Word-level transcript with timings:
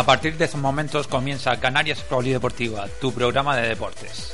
A 0.00 0.02
partir 0.02 0.38
de 0.38 0.46
esos 0.46 0.58
momentos 0.58 1.06
comienza 1.06 1.60
Canarias 1.60 2.00
Polideportiva, 2.00 2.88
tu 3.02 3.12
programa 3.12 3.54
de 3.54 3.68
deportes. 3.68 4.32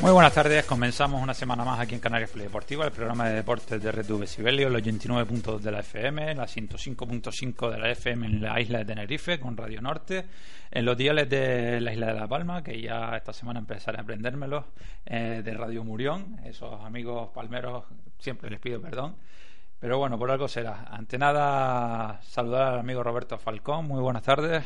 Muy 0.00 0.12
buenas 0.12 0.32
tardes, 0.32 0.64
comenzamos 0.64 1.22
una 1.22 1.34
semana 1.34 1.62
más 1.62 1.78
aquí 1.78 1.94
en 1.94 2.00
Canarias 2.00 2.30
Polideportiva, 2.30 2.86
el 2.86 2.90
programa 2.90 3.28
de 3.28 3.34
deportes 3.34 3.82
de 3.82 3.92
Red 3.92 4.10
V 4.10 4.26
Sibelio, 4.26 4.70
los 4.70 4.80
89 4.80 5.26
puntos 5.26 5.62
de 5.62 5.70
la 5.70 5.80
FM, 5.80 6.34
la 6.36 6.46
105.5 6.46 7.70
de 7.70 7.78
la 7.78 7.90
FM 7.90 8.26
en 8.26 8.40
la 8.40 8.58
isla 8.58 8.78
de 8.78 8.86
Tenerife 8.86 9.38
con 9.38 9.58
Radio 9.58 9.82
Norte, 9.82 10.24
en 10.70 10.86
los 10.86 10.96
diales 10.96 11.28
de 11.28 11.82
la 11.82 11.92
isla 11.92 12.06
de 12.06 12.14
La 12.14 12.26
Palma, 12.26 12.62
que 12.62 12.80
ya 12.80 13.14
esta 13.14 13.34
semana 13.34 13.60
empezaré 13.60 13.98
a 13.98 14.00
aprendérmelos, 14.00 14.64
eh, 15.04 15.42
de 15.44 15.52
Radio 15.52 15.84
Murión, 15.84 16.40
esos 16.46 16.82
amigos 16.82 17.28
palmeros 17.34 17.84
siempre 18.18 18.48
les 18.48 18.58
pido 18.58 18.80
perdón. 18.80 19.16
Pero 19.80 19.98
bueno, 19.98 20.18
por 20.18 20.30
algo 20.30 20.48
será. 20.48 20.86
Ante 20.90 21.18
nada, 21.18 22.20
saludar 22.22 22.72
al 22.72 22.80
amigo 22.80 23.02
Roberto 23.02 23.38
Falcón. 23.38 23.86
Muy 23.86 24.00
buenas 24.00 24.22
tardes. 24.22 24.62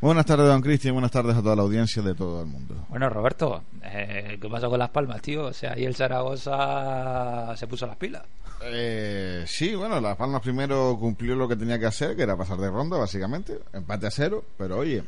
Buenas 0.00 0.26
tardes, 0.26 0.46
don 0.46 0.62
Cristian. 0.62 0.94
Buenas 0.94 1.10
tardes 1.10 1.36
a 1.36 1.42
toda 1.42 1.56
la 1.56 1.62
audiencia 1.62 2.00
de 2.02 2.14
todo 2.14 2.40
el 2.42 2.46
mundo. 2.46 2.86
Bueno, 2.88 3.10
Roberto, 3.10 3.64
eh, 3.82 4.38
¿qué 4.40 4.48
pasó 4.48 4.70
con 4.70 4.78
Las 4.78 4.90
Palmas, 4.90 5.20
tío? 5.20 5.46
O 5.46 5.52
sea, 5.52 5.72
ahí 5.72 5.84
el 5.84 5.96
Zaragoza 5.96 7.56
se 7.56 7.66
puso 7.66 7.84
las 7.84 7.96
pilas. 7.96 8.22
Eh, 8.62 9.44
sí, 9.48 9.74
bueno, 9.74 10.00
Las 10.00 10.16
Palmas 10.16 10.40
primero 10.40 10.96
cumplió 11.00 11.34
lo 11.34 11.48
que 11.48 11.56
tenía 11.56 11.80
que 11.80 11.86
hacer, 11.86 12.14
que 12.14 12.22
era 12.22 12.36
pasar 12.36 12.58
de 12.58 12.70
ronda, 12.70 12.96
básicamente. 12.96 13.58
Empate 13.72 14.06
a 14.06 14.10
cero, 14.12 14.44
pero 14.56 14.78
oye, 14.78 15.02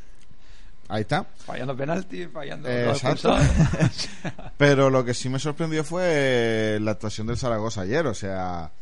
ahí 0.88 1.02
está. 1.02 1.24
Fallando 1.36 1.76
penalti, 1.76 2.26
fallando. 2.26 2.68
Eh, 2.68 2.88
exacto. 2.88 3.36
pero 4.56 4.90
lo 4.90 5.04
que 5.04 5.14
sí 5.14 5.28
me 5.28 5.38
sorprendió 5.38 5.84
fue 5.84 6.78
la 6.80 6.90
actuación 6.92 7.28
del 7.28 7.38
Zaragoza 7.38 7.82
ayer, 7.82 8.08
o 8.08 8.14
sea, 8.14 8.72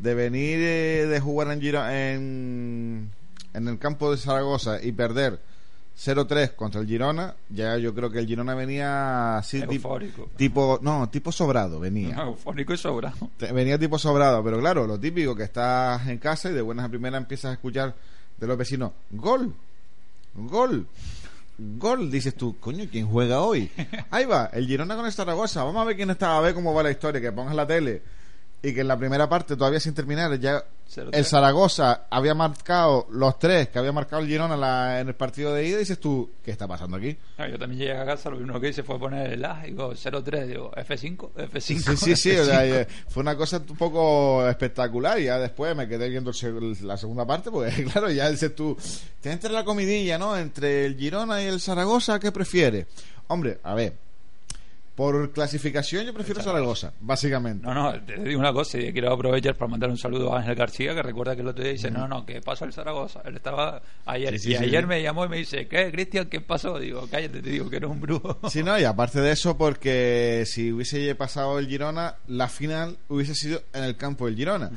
de 0.00 0.14
venir 0.14 0.58
eh, 0.60 1.06
de 1.06 1.20
jugar 1.20 1.52
en, 1.52 1.60
Giro 1.60 1.88
en 1.88 3.10
en 3.56 3.68
el 3.68 3.78
campo 3.78 4.10
de 4.10 4.18
Zaragoza 4.18 4.82
y 4.82 4.92
perder 4.92 5.40
0-3 5.98 6.54
contra 6.54 6.82
el 6.82 6.86
Girona, 6.86 7.34
ya 7.48 7.78
yo 7.78 7.94
creo 7.94 8.10
que 8.10 8.18
el 8.18 8.26
Girona 8.26 8.54
venía 8.54 9.38
así 9.38 9.62
Eufórico. 9.62 10.28
tipo, 10.36 10.78
no, 10.82 11.08
tipo 11.08 11.32
sobrado 11.32 11.80
venía. 11.80 12.14
No, 12.16 12.26
eufórico 12.28 12.74
y 12.74 12.76
sobrado. 12.76 13.30
Venía 13.38 13.78
tipo 13.78 13.98
sobrado, 13.98 14.44
pero 14.44 14.60
claro, 14.60 14.86
lo 14.86 15.00
típico 15.00 15.34
que 15.34 15.44
estás 15.44 16.06
en 16.06 16.18
casa 16.18 16.50
y 16.50 16.52
de 16.52 16.60
buenas 16.60 16.84
a 16.84 16.88
primeras 16.90 17.22
empiezas 17.22 17.50
a 17.50 17.54
escuchar 17.54 17.94
de 18.36 18.46
los 18.46 18.58
vecinos, 18.58 18.92
gol, 19.10 19.54
gol, 20.34 20.86
gol, 21.56 22.10
dices 22.10 22.34
tú, 22.34 22.58
coño, 22.60 22.84
¿quién 22.92 23.06
juega 23.08 23.40
hoy? 23.40 23.70
Ahí 24.10 24.26
va, 24.26 24.50
el 24.52 24.66
Girona 24.66 24.96
con 24.96 25.06
el 25.06 25.12
Zaragoza, 25.12 25.64
vamos 25.64 25.80
a 25.80 25.84
ver 25.86 25.96
quién 25.96 26.10
está, 26.10 26.36
a 26.36 26.40
ver 26.42 26.52
cómo 26.52 26.74
va 26.74 26.82
la 26.82 26.90
historia, 26.90 27.22
que 27.22 27.32
pongas 27.32 27.54
la 27.54 27.66
tele 27.66 28.02
y 28.62 28.72
que 28.74 28.80
en 28.80 28.88
la 28.88 28.96
primera 28.98 29.28
parte 29.28 29.56
todavía 29.56 29.78
sin 29.78 29.94
terminar 29.94 30.38
ya 30.40 30.64
0-3. 30.92 31.10
el 31.12 31.24
Zaragoza 31.24 32.06
había 32.10 32.34
marcado 32.34 33.06
los 33.10 33.38
tres 33.38 33.68
que 33.68 33.78
había 33.78 33.92
marcado 33.92 34.22
el 34.22 34.28
Girona 34.28 34.54
en 34.54 34.60
la- 34.60 35.00
en 35.00 35.08
el 35.08 35.14
partido 35.14 35.52
de 35.52 35.66
ida 35.66 35.76
y 35.76 35.80
dices 35.80 36.00
tú, 36.00 36.30
¿qué 36.44 36.50
está 36.52 36.66
pasando 36.66 36.96
aquí? 36.96 37.16
No, 37.38 37.46
yo 37.48 37.58
también 37.58 37.80
llegué 37.80 37.96
a 37.96 38.04
casa, 38.04 38.30
lo 38.30 38.36
primero 38.36 38.60
que 38.60 38.68
hice 38.70 38.82
fue 38.82 38.98
poner 38.98 39.32
el 39.32 39.44
A, 39.44 39.62
digo 39.62 39.92
0-3, 39.94 40.46
digo 40.46 40.70
F5, 40.72 41.32
F5. 41.34 41.60
Sí, 41.60 41.96
sí, 41.96 42.16
sí, 42.16 42.36
o 42.36 42.44
sea, 42.44 42.64
F5. 42.66 42.74
eh, 42.82 42.88
fue 43.08 43.20
una 43.22 43.36
cosa 43.36 43.58
un 43.68 43.76
poco 43.76 44.48
espectacular 44.48 45.18
y 45.20 45.24
ya 45.24 45.38
después 45.38 45.76
me 45.76 45.86
quedé 45.86 46.08
viendo 46.08 46.32
la 46.82 46.96
segunda 46.96 47.26
parte 47.26 47.50
porque 47.50 47.84
claro, 47.92 48.10
ya 48.10 48.30
dices 48.30 48.54
tú, 48.54 48.76
te 49.20 49.30
entra 49.32 49.50
la 49.52 49.64
comidilla, 49.64 50.18
¿no? 50.18 50.36
Entre 50.36 50.86
el 50.86 50.96
Girona 50.96 51.42
y 51.42 51.46
el 51.46 51.60
Zaragoza, 51.60 52.18
¿qué 52.18 52.32
prefieres? 52.32 52.86
Hombre, 53.28 53.58
a 53.64 53.74
ver, 53.74 53.92
por 54.96 55.30
clasificación 55.30 56.06
yo 56.06 56.14
prefiero 56.14 56.42
Zaragoza, 56.42 56.94
básicamente. 57.00 57.66
No, 57.66 57.74
no, 57.74 58.02
te 58.02 58.16
digo 58.16 58.40
una 58.40 58.52
cosa 58.52 58.78
y 58.78 58.92
quiero 58.92 59.12
aprovechar 59.12 59.54
para 59.54 59.70
mandar 59.70 59.90
un 59.90 59.98
saludo 59.98 60.34
a 60.34 60.38
Ángel 60.38 60.54
García, 60.54 60.94
que 60.94 61.02
recuerda 61.02 61.36
que 61.36 61.42
el 61.42 61.48
otro 61.48 61.62
día 61.62 61.72
dice, 61.72 61.90
no, 61.90 62.08
no, 62.08 62.24
¿qué 62.24 62.40
pasó 62.40 62.64
el 62.64 62.72
Zaragoza? 62.72 63.20
Él 63.26 63.36
estaba 63.36 63.82
ayer, 64.06 64.32
Sí, 64.32 64.38
sí, 64.38 64.52
y 64.54 64.56
sí, 64.56 64.64
ayer 64.64 64.86
me 64.86 65.02
llamó 65.02 65.26
y 65.26 65.28
me 65.28 65.36
dice, 65.36 65.68
¿qué, 65.68 65.92
Cristian, 65.92 66.26
qué 66.26 66.40
pasó? 66.40 66.78
Digo, 66.78 67.06
cállate, 67.10 67.42
te 67.42 67.50
digo 67.50 67.68
que 67.68 67.76
eres 67.76 67.90
un 67.90 68.00
brujo. 68.00 68.38
Sí, 68.48 68.62
no, 68.62 68.78
y 68.78 68.84
aparte 68.84 69.20
de 69.20 69.32
eso, 69.32 69.58
porque 69.58 70.44
si 70.46 70.72
hubiese 70.72 71.14
pasado 71.14 71.58
el 71.58 71.68
Girona, 71.68 72.16
la 72.26 72.48
final 72.48 72.96
hubiese 73.08 73.34
sido 73.34 73.62
en 73.74 73.84
el 73.84 73.96
campo 73.96 74.24
del 74.26 74.36
Girona. 74.36 74.70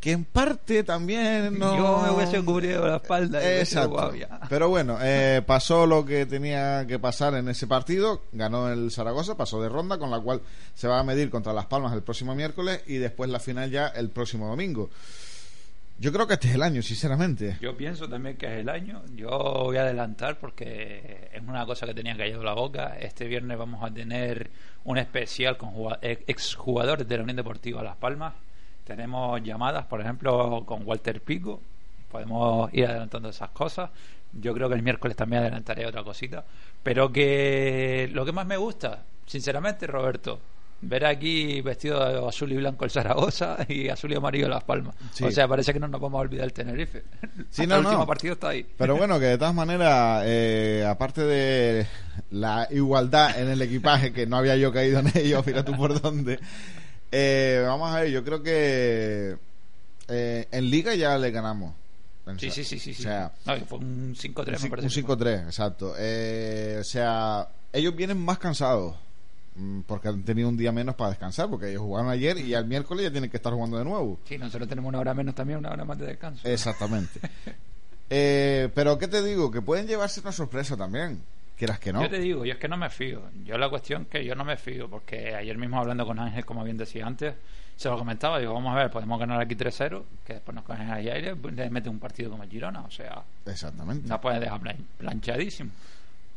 Que 0.00 0.12
en 0.12 0.24
parte 0.24 0.82
también 0.82 1.58
no. 1.58 1.76
Yo 1.76 2.02
me 2.02 2.10
hubiese 2.10 2.42
cubrido 2.42 2.86
la 2.86 2.96
espalda 2.96 3.58
Exacto. 3.58 4.12
Pero 4.48 4.70
bueno, 4.70 4.96
eh, 5.02 5.42
pasó 5.46 5.86
lo 5.86 6.06
que 6.06 6.24
tenía 6.24 6.86
que 6.86 6.98
pasar 6.98 7.34
en 7.34 7.48
ese 7.50 7.66
partido. 7.66 8.22
Ganó 8.32 8.72
el 8.72 8.90
Zaragoza, 8.90 9.36
pasó 9.36 9.60
de 9.60 9.68
ronda, 9.68 9.98
con 9.98 10.10
la 10.10 10.18
cual 10.18 10.40
se 10.74 10.88
va 10.88 10.98
a 10.98 11.04
medir 11.04 11.28
contra 11.28 11.52
Las 11.52 11.66
Palmas 11.66 11.92
el 11.92 12.02
próximo 12.02 12.34
miércoles 12.34 12.82
y 12.86 12.96
después 12.96 13.28
la 13.28 13.40
final 13.40 13.70
ya 13.70 13.88
el 13.88 14.08
próximo 14.08 14.48
domingo. 14.48 14.88
Yo 15.98 16.14
creo 16.14 16.26
que 16.26 16.32
este 16.32 16.48
es 16.48 16.54
el 16.54 16.62
año, 16.62 16.80
sinceramente. 16.80 17.58
Yo 17.60 17.76
pienso 17.76 18.08
también 18.08 18.38
que 18.38 18.46
es 18.46 18.60
el 18.60 18.70
año. 18.70 19.02
Yo 19.14 19.28
voy 19.28 19.76
a 19.76 19.82
adelantar 19.82 20.38
porque 20.38 21.28
es 21.30 21.42
una 21.42 21.66
cosa 21.66 21.84
que 21.84 21.92
tenía 21.92 22.16
callado 22.16 22.42
la 22.42 22.54
boca. 22.54 22.96
Este 22.98 23.26
viernes 23.26 23.58
vamos 23.58 23.84
a 23.84 23.92
tener 23.92 24.50
un 24.84 24.96
especial 24.96 25.58
con 25.58 25.74
exjugadores 26.00 27.06
de 27.06 27.16
la 27.18 27.22
Unión 27.22 27.36
Deportiva 27.36 27.82
Las 27.82 27.96
Palmas. 27.96 28.32
Tenemos 28.90 29.40
llamadas, 29.44 29.86
por 29.86 30.00
ejemplo, 30.00 30.64
con 30.66 30.84
Walter 30.84 31.20
Pico. 31.20 31.60
Podemos 32.10 32.74
ir 32.74 32.86
adelantando 32.86 33.28
esas 33.28 33.50
cosas. 33.50 33.88
Yo 34.32 34.52
creo 34.52 34.68
que 34.68 34.74
el 34.74 34.82
miércoles 34.82 35.16
también 35.16 35.42
adelantaré 35.42 35.86
otra 35.86 36.02
cosita. 36.02 36.44
Pero 36.82 37.12
que 37.12 38.10
lo 38.12 38.24
que 38.24 38.32
más 38.32 38.48
me 38.48 38.56
gusta, 38.56 39.04
sinceramente, 39.26 39.86
Roberto, 39.86 40.40
ver 40.80 41.06
aquí 41.06 41.60
vestido 41.60 42.04
de 42.04 42.28
azul 42.28 42.50
y 42.50 42.56
blanco 42.56 42.84
el 42.84 42.90
Zaragoza 42.90 43.58
y 43.68 43.88
azul 43.88 44.10
y 44.10 44.16
amarillo 44.16 44.48
Las 44.48 44.64
Palmas. 44.64 44.96
Sí. 45.12 45.22
O 45.22 45.30
sea, 45.30 45.46
parece 45.46 45.72
que 45.72 45.78
no 45.78 45.86
nos 45.86 46.00
vamos 46.00 46.18
a 46.18 46.22
olvidar 46.22 46.46
el 46.46 46.52
Tenerife. 46.52 47.04
Sí, 47.48 47.64
no, 47.68 47.76
el 47.76 47.82
no. 47.84 47.90
último 47.90 48.06
partido 48.08 48.34
está 48.34 48.48
ahí. 48.48 48.66
Pero 48.76 48.96
bueno, 48.96 49.20
que 49.20 49.26
de 49.26 49.38
todas 49.38 49.54
maneras, 49.54 50.24
eh, 50.26 50.84
aparte 50.84 51.22
de 51.22 51.86
la 52.32 52.66
igualdad 52.72 53.38
en 53.40 53.50
el 53.50 53.62
equipaje, 53.62 54.12
que 54.12 54.26
no 54.26 54.36
había 54.36 54.56
yo 54.56 54.72
caído 54.72 54.98
en 54.98 55.12
ello, 55.16 55.44
fíjate 55.44 55.70
tú 55.70 55.78
por 55.78 56.00
dónde. 56.00 56.40
Eh, 57.12 57.62
vamos 57.66 57.90
a 57.94 58.00
ver, 58.00 58.10
yo 58.10 58.22
creo 58.24 58.42
que 58.42 59.36
eh, 60.08 60.48
en 60.50 60.70
Liga 60.70 60.94
ya 60.94 61.16
le 61.18 61.30
ganamos. 61.30 61.74
Sí, 62.38 62.50
sí, 62.50 62.62
sí, 62.62 62.78
sí. 62.78 62.94
sí. 62.94 63.02
O 63.02 63.04
sea, 63.04 63.32
No, 63.44 63.56
fue 63.66 63.78
un 63.78 64.14
5-3, 64.14 64.58
me 64.58 64.64
un 64.64 64.70
parece. 64.70 65.02
fue. 65.02 65.16
5-3, 65.16 65.44
exacto. 65.46 65.94
Eh, 65.98 66.76
o 66.80 66.84
sea, 66.84 67.48
ellos 67.72 67.96
vienen 67.96 68.18
más 68.24 68.38
cansados. 68.38 68.94
mm, 69.56 69.80
Porque 69.80 70.08
han 70.08 70.22
tenido 70.22 70.48
un 70.48 70.56
día 70.56 70.70
menos 70.70 70.94
para 70.94 71.10
descansar, 71.10 71.50
porque 71.50 71.70
ellos 71.70 71.82
jugaron 71.82 72.08
ayer 72.08 72.38
y 72.38 72.54
al 72.54 72.66
miércoles 72.66 73.04
ya 73.04 73.10
tienen 73.10 73.30
que 73.30 73.36
estar 73.38 73.52
jugando 73.52 73.78
de 73.78 73.84
nuevo. 73.84 74.20
Sí, 74.28 74.38
nosotros 74.38 74.68
tenemos 74.68 74.90
una 74.90 75.00
hora 75.00 75.12
menos 75.12 75.34
también, 75.34 75.58
una 75.58 75.70
hora 75.70 75.84
más 75.84 75.98
de 75.98 76.06
descanso. 76.06 76.46
Exactamente. 76.48 77.18
Eh, 78.12 78.68
pero 78.74 78.98
¿qué 78.98 79.06
te 79.06 79.22
digo? 79.22 79.52
Que 79.52 79.62
pueden 79.62 79.86
llevarse 79.86 80.18
una 80.20 80.32
sorpresa 80.32 80.76
también. 80.76 81.22
Quieras 81.60 81.78
que 81.78 81.92
no. 81.92 82.00
Yo 82.00 82.08
te 82.08 82.18
digo, 82.18 82.42
yo 82.46 82.54
es 82.54 82.58
que 82.58 82.68
no 82.68 82.78
me 82.78 82.88
fío. 82.88 83.20
Yo 83.44 83.58
la 83.58 83.68
cuestión 83.68 84.06
que 84.06 84.24
yo 84.24 84.34
no 84.34 84.46
me 84.46 84.56
fío, 84.56 84.88
porque 84.88 85.34
ayer 85.34 85.58
mismo 85.58 85.78
hablando 85.78 86.06
con 86.06 86.18
Ángel, 86.18 86.46
como 86.46 86.64
bien 86.64 86.78
decía 86.78 87.06
antes, 87.06 87.34
se 87.76 87.90
lo 87.90 87.98
comentaba, 87.98 88.38
digo, 88.38 88.54
vamos 88.54 88.72
a 88.74 88.78
ver, 88.78 88.90
podemos 88.90 89.20
ganar 89.20 89.38
aquí 89.42 89.54
3-0, 89.56 90.02
que 90.26 90.32
después 90.32 90.54
nos 90.54 90.64
cogen 90.64 90.90
ahí 90.90 91.10
aire, 91.10 91.36
pues, 91.36 91.52
le 91.54 91.68
mete 91.68 91.90
un 91.90 91.98
partido 91.98 92.30
como 92.30 92.44
el 92.44 92.48
Girona, 92.50 92.80
o 92.80 92.90
sea, 92.90 93.22
Exactamente. 93.44 94.08
no 94.08 94.18
puedes 94.22 94.40
dejar 94.40 94.58
plan- 94.58 94.86
planchadísimo. 94.96 95.70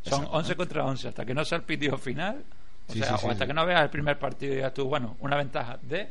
Son 0.04 0.24
Exactamente. 0.24 0.38
11 0.38 0.56
contra 0.58 0.86
11, 0.86 1.08
hasta 1.08 1.26
que 1.26 1.34
no 1.34 1.46
sea 1.46 1.58
el 1.60 1.64
pitido 1.64 1.98
final, 1.98 2.44
o 2.90 2.92
Sí, 2.92 3.00
sea, 3.00 3.18
sí, 3.18 3.26
o 3.26 3.32
hasta 3.32 3.46
sí. 3.46 3.48
que 3.48 3.54
no 3.54 3.66
veas 3.66 3.82
el 3.82 3.90
primer 3.90 4.20
partido 4.20 4.52
y 4.52 4.56
digas 4.58 4.74
tú, 4.74 4.86
bueno, 4.90 5.16
una 5.22 5.38
ventaja 5.38 5.80
de, 5.84 6.10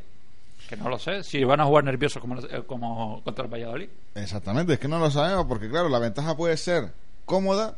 que 0.67 0.75
no 0.75 0.89
lo 0.89 0.97
sé, 0.97 1.21
si 1.23 1.43
van 1.43 1.59
a 1.61 1.65
jugar 1.65 1.83
nerviosos 1.83 2.19
como, 2.19 2.39
eh, 2.39 2.63
como 2.65 3.21
contra 3.23 3.45
el 3.45 3.51
Valladolid. 3.53 3.89
Exactamente, 4.15 4.73
es 4.73 4.79
que 4.79 4.87
no 4.87 4.97
lo 4.97 5.11
sabemos 5.11 5.45
porque 5.45 5.69
claro, 5.69 5.87
la 5.89 5.99
ventaja 5.99 6.35
puede 6.35 6.57
ser 6.57 6.91
cómoda, 7.25 7.75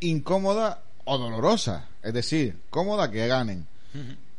incómoda 0.00 0.82
o 1.04 1.18
dolorosa. 1.18 1.88
Es 2.02 2.12
decir, 2.14 2.56
cómoda 2.70 3.10
que 3.10 3.26
ganen. 3.26 3.66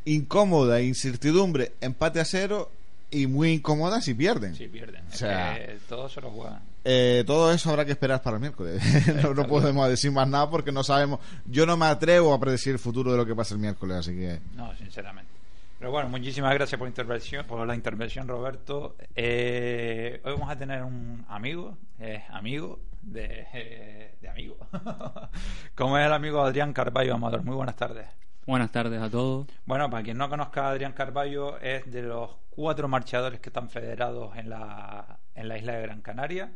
Incómoda, 0.06 0.82
incertidumbre, 0.82 1.74
empate 1.82 2.20
a 2.20 2.26
cero 2.26 2.72
y 3.12 3.28
muy 3.28 3.52
incómoda 3.54 4.02
si 4.02 4.14
pierden. 4.14 4.56
Si 4.56 4.68
pierden, 4.68 5.04
O 5.06 5.10
es 5.12 5.18
sea- 5.18 5.54
que 5.56 5.78
todos 5.88 6.12
se 6.14 6.22
lo 6.22 6.32
juegan. 6.32 6.60
Eh, 6.84 7.24
todo 7.28 7.52
eso 7.54 7.70
habrá 7.70 7.86
que 7.86 7.92
esperar 7.92 8.24
para 8.24 8.38
el 8.38 8.42
miércoles. 8.42 8.82
no, 9.24 9.36
no 9.36 9.46
podemos 9.48 9.88
decir 9.88 10.12
más 10.12 10.28
nada 10.28 10.50
porque 10.50 10.72
no 10.72 10.84
sabemos. 10.84 11.20
Yo 11.46 11.68
no 11.68 11.78
me 11.78 11.86
atrevo 11.86 12.34
a 12.34 12.40
predecir 12.40 12.74
el 12.74 12.80
futuro 12.80 13.12
de 13.12 13.18
lo 13.18 13.26
que 13.26 13.36
pasa 13.36 13.54
el 13.54 13.60
miércoles, 13.60 13.98
así 13.98 14.12
que. 14.16 14.40
No, 14.56 14.76
sinceramente. 14.78 15.30
Pero 15.78 15.92
bueno, 15.92 16.10
muchísimas 16.10 16.54
gracias 16.56 16.80
por 16.80 16.88
intervención, 16.88 17.46
por 17.46 17.66
la 17.68 17.76
intervención, 17.76 18.28
Roberto. 18.28 18.96
Eh, 19.16 20.20
hoy 20.24 20.34
vamos 20.34 20.50
a 20.50 20.56
tener 20.58 20.82
un 20.84 21.24
amigo, 21.30 21.78
eh, 22.00 22.24
amigo 22.32 22.80
de, 23.02 24.16
de 24.20 24.30
amigo, 24.30 24.58
como 25.76 25.98
es 25.98 26.06
el 26.06 26.14
amigo 26.14 26.42
Adrián 26.42 26.74
Carballo 26.74 27.16
Amador. 27.16 27.44
Muy 27.44 27.56
buenas 27.56 27.76
tardes. 27.76 28.08
Buenas 28.46 28.72
tardes 28.72 29.02
a 29.02 29.10
todos. 29.10 29.48
Bueno, 29.66 29.90
para 29.90 30.04
quien 30.04 30.18
no 30.18 30.30
conozca 30.30 30.66
a 30.66 30.72
Adrián 30.72 30.94
Carballo, 30.94 31.60
es 31.60 31.90
de 31.92 32.02
los 32.02 32.32
cuatro 32.50 32.88
marchadores 32.88 33.40
que 33.40 33.50
están 33.50 33.70
federados 33.70 34.36
en 34.36 34.50
la, 34.50 35.20
en 35.36 35.48
la 35.48 35.58
isla 35.58 35.74
de 35.74 35.82
Gran 35.84 36.02
Canaria. 36.02 36.52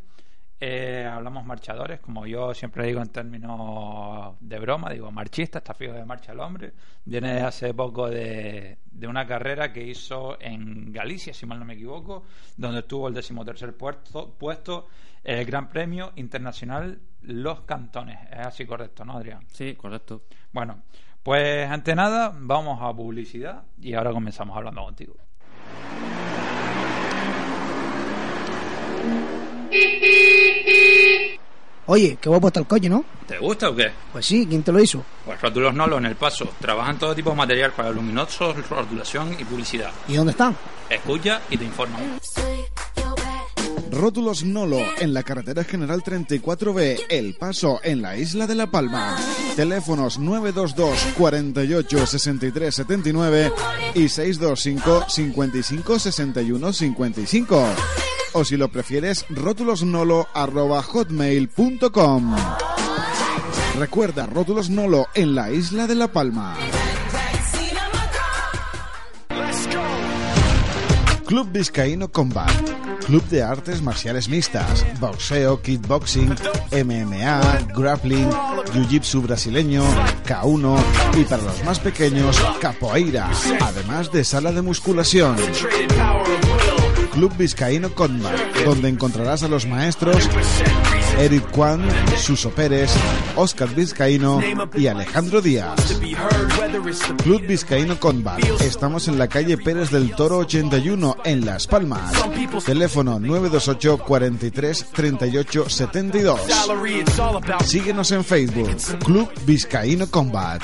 Eh, 0.59 1.05
hablamos 1.05 1.45
marchadores, 1.45 1.99
como 1.99 2.25
yo 2.25 2.53
siempre 2.53 2.87
digo 2.87 3.01
en 3.01 3.09
términos 3.09 4.35
de 4.39 4.59
broma, 4.59 4.89
digo 4.89 5.11
marchista, 5.11 5.57
está 5.57 5.73
fijo 5.73 5.93
de 5.93 6.05
marcha 6.05 6.31
el 6.31 6.39
hombre. 6.39 6.73
Viene 7.03 7.41
hace 7.41 7.73
poco 7.73 8.09
de, 8.09 8.77
de 8.85 9.07
una 9.07 9.27
carrera 9.27 9.73
que 9.73 9.83
hizo 9.83 10.39
en 10.39 10.93
Galicia, 10.93 11.33
si 11.33 11.45
mal 11.45 11.59
no 11.59 11.65
me 11.65 11.73
equivoco, 11.73 12.23
donde 12.55 12.83
tuvo 12.83 13.09
el 13.09 13.13
decimotercer 13.13 13.75
puesto, 13.75 14.33
puesto 14.37 14.87
el 15.23 15.45
Gran 15.45 15.69
Premio 15.69 16.13
Internacional 16.15 16.99
Los 17.23 17.61
Cantones. 17.61 18.19
Es 18.31 18.47
así 18.47 18.65
correcto, 18.65 19.03
¿no, 19.03 19.17
Adrián? 19.17 19.45
Sí, 19.51 19.75
correcto. 19.75 20.23
Bueno, 20.53 20.83
pues 21.21 21.69
ante 21.69 21.95
nada, 21.95 22.31
vamos 22.33 22.79
a 22.81 22.93
publicidad 22.93 23.63
y 23.81 23.93
ahora 23.93 24.11
comenzamos 24.11 24.55
hablando 24.55 24.83
contigo. 24.83 25.15
Oye, 31.87 32.17
qué 32.19 32.29
guapo 32.29 32.47
está 32.47 32.59
el 32.59 32.67
coche, 32.67 32.89
¿no? 32.89 33.05
¿Te 33.27 33.37
gusta 33.37 33.69
o 33.69 33.75
qué? 33.75 33.91
Pues 34.11 34.25
sí, 34.25 34.47
¿quién 34.47 34.63
te 34.63 34.71
lo 34.71 34.81
hizo? 34.81 35.03
Pues 35.23 35.39
Rótulos 35.39 35.73
Nolo 35.73 35.97
en 35.97 36.05
el 36.07 36.15
paso. 36.15 36.49
Trabajan 36.59 36.97
todo 36.97 37.13
tipo 37.13 37.29
de 37.29 37.35
material 37.35 37.73
para 37.73 37.91
luminosos, 37.91 38.69
rotulación 38.69 39.35
y 39.39 39.43
publicidad. 39.43 39.91
¿Y 40.07 40.15
dónde 40.15 40.31
están? 40.31 40.55
Escucha 40.89 41.41
y 41.49 41.57
te 41.57 41.63
informan. 41.63 42.19
Rótulos 43.91 44.43
Nolo 44.43 44.79
en 44.99 45.13
la 45.13 45.23
carretera 45.23 45.63
general 45.63 46.01
34B, 46.03 47.05
El 47.07 47.35
Paso, 47.35 47.79
en 47.83 48.01
la 48.01 48.17
isla 48.17 48.45
de 48.45 48.55
La 48.55 48.67
Palma. 48.67 49.15
Teléfonos 49.55 50.19
922 50.19 51.13
48 51.17 52.05
63 52.07 52.75
79 52.75 53.51
y 53.93 54.09
625 54.09 55.05
55 55.07 55.99
61 55.99 56.73
55. 56.73 57.65
O 58.37 58.43
si 58.43 58.57
lo 58.57 58.67
prefieres, 58.67 59.25
rótulosnolo 59.29 60.27
arroba 60.33 60.83
hotmail.com. 60.83 62.35
Recuerda, 63.79 64.25
Rótulos 64.25 64.69
Nolo 64.69 65.07
en 65.15 65.35
la 65.35 65.51
isla 65.51 65.87
de 65.87 65.95
La 65.95 66.09
Palma. 66.09 66.57
Club 71.25 71.49
Vizcaíno 71.49 72.11
Combat. 72.11 72.51
Club 73.05 73.23
de 73.29 73.41
artes 73.41 73.81
marciales 73.81 74.27
mixtas, 74.27 74.85
boxeo, 74.99 75.61
kickboxing, 75.61 76.35
MMA, 76.71 77.73
grappling, 77.73 78.29
jiu-jitsu 78.73 79.21
brasileño, 79.21 79.83
K1 80.25 80.83
y 81.17 81.23
para 81.23 81.43
los 81.43 81.63
más 81.63 81.79
pequeños, 81.79 82.37
capoeira, 82.59 83.29
además 83.61 84.11
de 84.11 84.25
sala 84.25 84.51
de 84.51 84.61
musculación. 84.61 85.37
Club 87.15 87.31
Vizcaíno 87.37 87.89
Combat, 87.95 88.35
donde 88.65 88.89
encontrarás 88.89 89.41
a 89.43 89.47
los 89.47 89.65
maestros 89.65 90.29
Eric 91.17 91.49
Kwan, 91.51 91.81
Suso 92.17 92.49
Pérez, 92.49 92.91
Oscar 93.37 93.73
Vizcaíno 93.73 94.41
y 94.75 94.87
Alejandro 94.87 95.39
Díaz. 95.41 95.97
Club 97.23 97.41
Vizcaíno 97.47 97.97
Combat. 98.01 98.43
Estamos 98.59 99.07
en 99.07 99.17
la 99.17 99.29
calle 99.29 99.57
Pérez 99.57 99.91
del 99.91 100.11
Toro 100.11 100.39
81 100.39 101.15
en 101.23 101.45
Las 101.45 101.67
Palmas. 101.67 102.11
Teléfono 102.65 103.17
928 103.17 103.97
43 103.97 104.85
38 104.91 105.69
72. 105.69 106.41
Síguenos 107.65 108.11
en 108.11 108.25
Facebook. 108.25 108.75
Club 109.05 109.29
Vizcaíno 109.45 110.07
Combat. 110.11 110.61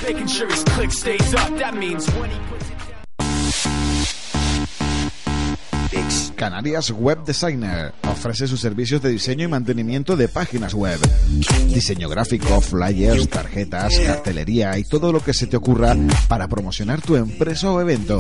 Canarias 6.42 6.90
Web 6.90 7.24
Designer 7.24 7.94
ofrece 8.10 8.48
sus 8.48 8.60
servicios 8.60 9.00
de 9.04 9.12
diseño 9.12 9.46
y 9.46 9.48
mantenimiento 9.48 10.18
de 10.18 10.28
páginas 10.28 10.74
web, 10.74 11.00
diseño 11.68 12.10
gráfico, 12.10 12.60
flyers, 12.62 13.30
tarjetas, 13.30 13.96
cartelería 14.00 14.76
y 14.80 14.84
todo 14.84 15.12
lo 15.12 15.20
que 15.20 15.36
se 15.36 15.46
te 15.46 15.56
ocurra 15.56 15.96
para 16.28 16.48
promocionar 16.48 17.00
tu 17.00 17.16
empresa 17.16 17.70
o 17.70 17.80
evento. 17.80 18.20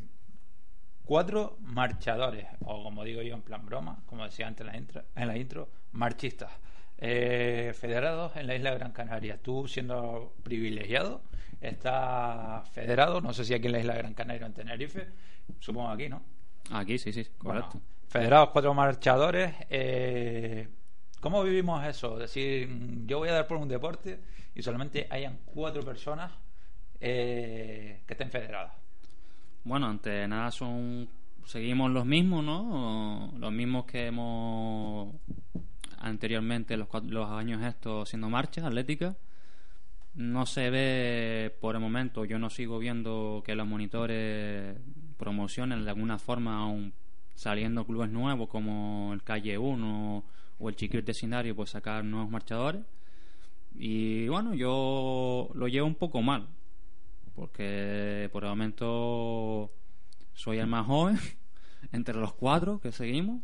cuatro 1.08 1.58
marchadores, 1.62 2.46
o 2.66 2.84
como 2.84 3.04
digo 3.04 3.22
yo 3.22 3.34
en 3.34 3.42
plan 3.42 3.66
broma, 3.66 4.04
como 4.06 4.26
decía 4.26 4.46
antes 4.46 4.68
en 4.68 4.74
la 4.74 4.78
intro, 4.78 5.04
en 5.16 5.28
la 5.28 5.38
intro 5.38 5.70
marchistas, 5.94 6.52
eh, 6.98 7.74
federados 7.74 8.36
en 8.36 8.46
la 8.46 8.56
isla 8.56 8.72
de 8.72 8.78
Gran 8.78 8.92
Canaria. 8.92 9.40
Tú 9.42 9.68
siendo 9.68 10.34
privilegiado, 10.44 11.22
estás 11.62 12.68
federado, 12.70 13.22
no 13.22 13.34
sé 13.34 13.46
si 13.46 13.54
aquí 13.54 13.68
en 13.68 13.72
la 13.72 13.80
isla 13.80 13.94
de 13.94 14.00
Gran 14.00 14.14
Canaria 14.14 14.44
o 14.44 14.48
en 14.48 14.54
Tenerife, 14.54 15.08
supongo 15.60 15.90
aquí, 15.90 16.10
¿no? 16.10 16.22
Aquí, 16.72 16.98
sí, 16.98 17.14
sí, 17.14 17.26
correcto. 17.38 17.72
Bueno, 17.74 17.86
federados, 18.10 18.50
cuatro 18.50 18.74
marchadores. 18.74 19.56
Eh, 19.70 20.68
¿Cómo 21.22 21.42
vivimos 21.42 21.86
eso? 21.86 22.16
Es 22.16 22.20
decir, 22.20 22.70
yo 23.06 23.20
voy 23.20 23.30
a 23.30 23.34
dar 23.34 23.48
por 23.48 23.58
un 23.58 23.70
deporte 23.70 24.20
y 24.54 24.62
solamente 24.62 25.08
hayan 25.10 25.40
cuatro 25.46 25.84
personas 25.84 26.32
eh, 27.00 28.04
que 28.06 28.14
estén 28.14 28.30
federadas. 28.30 28.74
Bueno, 29.67 29.88
ante 29.88 30.25
nada 30.29 30.50
son 30.50 31.09
seguimos 31.43 31.91
los 31.91 32.05
mismos, 32.05 32.41
¿no? 32.41 33.33
Los 33.38 33.51
mismos 33.51 33.83
que 33.83 34.07
hemos 34.07 35.13
anteriormente 35.97 36.77
los, 36.77 36.88
los 37.03 37.29
años 37.29 37.62
estos 37.62 38.07
haciendo 38.07 38.29
marchas 38.29 38.63
atléticas. 38.63 39.17
No 40.15 40.45
se 40.45 40.69
ve 40.69 41.53
por 41.59 41.75
el 41.75 41.81
momento, 41.81 42.24
yo 42.24 42.39
no 42.39 42.50
sigo 42.50 42.79
viendo 42.79 43.43
que 43.45 43.55
los 43.55 43.67
monitores 43.67 44.77
promocionen 45.17 45.83
de 45.83 45.89
alguna 45.89 46.17
forma 46.17 46.59
aún 46.59 46.93
saliendo 47.36 47.86
clubes 47.86 48.09
nuevos 48.09 48.47
como 48.47 49.12
el 49.13 49.21
Calle 49.21 49.57
1 49.57 50.24
o 50.59 50.69
el 50.69 50.75
Chiquil 50.77 51.01
Vecindario 51.01 51.53
pues 51.57 51.71
sacar 51.71 52.05
nuevos 52.05 52.29
marchadores. 52.31 52.83
Y 53.75 54.29
bueno, 54.29 54.53
yo 54.53 55.50
lo 55.53 55.67
llevo 55.67 55.88
un 55.88 55.95
poco 55.95 56.21
mal, 56.21 56.47
porque 57.38 58.29
por 58.32 58.44
el 58.44 58.50
momento 58.50 59.72
soy 60.34 60.58
el 60.58 60.65
más 60.65 60.88
joven 60.88 61.20
entre 61.91 62.15
los 62.15 62.34
cuatro 62.34 62.79
que 62.82 62.91
seguimos 62.91 63.44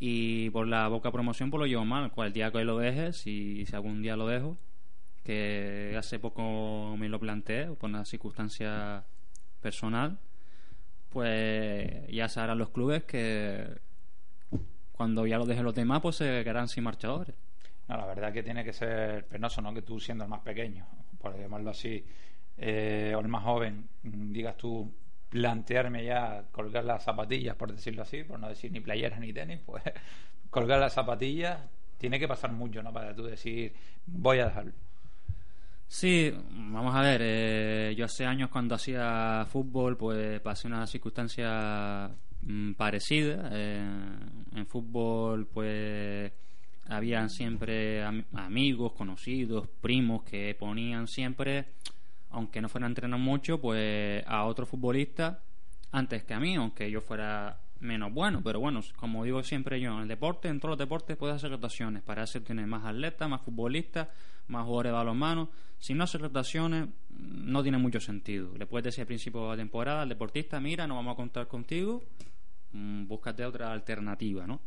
y 0.00 0.50
por 0.50 0.66
la 0.66 0.88
boca 0.88 1.12
promoción 1.12 1.48
pues 1.48 1.60
lo 1.60 1.66
llevo 1.66 1.84
mal, 1.84 2.10
cual 2.10 2.32
día 2.32 2.50
que 2.50 2.64
lo 2.64 2.78
deje, 2.78 3.12
si, 3.12 3.64
si 3.64 3.76
algún 3.76 4.02
día 4.02 4.16
lo 4.16 4.26
dejo, 4.26 4.58
que 5.22 5.94
hace 5.96 6.18
poco 6.18 6.96
me 6.98 7.08
lo 7.08 7.20
planteé 7.20 7.66
por 7.66 7.88
una 7.88 8.04
circunstancia 8.04 9.04
personal, 9.60 10.18
pues 11.10 12.08
ya 12.10 12.28
sabrán 12.28 12.58
los 12.58 12.70
clubes 12.70 13.04
que 13.04 13.78
cuando 14.90 15.28
ya 15.28 15.38
lo 15.38 15.46
dejen 15.46 15.62
los 15.62 15.76
demás, 15.76 16.00
pues 16.02 16.16
se 16.16 16.24
quedarán 16.42 16.66
sin 16.66 16.82
marchadores. 16.82 17.36
No, 17.86 17.96
la 17.96 18.06
verdad 18.06 18.32
que 18.32 18.42
tiene 18.42 18.64
que 18.64 18.72
ser 18.72 19.26
penoso, 19.26 19.62
¿no? 19.62 19.72
Que 19.72 19.82
tú 19.82 20.00
siendo 20.00 20.24
el 20.24 20.30
más 20.30 20.40
pequeño, 20.40 20.84
por 21.20 21.38
llamarlo 21.38 21.70
así, 21.70 22.04
eh, 22.64 23.12
o 23.16 23.20
el 23.20 23.28
más 23.28 23.42
joven, 23.42 23.88
mm, 24.04 24.32
digas 24.32 24.56
tú, 24.56 24.92
plantearme 25.28 26.04
ya 26.04 26.44
colgar 26.52 26.84
las 26.84 27.02
zapatillas, 27.02 27.56
por 27.56 27.72
decirlo 27.72 28.02
así, 28.02 28.22
por 28.22 28.38
no 28.38 28.48
decir 28.48 28.70
ni 28.70 28.80
playeras 28.80 29.18
ni 29.18 29.32
tenis, 29.32 29.60
pues 29.66 29.82
colgar 30.50 30.78
las 30.78 30.92
zapatillas 30.94 31.58
tiene 31.98 32.18
que 32.20 32.28
pasar 32.28 32.52
mucho, 32.52 32.82
¿no? 32.82 32.92
Para 32.92 33.14
tú 33.14 33.24
decir, 33.24 33.72
voy 34.06 34.38
a 34.38 34.46
dejarlo. 34.46 34.72
Sí, 35.88 36.32
vamos 36.52 36.94
a 36.94 37.02
ver, 37.02 37.20
eh, 37.22 37.94
yo 37.96 38.06
hace 38.06 38.24
años 38.24 38.48
cuando 38.48 38.74
hacía 38.74 39.44
fútbol, 39.50 39.96
pues 39.96 40.40
pasé 40.40 40.66
una 40.66 40.86
circunstancia 40.86 42.10
mm, 42.42 42.72
parecida. 42.72 43.50
Eh, 43.52 43.78
en 44.54 44.66
fútbol, 44.66 45.46
pues 45.46 46.32
habían 46.88 47.28
siempre 47.28 48.02
am- 48.02 48.24
amigos, 48.34 48.92
conocidos, 48.92 49.68
primos 49.80 50.22
que 50.24 50.54
ponían 50.58 51.06
siempre, 51.08 51.66
aunque 52.32 52.60
no 52.60 52.68
fueran 52.68 52.88
a 52.88 52.92
entrenar 52.92 53.20
mucho, 53.20 53.60
pues 53.60 54.24
a 54.26 54.44
otro 54.44 54.66
futbolista 54.66 55.42
antes 55.92 56.24
que 56.24 56.34
a 56.34 56.40
mí, 56.40 56.56
aunque 56.56 56.90
yo 56.90 57.00
fuera 57.00 57.60
menos 57.80 58.12
bueno. 58.12 58.42
Pero 58.42 58.60
bueno, 58.60 58.80
como 58.96 59.24
digo 59.24 59.42
siempre 59.42 59.80
yo, 59.80 59.92
en 59.94 60.02
el 60.02 60.08
deporte, 60.08 60.48
en 60.48 60.58
todos 60.58 60.70
los 60.70 60.78
deportes 60.78 61.16
puedes 61.16 61.36
hacer 61.36 61.50
rotaciones. 61.50 62.02
Para 62.02 62.24
eso 62.24 62.40
tienes 62.40 62.66
más 62.66 62.84
atletas, 62.84 63.28
más 63.28 63.42
futbolistas, 63.42 64.08
más 64.48 64.64
jugadores 64.64 64.90
de 64.90 64.96
balonmano. 64.96 65.50
Si 65.78 65.94
no 65.94 66.04
haces 66.04 66.20
rotaciones, 66.20 66.88
no 67.10 67.62
tiene 67.62 67.78
mucho 67.78 68.00
sentido. 68.00 68.56
Le 68.56 68.66
puedes 68.66 68.84
decir 68.84 69.02
al 69.02 69.08
principio 69.08 69.42
de 69.42 69.48
la 69.50 69.56
temporada 69.56 70.02
al 70.02 70.08
deportista, 70.08 70.60
mira, 70.60 70.86
no 70.86 70.94
vamos 70.94 71.12
a 71.12 71.16
contar 71.16 71.48
contigo, 71.48 72.02
mm, 72.72 73.06
búscate 73.06 73.44
otra 73.44 73.72
alternativa, 73.72 74.46
¿no? 74.46 74.60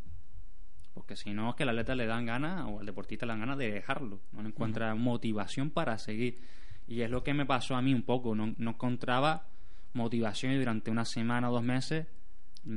Porque 0.94 1.16
si 1.16 1.32
no, 1.32 1.50
es 1.50 1.56
que 1.56 1.64
al 1.64 1.70
atleta 1.70 1.94
le 1.94 2.06
dan 2.06 2.24
ganas, 2.24 2.64
o 2.66 2.80
al 2.80 2.86
deportista 2.86 3.26
le 3.26 3.32
dan 3.32 3.40
ganas 3.40 3.58
de 3.58 3.70
dejarlo. 3.70 4.20
No 4.32 4.42
le 4.42 4.48
encuentra 4.48 4.94
motivación 4.94 5.70
para 5.70 5.98
seguir. 5.98 6.38
Y 6.88 7.00
es 7.02 7.10
lo 7.10 7.22
que 7.24 7.34
me 7.34 7.46
pasó 7.46 7.74
a 7.76 7.82
mí 7.82 7.92
un 7.94 8.02
poco. 8.02 8.34
No, 8.34 8.54
no 8.58 8.70
encontraba 8.70 9.46
motivación 9.92 10.52
y 10.52 10.56
durante 10.58 10.90
una 10.90 11.04
semana 11.04 11.48
o 11.50 11.52
dos 11.54 11.62
meses, 11.62 12.06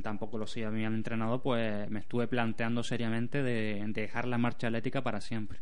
tampoco 0.03 0.37
lo 0.37 0.47
sé, 0.47 0.65
a 0.65 0.71
mí 0.71 0.85
al 0.85 0.93
entrenador, 0.95 1.41
pues 1.41 1.89
me 1.89 1.99
estuve 1.99 2.27
planteando 2.27 2.81
seriamente 2.83 3.43
de, 3.43 3.83
de 3.87 4.01
dejar 4.01 4.25
la 4.27 4.37
marcha 4.37 4.67
atlética 4.67 5.01
para 5.03 5.19
siempre. 5.21 5.59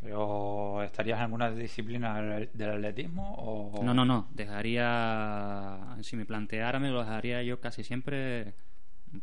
Pero 0.00 0.82
¿estarías 0.82 1.16
en 1.18 1.24
alguna 1.24 1.50
disciplina 1.50 2.20
del 2.22 2.70
atletismo 2.70 3.34
o 3.38 3.82
No, 3.82 3.94
no, 3.94 4.04
no. 4.04 4.28
Dejaría. 4.34 5.96
Si 6.02 6.16
me 6.16 6.26
planteara, 6.26 6.78
me 6.78 6.90
lo 6.90 7.00
dejaría 7.00 7.42
yo 7.42 7.60
casi 7.60 7.82
siempre. 7.84 8.54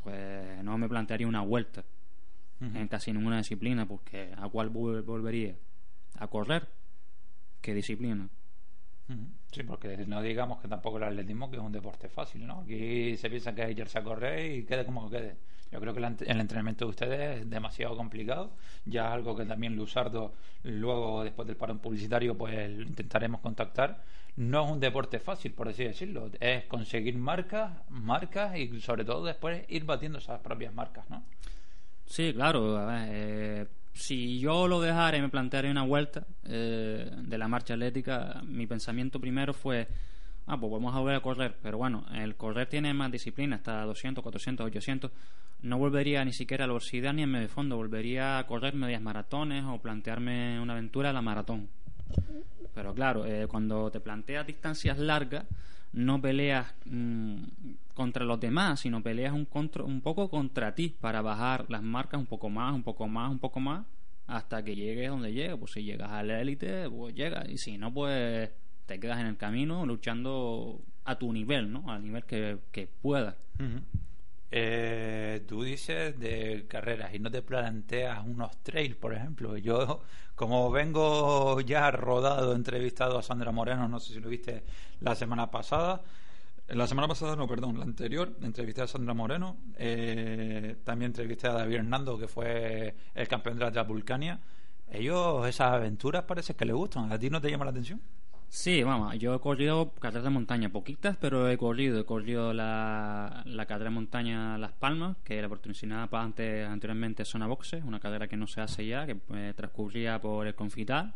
Pues 0.04 0.64
no 0.64 0.78
me 0.78 0.88
plantearía 0.88 1.28
una 1.28 1.42
vuelta 1.42 1.84
en 2.62 2.88
casi 2.88 3.12
ninguna 3.12 3.38
disciplina, 3.38 3.88
porque 3.88 4.34
¿a 4.38 4.48
cuál 4.48 4.72
vol- 4.72 5.04
volvería? 5.04 5.56
¿A 6.20 6.28
correr? 6.28 6.68
¿Qué 7.60 7.74
disciplina? 7.74 8.30
Sí, 9.52 9.64
porque 9.64 9.98
no 10.08 10.22
digamos 10.22 10.62
que 10.62 10.68
tampoco 10.68 10.98
el 10.98 11.04
atletismo 11.04 11.50
que 11.50 11.58
es 11.58 11.62
un 11.64 11.72
deporte 11.72 12.08
fácil, 12.08 12.48
¿no? 12.48 12.62
Aquí 12.62 13.18
se 13.18 13.30
piensa 13.30 13.54
que 13.54 13.64
es 13.64 13.78
irse 13.78 14.00
a 14.00 14.04
correr 14.04 14.52
y 14.60 14.64
quede 14.66 14.86
como 14.86 15.10
quede. 15.10 15.36
Yo 15.72 15.80
creo 15.80 15.94
que 15.94 16.00
el 16.00 16.06
ent- 16.06 16.24
el 16.28 16.40
entrenamiento 16.40 16.86
de 16.86 16.90
ustedes 16.90 17.42
es 17.42 17.50
demasiado 17.50 17.96
complicado. 17.98 18.52
Ya 18.86 19.08
es 19.08 19.12
algo 19.14 19.36
que 19.36 19.46
también 19.46 19.76
Luzardo, 19.76 20.34
luego 20.64 21.24
después 21.24 21.48
del 21.48 21.58
parón 21.58 21.80
publicitario, 21.80 22.38
pues 22.38 22.70
intentaremos 22.80 23.42
contactar. 23.42 24.02
No 24.38 24.66
es 24.66 24.72
un 24.72 24.80
deporte 24.80 25.20
fácil, 25.20 25.54
por 25.54 25.68
así 25.68 25.84
decirlo. 25.84 26.30
Es 26.40 26.66
conseguir 26.66 27.18
marcas, 27.18 27.72
marcas 27.90 28.58
y 28.58 28.80
sobre 28.82 29.04
todo 29.06 29.26
después 29.26 29.66
ir 29.70 29.84
batiendo 29.86 30.20
esas 30.20 30.40
propias 30.40 30.74
marcas, 30.74 31.10
¿no? 31.10 31.24
Sí, 32.06 32.34
claro. 32.34 32.78
a 32.78 32.86
ver, 32.86 33.10
eh, 33.12 33.68
si 33.94 34.40
yo 34.40 34.68
lo 34.68 34.82
dejara 34.82 35.18
y 35.18 35.22
me 35.22 35.30
planteara 35.30 35.70
una 35.70 35.84
vuelta 35.84 36.26
eh, 36.46 37.10
de 37.18 37.38
la 37.38 37.48
marcha 37.48 37.74
atlética, 37.74 38.42
mi 38.46 38.68
pensamiento 38.68 39.20
primero 39.20 39.54
fue, 39.54 39.88
ah, 40.48 40.60
pues 40.60 40.72
vamos 40.72 40.96
a 40.96 41.00
volver 41.00 41.16
a 41.16 41.22
correr. 41.22 41.58
Pero 41.62 41.78
bueno, 41.78 42.06
el 42.14 42.36
correr 42.36 42.68
tiene 42.68 42.94
más 42.94 43.12
disciplina, 43.12 43.58
hasta 43.58 43.84
200, 43.84 44.22
400, 44.22 44.66
800. 44.66 45.12
No 45.64 45.78
volvería 45.78 46.26
ni 46.26 46.34
siquiera 46.34 46.64
a 46.64 46.68
la 46.68 46.74
velocidad 46.74 47.14
ni 47.14 47.24
en 47.24 47.32
medio 47.32 47.50
fondo, 47.50 47.76
volvería 47.76 48.40
a 48.40 48.48
correr 48.48 48.74
medias 48.74 49.02
maratones 49.02 49.64
o 49.66 49.78
plantearme 49.80 50.60
una 50.60 50.74
aventura 50.74 51.12
a 51.12 51.14
la 51.14 51.22
maratón. 51.22 51.70
Pero 52.74 52.94
claro, 52.94 53.26
eh, 53.26 53.48
cuando 53.48 53.92
te 53.92 54.00
planteas 54.00 54.48
distancias 54.48 54.98
largas, 54.98 55.46
no 55.94 56.22
peleas 56.22 56.74
mm, 56.86 57.44
contra 57.94 58.24
los 58.24 58.40
demás, 58.40 58.80
sino 58.80 59.04
peleas 59.04 59.34
un, 59.34 59.46
contro- 59.46 59.86
un 59.86 60.02
poco 60.02 60.30
contra 60.30 60.74
ti 60.74 60.96
para 61.02 61.22
bajar 61.22 61.66
las 61.70 61.84
marcas 61.84 62.20
un 62.20 62.26
poco 62.28 62.50
más, 62.50 62.74
un 62.74 62.84
poco 62.84 63.08
más, 63.08 63.30
un 63.30 63.40
poco 63.40 63.60
más, 63.60 63.86
hasta 64.28 64.64
que 64.64 64.76
llegues 64.76 65.10
donde 65.10 65.34
llegues. 65.34 65.58
Pues 65.58 65.72
si 65.72 65.84
llegas 65.84 66.12
a 66.12 66.24
la 66.24 66.40
élite, 66.42 66.90
pues 66.90 67.14
llegas. 67.14 67.50
Y 67.50 67.58
si 67.58 67.78
no, 67.78 67.94
pues 67.94 68.50
te 68.86 69.00
quedas 69.00 69.20
en 69.20 69.28
el 69.28 69.38
camino 69.38 69.86
luchando 69.86 70.82
a 71.04 71.16
tu 71.18 71.34
nivel, 71.34 71.72
¿no? 71.72 71.92
Al 71.92 72.04
nivel 72.04 72.24
que, 72.24 72.58
que 72.72 72.88
puedas. 72.88 73.36
Eh, 74.54 75.44
tú 75.48 75.64
dices 75.64 76.20
de 76.20 76.66
carreras 76.68 77.14
y 77.14 77.20
no 77.20 77.32
te 77.32 77.42
planteas 77.42 78.26
unos 78.26 78.58
trails, 78.64 78.96
por 78.98 79.14
ejemplo. 79.14 79.58
Yo, 79.58 80.02
como 80.36 80.70
vengo 80.72 81.62
ya 81.62 81.90
rodado, 81.92 82.54
entrevistado 82.54 83.18
a 83.18 83.24
Sandra 83.24 83.52
Moreno, 83.52 83.88
no 83.88 84.00
sé 84.00 84.14
si 84.14 84.20
lo 84.20 84.30
viste 84.30 84.64
la 85.00 85.16
semana 85.16 85.50
pasada. 85.50 86.04
La 86.70 86.88
semana 86.88 87.08
pasada, 87.08 87.36
no, 87.36 87.48
perdón, 87.48 87.78
la 87.78 87.84
anterior, 87.86 88.38
entrevisté 88.42 88.82
a 88.82 88.88
Sandra 88.88 89.14
Moreno. 89.14 89.58
eh, 89.78 90.78
también 90.84 91.12
entrevisté 91.12 91.48
a 91.48 91.54
David 91.54 91.76
Hernando, 91.78 92.18
que 92.18 92.28
fue 92.28 92.96
el 93.14 93.28
campeón 93.28 93.58
de 93.58 93.66
la 93.66 93.72
Transvulcania. 93.72 94.40
Ellos, 94.90 95.48
esas 95.48 95.74
aventuras 95.74 96.24
parece 96.24 96.56
que 96.56 96.66
les 96.66 96.76
gustan. 96.76 97.12
¿A 97.12 97.20
ti 97.20 97.30
no 97.30 97.42
te 97.42 97.50
llama 97.50 97.66
la 97.66 97.72
atención? 97.72 98.02
Sí, 98.54 98.84
vamos, 98.84 99.18
yo 99.18 99.34
he 99.34 99.40
corrido 99.40 99.94
carreras 99.94 100.26
de 100.26 100.30
montaña, 100.30 100.68
poquitas, 100.68 101.16
pero 101.16 101.50
he 101.50 101.58
corrido. 101.58 102.02
He 102.02 102.06
corrido 102.06 102.54
la, 102.54 103.44
la 103.46 103.66
carrera 103.66 103.90
de 103.90 103.96
montaña 103.96 104.58
Las 104.58 104.74
Palmas, 104.74 105.16
que 105.24 105.38
era 105.38 105.48
patrocinada 105.48 106.08
para 106.08 106.26
antes, 106.26 106.68
anteriormente 106.68 107.24
Zona 107.24 107.48
Boxe, 107.48 107.78
una 107.78 108.02
carrera 108.02 108.28
que 108.28 108.36
no 108.36 108.48
se 108.48 108.60
hace 108.60 108.86
ya, 108.86 109.06
que 109.06 109.16
eh, 109.36 109.54
transcurría 109.56 110.20
por 110.20 110.48
el 110.48 110.54
Confital. 110.54 111.14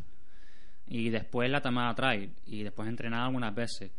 Y 0.88 1.10
después 1.10 1.50
la 1.50 1.60
Tamada 1.60 1.94
Trail, 1.94 2.32
y 2.46 2.62
después 2.62 2.86
he 2.86 2.88
entrenado 2.88 3.26
algunas 3.26 3.54
veces. 3.54 3.90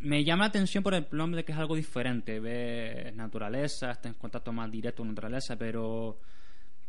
Me 0.00 0.24
llama 0.24 0.46
la 0.46 0.48
atención 0.48 0.82
por 0.82 0.94
el 0.94 1.06
nombre 1.12 1.42
de 1.42 1.44
que 1.44 1.52
es 1.52 1.58
algo 1.58 1.76
diferente, 1.76 2.40
ves 2.40 3.14
naturaleza, 3.14 3.92
estás 3.92 4.06
en 4.06 4.18
contacto 4.18 4.52
más 4.52 4.68
directo 4.68 5.02
con 5.02 5.10
naturaleza, 5.10 5.54
pero 5.54 6.18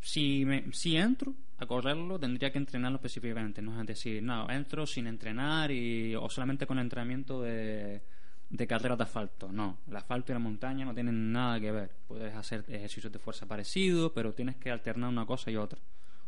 si, 0.02 0.46
me, 0.46 0.72
si 0.74 0.96
entro 0.98 1.34
a 1.60 1.66
correrlo, 1.66 2.20
tendría 2.20 2.52
que 2.52 2.58
entrenarlo 2.58 2.98
específicamente. 2.98 3.62
No 3.62 3.80
es 3.80 3.88
decir, 3.88 4.22
no, 4.24 4.50
entro 4.50 4.86
sin 4.86 5.08
entrenar 5.08 5.72
y, 5.72 6.16
o 6.16 6.30
solamente 6.30 6.68
con 6.68 6.80
entrenamiento 6.80 7.42
de, 7.42 8.02
de 8.50 8.68
carreras 8.68 8.98
de 8.98 9.04
asfalto. 9.06 9.52
No, 9.52 9.80
el 9.88 9.96
asfalto 9.96 10.32
y 10.32 10.34
la 10.34 10.40
montaña 10.40 10.86
no 10.86 10.94
tienen 10.94 11.32
nada 11.32 11.60
que 11.60 11.72
ver. 11.72 11.92
Puedes 12.08 12.34
hacer 12.36 12.64
ejercicios 12.68 13.12
de 13.12 13.20
fuerza 13.20 13.46
parecidos, 13.46 14.12
pero 14.14 14.34
tienes 14.34 14.56
que 14.58 14.72
alternar 14.72 15.10
una 15.10 15.26
cosa 15.26 15.50
y 15.52 15.56
otra. 15.58 15.80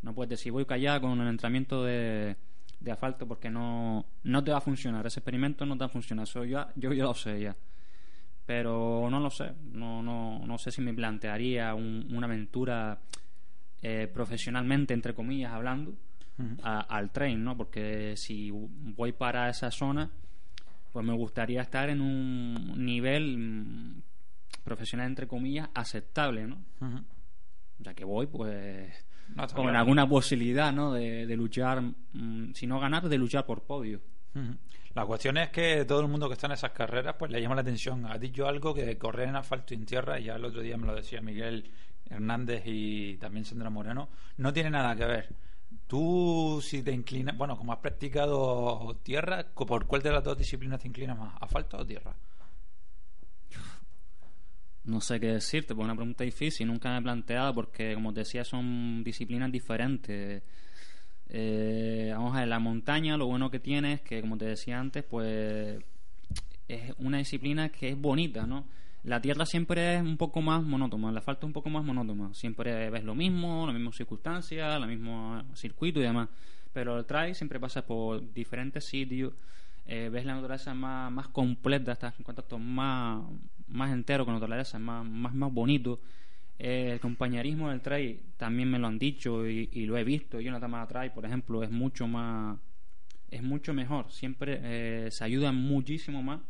No 0.01 0.13
puedes 0.15 0.29
decir, 0.29 0.51
voy 0.51 0.65
callado 0.65 1.01
con 1.01 1.19
el 1.21 1.27
entrenamiento 1.27 1.83
de, 1.83 2.35
de 2.79 2.91
asfalto 2.91 3.27
porque 3.27 3.49
no, 3.49 4.05
no 4.23 4.43
te 4.43 4.51
va 4.51 4.57
a 4.57 4.61
funcionar. 4.61 5.05
Ese 5.05 5.19
experimento 5.19 5.65
no 5.65 5.75
te 5.75 5.79
va 5.81 5.85
a 5.87 5.89
funcionar. 5.89 6.23
Eso 6.23 6.43
yo 6.45 6.65
ya 6.75 7.03
lo 7.03 7.13
sé 7.13 7.39
ya 7.39 7.55
pero 8.45 9.07
no 9.11 9.19
lo 9.19 9.29
sé 9.29 9.51
no 9.73 10.01
no 10.01 10.39
no 10.45 10.57
sé 10.57 10.71
si 10.71 10.81
me 10.81 10.93
plantearía 10.93 11.73
un- 11.75 12.07
una 12.11 12.25
aventura 12.25 12.99
eh, 13.81 14.09
profesionalmente 14.13 14.93
entre 14.93 15.13
comillas 15.13 15.51
hablando 15.53 15.93
a- 16.63 16.81
al 16.81 17.11
tren 17.11 17.43
no 17.43 17.57
porque 17.57 18.15
si 18.15 18.49
voy 18.51 19.11
para 19.11 19.49
esa 19.49 19.71
zona 19.71 20.09
pues 20.93 21.05
me 21.05 21.13
gustaría 21.13 21.61
estar 21.61 21.89
en 21.89 21.99
un 22.01 22.83
nivel 22.85 23.37
mm, 23.37 24.01
profesional 24.63 25.07
entre 25.07 25.27
comillas 25.27 25.69
aceptable 25.73 26.47
no 26.47 26.57
ya 27.79 27.93
que 27.93 28.03
voy 28.05 28.27
pues 28.27 29.05
No, 29.35 29.47
con 29.47 29.63
claro. 29.65 29.79
alguna 29.79 30.07
posibilidad 30.07 30.71
no 30.73 30.93
de, 30.93 31.25
de 31.25 31.35
luchar 31.37 31.81
mm, 32.13 32.53
si 32.53 32.67
no 32.67 32.79
ganar 32.79 33.07
de 33.07 33.17
luchar 33.17 33.45
por 33.45 33.61
podio. 33.63 34.01
La 34.95 35.05
cuestión 35.05 35.37
es 35.37 35.49
que 35.49 35.85
todo 35.85 36.01
el 36.01 36.07
mundo 36.07 36.27
que 36.27 36.33
está 36.33 36.47
en 36.47 36.53
esas 36.53 36.71
carreras 36.71 37.15
pues 37.17 37.31
le 37.31 37.41
llama 37.41 37.55
la 37.55 37.61
atención. 37.61 38.05
Has 38.05 38.19
dicho 38.19 38.47
algo 38.47 38.73
que 38.73 38.97
correr 38.97 39.29
en 39.29 39.35
asfalto 39.35 39.73
y 39.73 39.77
en 39.77 39.85
tierra, 39.85 40.19
y 40.19 40.25
ya 40.25 40.35
el 40.35 40.45
otro 40.45 40.61
día 40.61 40.77
me 40.77 40.87
lo 40.87 40.95
decía 40.95 41.21
Miguel 41.21 41.69
Hernández 42.09 42.63
y 42.65 43.17
también 43.17 43.45
Sandra 43.45 43.69
Moreno, 43.69 44.09
no 44.37 44.53
tiene 44.53 44.69
nada 44.69 44.95
que 44.95 45.05
ver. 45.05 45.35
Tú 45.87 46.59
si 46.63 46.81
te 46.83 46.91
inclinas, 46.91 47.37
bueno, 47.37 47.57
como 47.57 47.73
has 47.73 47.79
practicado 47.79 48.99
tierra, 49.03 49.45
¿por 49.53 49.85
cuál 49.85 50.01
de 50.01 50.11
las 50.11 50.23
dos 50.23 50.37
disciplinas 50.37 50.79
te 50.79 50.87
inclinas 50.87 51.17
más? 51.17 51.35
¿Asfalto 51.39 51.77
o 51.77 51.85
tierra? 51.85 52.15
No 54.85 55.01
sé 55.01 55.19
qué 55.19 55.27
decirte, 55.27 55.75
pues 55.75 55.85
una 55.85 55.95
pregunta 55.95 56.23
difícil, 56.23 56.67
nunca 56.67 56.89
me 56.91 56.97
he 56.97 57.01
planteado 57.01 57.53
porque, 57.53 57.93
como 57.93 58.11
te 58.13 58.21
decía, 58.21 58.43
son 58.43 59.03
disciplinas 59.03 59.51
diferentes. 59.51 60.41
Eh, 61.27 62.09
vamos 62.11 62.35
a 62.35 62.39
ver, 62.39 62.47
la 62.47 62.59
montaña 62.59 63.15
lo 63.15 63.27
bueno 63.27 63.51
que 63.51 63.59
tiene 63.59 63.93
es 63.93 64.01
que, 64.01 64.21
como 64.21 64.37
te 64.37 64.45
decía 64.45 64.79
antes, 64.79 65.03
pues 65.03 65.79
es 66.67 66.93
una 66.97 67.19
disciplina 67.19 67.69
que 67.69 67.89
es 67.89 67.99
bonita, 67.99 68.47
¿no? 68.47 68.65
La 69.03 69.21
tierra 69.21 69.45
siempre 69.45 69.95
es 69.95 70.01
un 70.01 70.17
poco 70.17 70.41
más 70.41 70.61
monótona, 70.61 71.11
la 71.11 71.21
falta 71.21 71.45
un 71.45 71.53
poco 71.53 71.69
más 71.69 71.85
monótona. 71.85 72.33
Siempre 72.33 72.89
ves 72.89 73.03
lo 73.03 73.15
mismo, 73.15 73.65
las 73.65 73.73
mismas 73.73 73.95
circunstancias, 73.95 74.75
el 74.75 74.87
mismo 74.87 75.41
circuito 75.53 75.99
y 75.99 76.03
demás. 76.03 76.27
Pero 76.73 76.97
el 76.97 77.05
trail 77.05 77.33
siempre 77.33 77.59
pasa 77.59 77.85
por 77.85 78.33
diferentes 78.33 78.85
sitios, 78.85 79.33
eh, 79.85 80.09
ves 80.11 80.25
la 80.25 80.35
naturaleza 80.35 80.73
más, 80.73 81.11
más 81.11 81.29
completa, 81.29 81.93
estás 81.93 82.13
en 82.19 82.23
contacto 82.23 82.59
más, 82.59 83.23
más 83.67 83.91
entero 83.91 84.25
con 84.25 84.33
la 84.33 84.39
naturaleza, 84.39 84.77
más, 84.79 85.05
más, 85.05 85.33
más 85.33 85.51
bonito. 85.51 86.01
Eh, 86.59 86.91
el 86.91 86.99
compañerismo 86.99 87.69
del 87.69 87.79
trail 87.79 88.19
también 88.35 88.69
me 88.69 88.77
lo 88.77 88.87
han 88.87 88.99
dicho 88.99 89.47
y, 89.47 89.69
y 89.71 89.85
lo 89.85 89.97
he 89.97 90.03
visto. 90.03 90.41
Yo 90.41 90.47
en 90.47 90.53
la 90.53 90.59
Tamara 90.59 90.87
Trail, 90.87 91.11
por 91.11 91.25
ejemplo, 91.25 91.63
es 91.63 91.71
mucho 91.71 92.05
más, 92.05 92.59
es 93.31 93.41
mucho 93.41 93.73
mejor. 93.73 94.11
Siempre 94.11 94.59
eh, 94.61 95.07
se 95.09 95.23
ayudan 95.23 95.55
muchísimo 95.55 96.21
más 96.21 96.41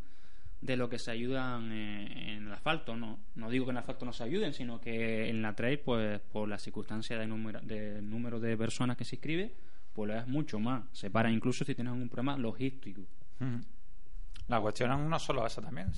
de 0.62 0.76
lo 0.76 0.90
que 0.90 1.00
se 1.00 1.12
ayudan 1.12 1.72
eh, 1.72 2.36
en 2.36 2.48
el 2.48 2.54
asfalto. 2.54 2.96
No, 2.96 3.20
no 3.36 3.50
digo 3.50 3.66
que 3.66 3.72
en 3.72 3.78
el 3.78 3.82
asfalto 3.82 4.06
no 4.06 4.14
se 4.14 4.24
ayuden, 4.24 4.54
sino 4.54 4.80
que 4.80 5.30
en 5.30 5.42
la 5.42 5.56
trail, 5.56 5.80
pues 5.80 6.20
por 6.20 6.48
la 6.50 6.58
circunstancia 6.58 7.18
de 7.18 7.28
número 7.28 7.62
de, 7.62 8.02
número 8.02 8.40
de 8.40 8.58
personas 8.58 8.98
que 8.98 9.06
se 9.06 9.16
inscribe, 9.16 9.54
pues 9.94 10.08
lo 10.08 10.18
es 10.18 10.28
mucho 10.28 10.60
más. 10.60 10.84
Se 10.92 11.10
para 11.10 11.32
incluso 11.32 11.64
si 11.64 11.76
tienes 11.76 11.94
algún 11.94 12.10
problema 12.10 12.38
logístico. 12.38 13.02
La 14.50 14.60
cuestión 14.60 15.10
no 15.10 15.20
solo 15.20 15.46
esa 15.46 15.62
también. 15.62 15.92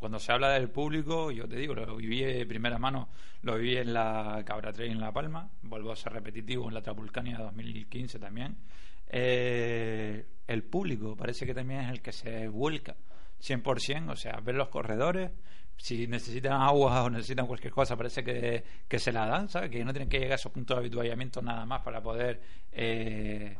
cuando 0.00 0.18
se 0.18 0.32
habla 0.32 0.50
del 0.50 0.68
público, 0.68 1.30
yo 1.30 1.48
te 1.48 1.56
digo, 1.56 1.74
lo 1.74 1.96
viví 1.96 2.20
de 2.24 2.44
primera 2.44 2.78
mano, 2.78 3.08
lo 3.42 3.56
viví 3.56 3.76
en 3.76 3.94
la 3.94 4.42
Cabra 4.44 4.72
Trail 4.72 4.90
en 4.90 5.00
La 5.00 5.12
Palma, 5.12 5.48
vuelvo 5.62 5.92
a 5.92 5.96
ser 5.96 6.12
repetitivo 6.12 6.66
en 6.68 6.74
la 6.74 6.82
Trapulcania 6.82 7.38
2015 7.38 8.18
también. 8.18 8.56
Eh, 9.06 10.26
el 10.48 10.64
público 10.64 11.16
parece 11.16 11.46
que 11.46 11.54
también 11.54 11.80
es 11.82 11.90
el 11.90 12.02
que 12.02 12.10
se 12.10 12.48
vuelca 12.48 12.96
100%, 13.44 14.10
o 14.10 14.16
sea, 14.16 14.40
ver 14.40 14.54
los 14.54 14.68
corredores, 14.68 15.30
si 15.76 16.06
necesitan 16.06 16.60
agua 16.60 17.02
o 17.04 17.10
necesitan 17.10 17.46
cualquier 17.46 17.72
cosa, 17.72 17.96
parece 17.96 18.22
que, 18.24 18.64
que 18.88 18.98
se 18.98 19.12
la 19.12 19.26
dan, 19.26 19.48
¿sabes? 19.48 19.70
Que 19.70 19.84
no 19.84 19.92
tienen 19.92 20.08
que 20.08 20.18
llegar 20.18 20.32
a 20.32 20.36
esos 20.36 20.52
puntos 20.52 20.76
de 20.76 20.80
habituallamiento 20.80 21.42
nada 21.42 21.66
más 21.66 21.82
para 21.82 22.02
poder 22.02 22.40
eh, 22.72 23.56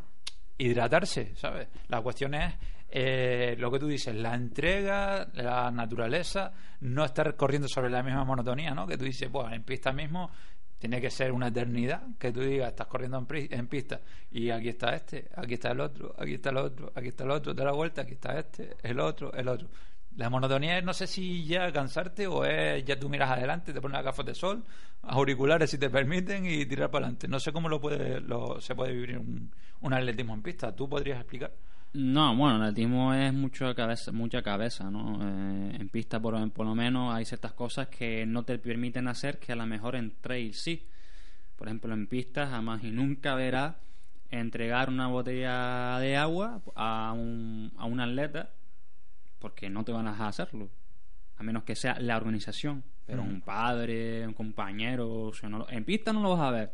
hidratarse, 0.58 1.34
¿sabes? 1.36 1.68
La 1.88 2.00
cuestión 2.00 2.34
es 2.34 2.54
eh, 2.88 3.56
lo 3.58 3.70
que 3.72 3.80
tú 3.80 3.88
dices, 3.88 4.14
la 4.14 4.34
entrega, 4.34 5.28
la 5.34 5.70
naturaleza, 5.70 6.52
no 6.80 7.04
estar 7.04 7.34
corriendo 7.34 7.66
sobre 7.66 7.90
la 7.90 8.02
misma 8.02 8.24
monotonía, 8.24 8.72
¿no? 8.72 8.86
Que 8.86 8.96
tú 8.96 9.04
dices, 9.04 9.28
pues 9.32 9.52
en 9.52 9.64
pista 9.64 9.92
mismo 9.92 10.30
tiene 10.78 11.00
que 11.00 11.10
ser 11.10 11.32
una 11.32 11.48
eternidad 11.48 12.02
que 12.18 12.32
tú 12.32 12.40
digas, 12.40 12.68
estás 12.68 12.86
corriendo 12.86 13.18
en, 13.18 13.52
en 13.52 13.68
pista 13.68 14.00
y 14.30 14.50
aquí 14.50 14.68
está 14.68 14.94
este, 14.94 15.28
aquí 15.34 15.54
está 15.54 15.70
el 15.72 15.80
otro, 15.80 16.14
aquí 16.18 16.34
está 16.34 16.50
el 16.50 16.58
otro, 16.58 16.92
aquí 16.94 17.08
está 17.08 17.24
el 17.24 17.30
otro, 17.30 17.54
da 17.54 17.64
la 17.64 17.72
vuelta, 17.72 18.02
aquí 18.02 18.12
está 18.14 18.38
este, 18.38 18.76
el 18.82 19.00
otro, 19.00 19.32
el 19.32 19.48
otro. 19.48 19.68
La 20.16 20.30
monotonía 20.30 20.78
es, 20.78 20.84
no 20.84 20.92
sé 20.92 21.08
si 21.08 21.44
ya 21.44 21.72
cansarte 21.72 22.26
o 22.26 22.44
es 22.44 22.84
ya 22.84 22.98
tú 22.98 23.08
miras 23.08 23.30
adelante, 23.30 23.72
te 23.72 23.80
pones 23.80 24.02
gafas 24.02 24.26
de 24.26 24.34
sol, 24.34 24.64
auriculares 25.02 25.70
si 25.70 25.78
te 25.78 25.90
permiten 25.90 26.46
y 26.46 26.66
tirar 26.66 26.90
para 26.90 27.06
adelante. 27.06 27.26
No 27.26 27.40
sé 27.40 27.52
cómo 27.52 27.68
lo 27.68 27.80
puede, 27.80 28.20
lo, 28.20 28.60
se 28.60 28.74
puede 28.74 28.92
vivir 28.92 29.18
un, 29.18 29.50
un 29.80 29.92
atletismo 29.92 30.34
en 30.34 30.42
pista. 30.42 30.74
¿Tú 30.74 30.88
podrías 30.88 31.18
explicar? 31.18 31.52
No, 31.94 32.34
bueno, 32.34 32.56
el 32.56 32.62
atletismo 32.62 33.14
es 33.14 33.32
mucho 33.32 33.72
cabeza, 33.74 34.10
mucha 34.10 34.42
cabeza, 34.42 34.90
¿no? 34.90 35.18
Eh, 35.22 35.76
en 35.78 35.88
pista, 35.88 36.20
por, 36.20 36.50
por 36.50 36.66
lo 36.66 36.74
menos, 36.74 37.14
hay 37.14 37.24
ciertas 37.24 37.52
cosas 37.52 37.86
que 37.86 38.26
no 38.26 38.42
te 38.42 38.58
permiten 38.58 39.06
hacer 39.06 39.38
que 39.38 39.52
a 39.52 39.56
lo 39.56 39.64
mejor 39.64 39.94
en 39.94 40.12
trail 40.20 40.52
sí. 40.54 40.88
Por 41.56 41.68
ejemplo, 41.68 41.94
en 41.94 42.08
pista 42.08 42.48
jamás 42.48 42.82
y 42.82 42.90
nunca 42.90 43.36
verás 43.36 43.76
entregar 44.30 44.88
una 44.88 45.06
botella 45.06 45.98
de 46.00 46.16
agua 46.16 46.60
a 46.74 47.12
un, 47.16 47.72
a 47.76 47.84
un 47.84 48.00
atleta 48.00 48.50
porque 49.38 49.70
no 49.70 49.84
te 49.84 49.92
van 49.92 50.08
a 50.08 50.12
dejar 50.12 50.28
hacerlo. 50.28 50.68
A 51.36 51.44
menos 51.44 51.62
que 51.62 51.76
sea 51.76 52.00
la 52.00 52.16
organización. 52.16 52.82
Pero 53.06 53.22
Mm. 53.22 53.28
un 53.28 53.40
padre, 53.42 54.26
un 54.26 54.32
compañero, 54.34 55.12
o 55.26 55.32
sea, 55.32 55.48
no 55.48 55.58
lo- 55.58 55.70
en 55.70 55.84
pista 55.84 56.12
no 56.12 56.22
lo 56.22 56.30
vas 56.30 56.40
a 56.40 56.50
ver. 56.50 56.72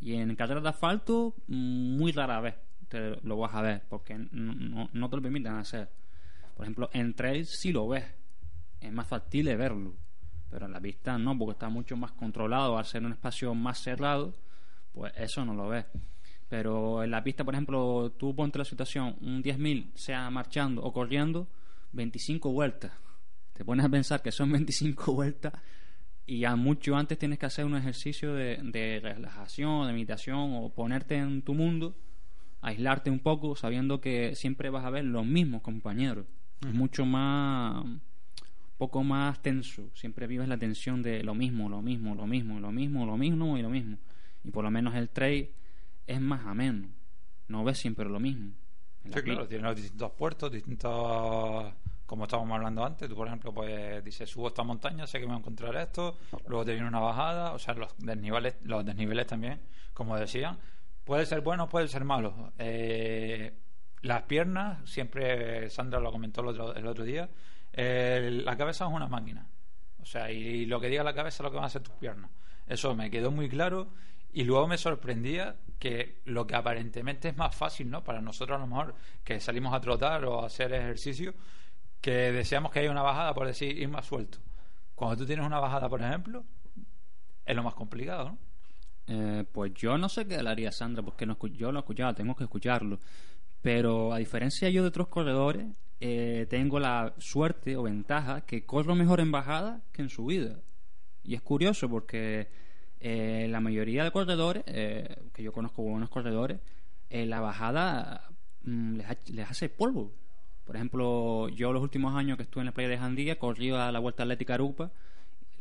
Y 0.00 0.14
en 0.14 0.34
carreras 0.34 0.62
de 0.62 0.68
asfalto, 0.70 1.34
muy 1.46 2.12
rara 2.12 2.40
vez 2.40 2.54
te 2.92 3.16
lo 3.22 3.38
vas 3.38 3.54
a 3.54 3.62
ver, 3.62 3.82
porque 3.88 4.18
no, 4.18 5.08
te 5.08 5.16
lo 5.16 5.22
permiten 5.22 5.54
hacer. 5.54 5.88
Por 6.54 6.66
ejemplo, 6.66 6.90
en 6.92 7.14
trail 7.14 7.46
sí 7.46 7.72
lo 7.72 7.88
ves. 7.88 8.04
Es 8.82 8.92
más 8.92 9.08
factible 9.08 9.56
verlo. 9.56 9.94
Pero 10.50 10.66
en 10.66 10.72
la 10.72 10.80
pista 10.80 11.16
no, 11.16 11.38
porque 11.38 11.52
está 11.52 11.70
mucho 11.70 11.96
más 11.96 12.12
controlado. 12.12 12.76
Al 12.76 12.84
ser 12.84 13.02
un 13.02 13.12
espacio 13.12 13.54
más 13.54 13.78
cerrado, 13.78 14.34
pues 14.92 15.10
eso 15.16 15.42
no 15.46 15.54
lo 15.54 15.70
ves. 15.70 15.86
Pero 16.50 17.02
en 17.02 17.10
la 17.10 17.24
pista, 17.24 17.44
por 17.44 17.54
ejemplo, 17.54 18.12
tú 18.18 18.36
ponte 18.36 18.58
la 18.58 18.66
situación, 18.66 19.16
un 19.22 19.42
10.000, 19.42 19.92
sea 19.94 20.28
marchando 20.28 20.82
o 20.82 20.92
corriendo, 20.92 21.48
25 21.92 22.52
vueltas. 22.52 22.92
Te 23.54 23.64
pones 23.64 23.86
a 23.86 23.88
pensar 23.88 24.20
que 24.20 24.32
son 24.32 24.52
25 24.52 25.14
vueltas 25.14 25.54
y 26.26 26.40
ya 26.40 26.56
mucho 26.56 26.94
antes 26.94 27.18
tienes 27.18 27.38
que 27.38 27.46
hacer 27.46 27.64
un 27.64 27.74
ejercicio 27.74 28.34
de, 28.34 28.58
de 28.62 29.00
relajación, 29.02 29.86
de 29.86 29.94
meditación 29.94 30.56
o 30.56 30.68
ponerte 30.68 31.16
en 31.16 31.40
tu 31.40 31.54
mundo, 31.54 31.96
aislarte 32.62 33.10
un 33.10 33.18
poco 33.18 33.54
sabiendo 33.56 34.00
que 34.00 34.34
siempre 34.34 34.70
vas 34.70 34.84
a 34.84 34.90
ver 34.90 35.04
los 35.04 35.26
mismos 35.26 35.60
compañeros. 35.62 36.26
Es 36.66 36.72
mucho 36.72 37.04
más, 37.04 37.84
poco 38.78 39.02
más 39.02 39.40
tenso. 39.42 39.90
Siempre 39.94 40.26
vives 40.26 40.48
la 40.48 40.56
tensión 40.58 41.02
de 41.02 41.22
lo 41.22 41.34
mismo, 41.34 41.68
lo 41.68 41.82
mismo, 41.82 42.14
lo 42.14 42.26
mismo, 42.26 42.60
lo 42.60 42.72
mismo, 42.72 43.04
lo 43.06 43.16
mismo 43.16 43.58
y 43.58 43.62
lo 43.62 43.68
mismo. 43.70 43.98
Y 44.44 44.50
por 44.50 44.64
lo 44.64 44.70
menos 44.70 44.94
el 44.94 45.08
trail 45.10 45.50
es 46.06 46.20
más 46.20 46.46
ameno. 46.46 46.88
No 47.48 47.64
ves 47.64 47.78
siempre 47.78 48.08
lo 48.08 48.18
mismo. 48.20 48.52
Sí, 49.04 49.10
claro, 49.22 49.42
pi- 49.42 49.48
tiene 49.48 49.64
los 49.64 49.76
distintos 49.76 50.12
puertos, 50.12 50.50
distintos. 50.52 51.72
Como 52.06 52.24
estábamos 52.24 52.54
hablando 52.56 52.84
antes, 52.84 53.08
tú, 53.08 53.14
por 53.16 53.26
ejemplo, 53.26 53.54
pues 53.54 54.04
dices, 54.04 54.28
subo 54.28 54.48
esta 54.48 54.62
montaña, 54.62 55.06
sé 55.06 55.18
que 55.18 55.24
me 55.24 55.28
voy 55.32 55.36
a 55.36 55.38
encontrar 55.38 55.74
esto, 55.76 56.18
luego 56.46 56.64
te 56.64 56.72
viene 56.74 56.86
una 56.86 56.98
bajada, 57.00 57.52
o 57.54 57.58
sea, 57.58 57.72
los 57.74 57.94
desniveles, 57.98 58.56
los 58.64 58.84
desniveles 58.84 59.26
también, 59.26 59.60
como 59.94 60.16
decían, 60.18 60.58
puede 61.04 61.26
ser 61.26 61.40
bueno, 61.40 61.68
puede 61.68 61.88
ser 61.88 62.04
malo. 62.04 62.52
Eh, 62.58 63.52
las 64.02 64.22
piernas, 64.22 64.88
siempre 64.88 65.70
Sandra 65.70 66.00
lo 66.00 66.10
comentó 66.12 66.40
el 66.40 66.86
otro, 66.86 67.04
día, 67.04 67.28
el- 67.72 68.44
la 68.44 68.56
cabeza 68.56 68.86
es 68.86 68.92
una 68.92 69.08
máquina. 69.08 69.46
O 70.00 70.04
sea, 70.04 70.30
y 70.30 70.66
lo 70.66 70.80
que 70.80 70.88
diga 70.88 71.04
la 71.04 71.14
cabeza 71.14 71.36
es 71.36 71.40
lo 71.44 71.50
que 71.50 71.56
van 71.56 71.64
a 71.64 71.68
hacer 71.68 71.82
tus 71.82 71.94
piernas. 71.94 72.30
Eso 72.66 72.94
me 72.94 73.10
quedó 73.10 73.30
muy 73.30 73.48
claro 73.48 73.88
y 74.32 74.44
luego 74.44 74.66
me 74.66 74.78
sorprendía 74.78 75.56
que 75.78 76.20
lo 76.24 76.46
que 76.46 76.56
aparentemente 76.56 77.28
es 77.28 77.36
más 77.36 77.54
fácil, 77.54 77.90
¿no? 77.90 78.02
Para 78.02 78.20
nosotros 78.20 78.56
a 78.56 78.60
lo 78.60 78.66
mejor 78.66 78.94
que 79.24 79.38
salimos 79.40 79.72
a 79.74 79.80
trotar 79.80 80.24
o 80.24 80.42
a 80.42 80.46
hacer 80.46 80.72
ejercicio, 80.72 81.34
que 82.00 82.32
deseamos 82.32 82.72
que 82.72 82.80
haya 82.80 82.90
una 82.90 83.02
bajada, 83.02 83.34
por 83.34 83.46
decir, 83.46 83.76
ir 83.78 83.88
más 83.88 84.06
suelto. 84.06 84.38
Cuando 84.94 85.16
tú 85.16 85.26
tienes 85.26 85.46
una 85.46 85.60
bajada, 85.60 85.88
por 85.88 86.00
ejemplo, 86.02 86.44
es 87.44 87.54
lo 87.56 87.62
más 87.62 87.74
complicado, 87.74 88.24
¿no? 88.30 88.38
Eh, 89.06 89.44
pues 89.52 89.74
yo 89.74 89.98
no 89.98 90.08
sé 90.08 90.26
qué 90.26 90.42
le 90.42 90.48
haría 90.50 90.72
Sandra, 90.72 91.02
porque 91.02 91.26
no, 91.26 91.36
yo 91.48 91.72
lo 91.72 91.80
escuchaba, 91.80 92.14
tengo 92.14 92.34
que 92.36 92.44
escucharlo. 92.44 92.98
Pero 93.62 94.12
a 94.12 94.18
diferencia 94.18 94.70
yo 94.70 94.82
de 94.82 94.88
otros 94.88 95.08
corredores, 95.08 95.66
eh, 96.00 96.46
tengo 96.50 96.80
la 96.80 97.14
suerte 97.18 97.76
o 97.76 97.82
ventaja 97.84 98.42
que 98.42 98.64
corro 98.66 98.94
mejor 98.94 99.20
en 99.20 99.32
bajada 99.32 99.82
que 99.92 100.02
en 100.02 100.08
subida. 100.10 100.56
Y 101.24 101.34
es 101.34 101.42
curioso 101.42 101.88
porque 101.88 102.48
eh, 103.00 103.46
la 103.50 103.60
mayoría 103.60 104.04
de 104.04 104.10
corredores, 104.12 104.64
eh, 104.66 105.16
que 105.32 105.42
yo 105.42 105.52
conozco 105.52 105.82
buenos 105.82 106.10
corredores, 106.10 106.60
eh, 107.10 107.26
la 107.26 107.40
bajada 107.40 108.30
mm, 108.64 108.96
les, 108.96 109.06
ha- 109.10 109.18
les 109.32 109.50
hace 109.50 109.68
polvo. 109.68 110.12
Por 110.64 110.76
ejemplo, 110.76 111.48
yo 111.50 111.72
los 111.72 111.82
últimos 111.82 112.14
años 112.16 112.36
que 112.36 112.44
estuve 112.44 112.62
en 112.62 112.66
la 112.66 112.72
playa 112.72 112.88
de 112.90 112.98
Jandía, 112.98 113.38
corrí 113.38 113.70
a 113.70 113.92
la 113.92 113.98
Vuelta 113.98 114.22
Atlética 114.24 114.54
Arupa, 114.54 114.92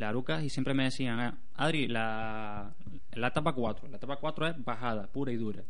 la 0.02 0.10
Aruca, 0.10 0.44
y 0.44 0.50
siempre 0.50 0.74
me 0.74 0.84
decían, 0.84 1.20
"Ah, 1.20 1.38
Adri, 1.56 1.88
la, 1.88 2.74
la 3.14 3.28
etapa 3.28 3.54
4, 3.54 3.88
la 3.88 3.98
etapa 3.98 4.18
4 4.18 4.48
es 4.48 4.64
bajada, 4.64 5.08
pura 5.08 5.32
y 5.32 5.38
dura. 5.38 5.64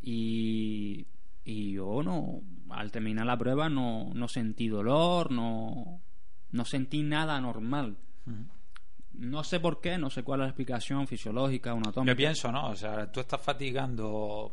Y, 0.00 1.06
y 1.44 1.72
yo 1.72 2.02
no, 2.02 2.42
al 2.70 2.90
terminar 2.90 3.26
la 3.26 3.38
prueba 3.38 3.68
no, 3.68 4.10
no 4.14 4.28
sentí 4.28 4.68
dolor, 4.68 5.30
no, 5.30 6.00
no 6.50 6.64
sentí 6.64 7.02
nada 7.02 7.36
anormal. 7.36 7.96
No 9.14 9.44
sé 9.44 9.60
por 9.60 9.80
qué, 9.80 9.98
no 9.98 10.10
sé 10.10 10.22
cuál 10.22 10.40
es 10.40 10.44
la 10.44 10.48
explicación 10.48 11.06
fisiológica, 11.06 11.72
anatómica. 11.72 12.12
Yo 12.12 12.16
pienso, 12.16 12.50
¿no? 12.50 12.68
O 12.68 12.76
sea, 12.76 13.10
tú 13.12 13.20
estás 13.20 13.40
fatigando 13.40 14.52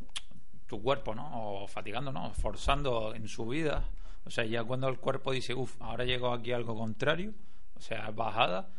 tu 0.68 0.82
cuerpo, 0.82 1.16
¿no? 1.16 1.64
O 1.64 1.68
fatigando, 1.68 2.12
¿no? 2.12 2.32
Forzando 2.34 3.16
en 3.16 3.28
su 3.28 3.48
vida. 3.48 3.84
O 4.26 4.30
sea, 4.30 4.46
ya 4.46 4.64
cuando 4.64 4.88
el 4.90 5.00
cuerpo 5.00 5.32
dice, 5.32 5.54
uff, 5.56 5.82
ahora 5.82 6.04
llegó 6.04 6.34
aquí 6.34 6.52
algo 6.52 6.76
contrario, 6.78 7.34
o 7.76 7.82
sea, 7.82 8.12
bajada, 8.12 8.70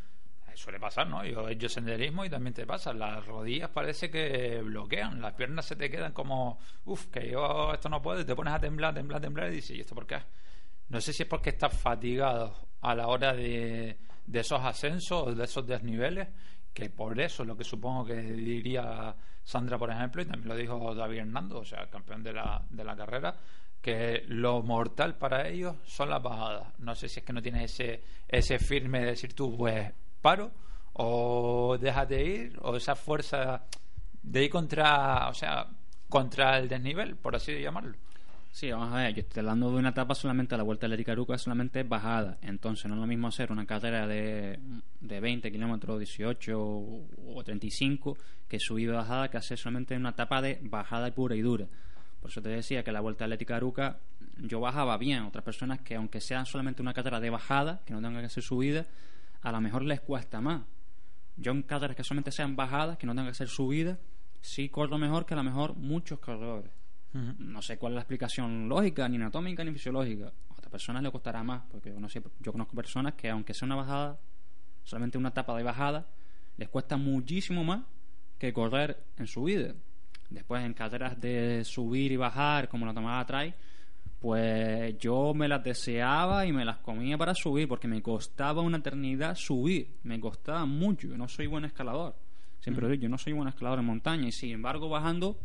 suele 0.56 0.78
pasar, 0.78 1.06
¿no? 1.06 1.24
Yo 1.24 1.48
hecho 1.48 1.68
senderismo 1.68 2.24
y 2.24 2.30
también 2.30 2.54
te 2.54 2.66
pasa. 2.66 2.92
Las 2.92 3.24
rodillas 3.26 3.70
parece 3.70 4.10
que 4.10 4.60
bloquean, 4.62 5.20
las 5.20 5.34
piernas 5.34 5.66
se 5.66 5.76
te 5.76 5.90
quedan 5.90 6.12
como, 6.12 6.58
uff, 6.84 7.06
que 7.06 7.30
yo 7.30 7.72
esto 7.72 7.88
no 7.88 8.00
puedo, 8.02 8.20
y 8.20 8.24
te 8.24 8.34
pones 8.34 8.54
a 8.54 8.60
temblar, 8.60 8.94
temblar, 8.94 9.20
temblar 9.20 9.48
y 9.52 9.56
dices, 9.56 9.76
¿y 9.76 9.80
esto 9.80 9.94
por 9.94 10.06
qué? 10.06 10.18
No 10.88 11.00
sé 11.00 11.12
si 11.12 11.22
es 11.22 11.28
porque 11.28 11.50
estás 11.50 11.76
fatigado 11.76 12.54
a 12.80 12.94
la 12.94 13.06
hora 13.06 13.32
de, 13.32 13.98
esos 14.32 14.60
ascensos 14.60 15.36
de 15.36 15.44
esos 15.44 15.66
desniveles 15.66 16.28
que 16.72 16.88
por 16.90 17.20
eso 17.20 17.44
lo 17.44 17.56
que 17.56 17.64
supongo 17.64 18.04
que 18.04 18.14
diría 18.14 19.14
Sandra, 19.42 19.78
por 19.78 19.90
ejemplo, 19.90 20.22
y 20.22 20.26
también 20.26 20.48
lo 20.48 20.56
dijo 20.56 20.94
David 20.94 21.18
Hernando, 21.18 21.58
o 21.58 21.64
sea, 21.64 21.88
campeón 21.88 22.22
de 22.22 22.32
la, 22.32 22.64
de 22.70 22.84
la 22.84 22.96
carrera, 22.96 23.34
que 23.80 24.24
lo 24.28 24.62
mortal 24.62 25.16
para 25.16 25.48
ellos 25.48 25.76
son 25.84 26.10
las 26.10 26.22
bajadas. 26.22 26.78
No 26.78 26.94
sé 26.94 27.08
si 27.08 27.20
es 27.20 27.26
que 27.26 27.32
no 27.32 27.42
tienes 27.42 27.72
ese, 27.72 28.02
ese 28.28 28.58
firme 28.58 29.00
de 29.00 29.06
decir 29.06 29.34
tú, 29.34 29.56
pues 29.56 29.92
paro, 30.20 30.50
o 30.92 31.78
déjate 31.80 32.24
ir, 32.24 32.58
o 32.62 32.76
esa 32.76 32.94
fuerza 32.94 33.64
de 34.22 34.44
ir 34.44 34.50
contra, 34.50 35.28
o 35.28 35.34
sea, 35.34 35.68
contra 36.08 36.58
el 36.58 36.68
desnivel, 36.68 37.16
por 37.16 37.36
así 37.36 37.60
llamarlo. 37.60 37.96
Sí, 38.52 38.70
vamos 38.72 38.92
a 38.92 38.96
ver, 38.96 39.14
yo 39.14 39.20
estoy 39.20 39.40
hablando 39.40 39.70
de 39.70 39.78
una 39.78 39.90
etapa 39.90 40.14
solamente 40.14 40.56
la 40.56 40.64
vuelta 40.64 40.88
de 40.88 40.96
la 40.96 41.00
Icaruca, 41.00 41.38
solamente 41.38 41.84
bajada. 41.84 42.36
Entonces 42.42 42.86
no 42.86 42.94
es 42.94 43.00
lo 43.00 43.06
mismo 43.06 43.28
hacer 43.28 43.52
una 43.52 43.64
carrera 43.64 44.08
de, 44.08 44.58
de 45.00 45.20
20 45.20 45.52
kilómetros, 45.52 45.98
18 45.98 46.60
o, 46.60 47.06
o 47.36 47.44
35 47.44 48.16
que 48.48 48.58
subida 48.58 48.92
y 48.92 48.96
bajada, 48.96 49.30
que 49.30 49.36
hacer 49.36 49.56
solamente 49.56 49.96
una 49.96 50.10
etapa 50.10 50.42
de 50.42 50.58
bajada 50.62 51.14
pura 51.14 51.36
y 51.36 51.42
dura. 51.42 51.68
Por 52.20 52.30
eso 52.30 52.42
te 52.42 52.48
decía 52.48 52.82
que 52.82 52.90
la 52.90 53.00
vuelta 53.00 53.24
atlética 53.24 53.56
Aruca 53.56 54.00
yo 54.36 54.60
bajaba 54.60 54.98
bien. 54.98 55.22
Otras 55.22 55.44
personas 55.44 55.80
que, 55.80 55.94
aunque 55.94 56.20
sean 56.20 56.44
solamente 56.44 56.82
una 56.82 56.92
carrera 56.92 57.20
de 57.20 57.30
bajada, 57.30 57.80
que 57.86 57.94
no 57.94 58.00
tengan 58.00 58.20
que 58.20 58.26
hacer 58.26 58.42
subida, 58.42 58.84
a 59.42 59.52
lo 59.52 59.60
mejor 59.60 59.82
les 59.82 60.00
cuesta 60.00 60.40
más. 60.40 60.62
Yo 61.36 61.52
en 61.52 61.62
carreras 61.62 61.96
que 61.96 62.04
solamente 62.04 62.32
sean 62.32 62.56
bajadas, 62.56 62.98
que 62.98 63.06
no 63.06 63.12
tengan 63.12 63.26
que 63.26 63.30
hacer 63.30 63.48
subida, 63.48 63.98
sí 64.40 64.68
corro 64.68 64.98
mejor 64.98 65.26
que 65.26 65.34
a 65.34 65.36
lo 65.36 65.44
mejor 65.44 65.74
muchos 65.76 66.18
corredores. 66.18 66.72
No 67.12 67.60
sé 67.60 67.76
cuál 67.76 67.92
es 67.92 67.94
la 67.96 68.00
explicación 68.02 68.68
lógica, 68.68 69.08
ni 69.08 69.16
anatómica, 69.16 69.64
ni 69.64 69.72
fisiológica. 69.72 70.26
A 70.50 70.52
otras 70.52 70.70
personas 70.70 71.02
le 71.02 71.10
costará 71.10 71.42
más, 71.42 71.62
porque 71.70 71.90
yo, 71.90 71.98
no 71.98 72.08
sé, 72.08 72.22
yo 72.38 72.52
conozco 72.52 72.76
personas 72.76 73.14
que, 73.14 73.28
aunque 73.28 73.52
sea 73.52 73.66
una 73.66 73.74
bajada, 73.74 74.20
solamente 74.84 75.18
una 75.18 75.30
etapa 75.30 75.56
de 75.56 75.64
bajada, 75.64 76.06
les 76.56 76.68
cuesta 76.68 76.96
muchísimo 76.96 77.64
más 77.64 77.82
que 78.38 78.52
correr 78.52 79.02
en 79.16 79.26
subida. 79.26 79.74
Después, 80.28 80.62
en 80.64 80.72
carreras 80.72 81.20
de 81.20 81.64
subir 81.64 82.12
y 82.12 82.16
bajar, 82.16 82.68
como 82.68 82.86
la 82.86 82.94
tomada 82.94 83.26
trae, 83.26 83.54
pues 84.20 84.98
yo 84.98 85.32
me 85.32 85.48
las 85.48 85.64
deseaba 85.64 86.44
y 86.44 86.52
me 86.52 86.64
las 86.64 86.78
comía 86.78 87.16
para 87.16 87.34
subir, 87.34 87.66
porque 87.66 87.88
me 87.88 88.02
costaba 88.02 88.60
una 88.60 88.76
eternidad 88.76 89.34
subir, 89.34 89.96
me 90.02 90.20
costaba 90.20 90.66
mucho. 90.66 91.08
Yo 91.08 91.16
no 91.16 91.26
soy 91.26 91.46
buen 91.46 91.64
escalador, 91.64 92.14
siempre 92.60 92.82
lo 92.82 92.90
digo, 92.90 93.02
yo 93.02 93.08
no 93.08 93.16
soy 93.16 93.32
buen 93.32 93.48
escalador 93.48 93.78
en 93.78 93.86
montaña, 93.86 94.28
y 94.28 94.32
sin 94.32 94.50
embargo, 94.50 94.90
bajando 94.90 95.38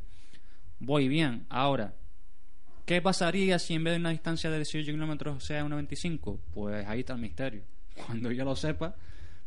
voy 0.79 1.07
bien. 1.07 1.45
Ahora, 1.49 1.93
¿qué 2.85 3.01
pasaría 3.01 3.59
si 3.59 3.75
en 3.75 3.85
vez 3.85 3.93
de 3.93 3.99
una 3.99 4.09
distancia 4.09 4.49
de 4.49 4.57
18 4.57 4.91
kilómetros 4.91 5.43
sea 5.43 5.63
una 5.63 5.75
25? 5.77 6.39
Pues 6.53 6.85
ahí 6.85 6.99
está 6.99 7.13
el 7.13 7.21
misterio. 7.21 7.63
Cuando 8.05 8.29
yo 8.31 8.43
lo 8.43 8.57
sepa, 8.57 8.95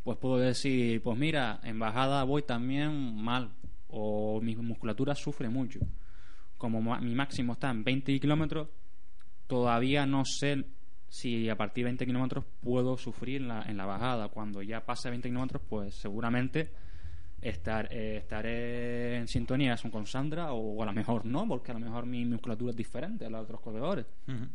pues 0.03 0.17
puedo 0.17 0.37
decir, 0.39 1.03
pues 1.03 1.17
mira, 1.19 1.59
en 1.63 1.77
bajada 1.77 2.23
voy 2.23 2.41
también 2.41 3.15
mal, 3.15 3.51
o 3.89 4.41
mi 4.41 4.55
musculatura 4.55 5.13
sufre 5.13 5.49
mucho. 5.49 5.79
Como 6.57 6.81
mi 6.99 7.13
máximo 7.13 7.53
está 7.53 7.69
en 7.69 7.83
20 7.83 8.19
kilómetros, 8.19 8.67
todavía 9.49 10.05
no 10.05 10.23
sé 10.25 10.63
si 11.09 11.49
a 11.49 11.57
partir 11.57 11.83
de 11.83 11.89
20 11.89 12.05
kilómetros 12.05 12.45
puedo 12.61 12.97
sufrir 12.97 13.41
en 13.41 13.47
la, 13.47 13.63
en 13.63 13.77
la 13.77 13.85
bajada. 13.87 14.29
Cuando 14.29 14.61
ya 14.61 14.85
pase 14.85 15.09
20 15.09 15.27
kilómetros, 15.27 15.63
pues 15.67 15.95
seguramente 15.95 16.71
estar, 17.41 17.91
eh, 17.91 18.17
estaré 18.17 19.17
en 19.17 19.27
sintonía 19.27 19.75
con 19.91 20.05
Sandra 20.05 20.53
o 20.53 20.83
a 20.83 20.85
lo 20.85 20.93
mejor 20.93 21.25
no, 21.25 21.47
porque 21.47 21.71
a 21.71 21.73
lo 21.73 21.79
mejor 21.79 22.05
mi 22.05 22.23
musculatura 22.25 22.69
es 22.69 22.77
diferente 22.77 23.25
a 23.25 23.29
la 23.31 23.39
de 23.39 23.45
otros 23.45 23.59
corredores. 23.59 24.05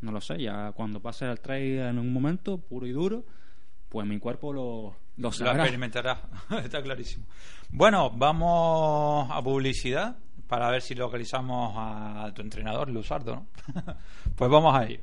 No 0.01 0.13
lo 0.13 0.21
sé, 0.21 0.41
ya 0.41 0.71
cuando 0.73 1.01
pase 1.01 1.27
el 1.27 1.41
trail 1.41 1.81
en 1.81 1.99
un 1.99 2.13
momento 2.13 2.59
puro 2.59 2.87
y 2.87 2.93
duro, 2.93 3.25
pues 3.89 4.07
mi 4.07 4.21
cuerpo 4.21 4.53
lo, 4.53 4.95
lo 5.17 5.31
Lo 5.31 5.53
experimentará, 5.53 6.23
está 6.65 6.81
clarísimo. 6.81 7.27
Bueno, 7.71 8.11
vamos 8.11 9.29
a 9.29 9.43
publicidad 9.43 10.19
para 10.47 10.71
ver 10.71 10.83
si 10.83 10.95
localizamos 10.95 11.75
a 11.77 12.31
tu 12.35 12.43
entrenador, 12.43 12.91
Luzardo, 12.91 13.35
¿no? 13.35 13.47
pues 14.37 14.51
vamos 14.51 14.75
a 14.75 14.91
ir. 14.91 15.03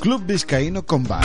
Club 0.00 0.24
Vizcaíno 0.26 0.84
Combat. 0.84 1.24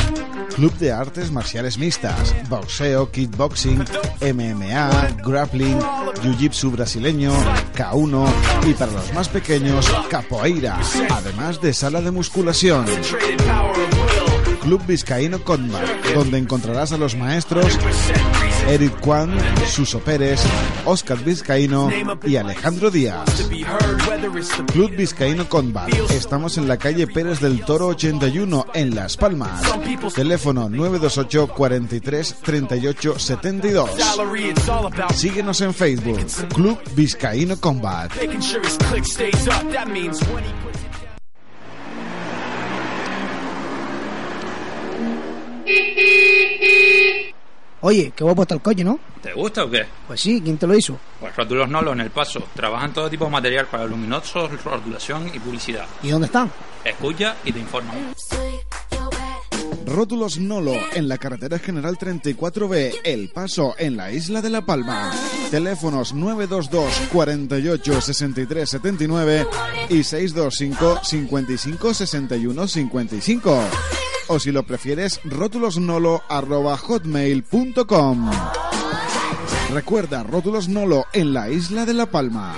Club 0.55 0.71
de 0.77 0.91
artes 0.91 1.31
marciales 1.31 1.77
mixtas. 1.77 2.35
Boxeo, 2.47 3.11
kickboxing, 3.11 3.83
MMA, 4.21 5.23
grappling, 5.23 5.79
jiu-jitsu 6.21 6.71
brasileño, 6.71 7.31
K1 7.75 8.29
y 8.67 8.73
para 8.73 8.91
los 8.91 9.13
más 9.13 9.29
pequeños, 9.29 9.91
capoeira. 10.09 10.79
Además 11.09 11.59
de 11.59 11.73
sala 11.73 12.01
de 12.01 12.11
musculación. 12.11 12.85
Club 14.61 14.85
Vizcaíno 14.85 15.43
Combat, 15.43 15.87
donde 16.13 16.37
encontrarás 16.37 16.91
a 16.91 16.97
los 16.97 17.15
maestros 17.15 17.79
Eric 18.67 18.99
Kwan, 18.99 19.31
Suso 19.65 19.99
Pérez, 20.01 20.41
Oscar 20.87 21.17
Vizcaíno 21.17 21.89
y 22.23 22.37
Alejandro 22.37 22.89
Díaz. 22.89 23.27
Club 24.71 24.91
Vizcaíno 24.95 25.49
Combat. 25.49 25.89
Estamos 26.11 26.57
en 26.57 26.67
la 26.67 26.77
calle 26.77 27.07
Pérez 27.07 27.41
del 27.41 27.63
Toro 27.65 27.87
81 27.87 28.67
en 28.73 28.95
Las 28.95 29.17
Palmas. 29.17 29.61
Teléfono 30.15 30.69
928 30.69 31.53
43 31.53 32.35
38 32.41 33.19
72. 33.19 33.89
Síguenos 35.13 35.59
en 35.59 35.73
Facebook. 35.73 36.25
Club 36.53 36.79
Vizcaíno 36.95 37.59
Combat. 37.59 38.09
Oye, 47.81 48.11
qué 48.15 48.23
guapo 48.23 48.41
está 48.41 48.55
el 48.55 48.61
coche, 48.61 48.83
¿no? 48.83 48.99
¿Te 49.21 49.33
gusta 49.33 49.63
o 49.63 49.69
qué? 49.69 49.85
Pues 50.07 50.21
sí, 50.21 50.41
¿quién 50.43 50.57
te 50.57 50.65
lo 50.65 50.75
hizo? 50.75 50.97
Pues 51.19 51.35
Rótulos 51.35 51.69
Nolo 51.69 51.93
en 51.93 52.01
el 52.01 52.09
paso. 52.09 52.43
Trabajan 52.55 52.93
todo 52.93 53.09
tipo 53.09 53.25
de 53.25 53.31
material 53.31 53.67
para 53.67 53.85
luminosos, 53.85 54.63
rotulación 54.63 55.29
y 55.33 55.39
publicidad. 55.39 55.85
¿Y 56.01 56.09
dónde 56.09 56.25
están? 56.27 56.51
Escucha 56.83 57.35
y 57.45 57.51
te 57.51 57.59
informan. 57.59 57.95
Rótulos 59.85 60.37
Nolo 60.37 60.73
en 60.93 61.07
la 61.07 61.17
carretera 61.17 61.59
general 61.59 61.97
34B, 61.97 62.99
El 63.03 63.29
Paso, 63.29 63.73
en 63.77 63.95
la 63.95 64.11
isla 64.11 64.41
de 64.41 64.49
La 64.49 64.61
Palma. 64.65 65.13
Teléfonos 65.49 66.13
922 66.13 67.09
48 67.13 68.01
63 68.01 68.69
79 68.69 69.47
y 69.89 70.03
625 70.03 70.99
55 71.03 71.93
61 71.93 72.67
55. 72.67 73.59
O 74.29 74.39
si 74.39 74.51
lo 74.51 74.63
prefieres, 74.63 75.21
rótulosnolo 75.23 76.21
arroba 76.27 76.77
hotmail.com. 76.77 78.31
Recuerda, 79.71 80.23
Rótulos 80.23 80.69
Nolo 80.69 81.05
en 81.13 81.33
la 81.33 81.49
isla 81.49 81.85
de 81.85 81.93
La 81.93 82.05
Palma. 82.05 82.55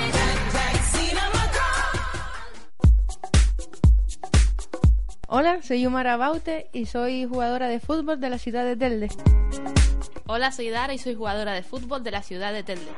Hola, 5.27 5.62
soy 5.62 5.82
Yumara 5.82 6.17
Baute 6.17 6.69
y 6.73 6.86
soy 6.86 7.25
jugadora 7.25 7.67
de 7.67 7.79
fútbol 7.79 8.19
de 8.19 8.29
la 8.29 8.39
ciudad 8.39 8.65
de 8.65 8.75
Telde. 8.75 9.10
Hola, 10.25 10.51
soy 10.51 10.69
Dara 10.69 10.93
y 10.93 10.97
soy 10.97 11.15
jugadora 11.15 11.53
de 11.53 11.63
fútbol 11.63 12.03
de 12.03 12.12
la 12.12 12.23
ciudad 12.23 12.51
de 12.51 12.63
Telde. 12.63 12.91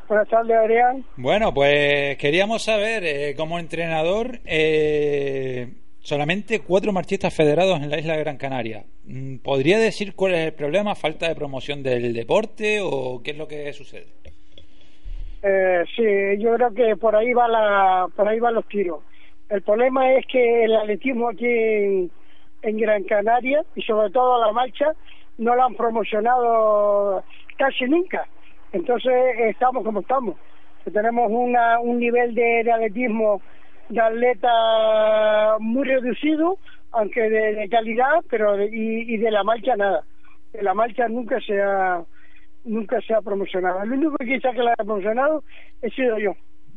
Buenas 0.09 0.29
tardes, 0.31 0.57
Adrián. 0.57 1.05
Bueno, 1.19 1.53
pues 1.53 2.17
queríamos 2.17 2.63
saber, 2.63 3.05
eh, 3.05 3.35
como 3.37 3.59
entrenador, 3.59 4.41
eh, 4.47 5.75
solamente 6.05 6.61
cuatro 6.61 6.93
marchistas 6.93 7.35
federados 7.35 7.81
en 7.81 7.91
la 7.91 7.99
isla 7.99 8.13
de 8.15 8.21
Gran 8.21 8.37
Canaria. 8.37 8.85
Mm, 9.07 9.39
¿Podría 9.39 9.79
decir 9.79 10.15
cuál 10.15 10.35
es 10.35 10.47
el 10.47 10.53
problema? 10.53 10.95
¿Falta 10.95 11.27
de 11.27 11.35
promoción 11.35 11.83
del 11.83 12.13
deporte 12.13 12.81
o 12.83 13.23
qué 13.25 13.31
es 13.31 13.39
lo 13.39 13.49
que 13.49 13.73
sucede? 13.73 14.07
Eh, 15.43 15.83
sí, 15.97 16.43
yo 16.43 16.55
creo 16.55 16.75
que 16.75 16.97
por 16.97 17.17
ahí 17.17 17.33
va 17.33 17.49
la, 17.49 18.07
por 18.15 18.29
ahí 18.29 18.39
van 18.39 18.55
los 18.55 18.69
tiros. 18.69 19.01
El 19.49 19.63
problema 19.63 20.13
es 20.13 20.27
que 20.27 20.65
el 20.65 20.77
atletismo 20.77 21.31
aquí 21.31 21.47
en, 21.47 22.11
en 22.63 22.79
Gran 22.79 23.05
Canaria 23.05 23.65
y 23.75 23.83
sobre 23.83 24.11
todo 24.11 24.45
la 24.45 24.53
marcha 24.53 24.93
no 25.39 25.57
la 25.57 25.65
han 25.65 25.75
promocionado 25.75 27.25
casi 27.57 27.87
nunca. 27.87 28.27
Entonces 28.73 29.13
estamos 29.39 29.83
como 29.85 30.01
estamos. 30.01 30.37
Tenemos 30.93 31.31
una, 31.31 31.81
un 31.81 31.99
nivel 31.99 32.35
de, 32.35 32.63
de 32.63 32.73
atletismo 32.73 33.41
de 33.89 34.01
atleta 34.01 35.57
muy 35.61 35.85
reducido, 35.85 36.59
aunque 36.93 37.21
de, 37.23 37.55
de 37.55 37.69
calidad, 37.69 38.21
pero 38.31 38.57
de- 38.57 38.71
y, 38.73 39.17
de 39.17 39.31
la 39.31 39.43
marcha 39.45 39.77
nada. 39.77 40.05
De 40.53 40.63
la 40.63 40.75
marcha 40.75 41.09
nunca 41.09 41.41
se 41.41 41.61
ha 41.61 42.03
nunca 42.65 42.99
se 43.07 43.13
ha 43.13 43.21
promocionado. 43.21 43.83
El 43.83 43.93
único 43.93 44.17
que 44.17 44.25
quizá 44.27 44.53
que 44.53 44.63
la 44.63 44.73
ha 44.73 44.77
promocionado 44.85 45.45
he 45.83 45.91
sido 45.91 46.19
yo. 46.19 46.33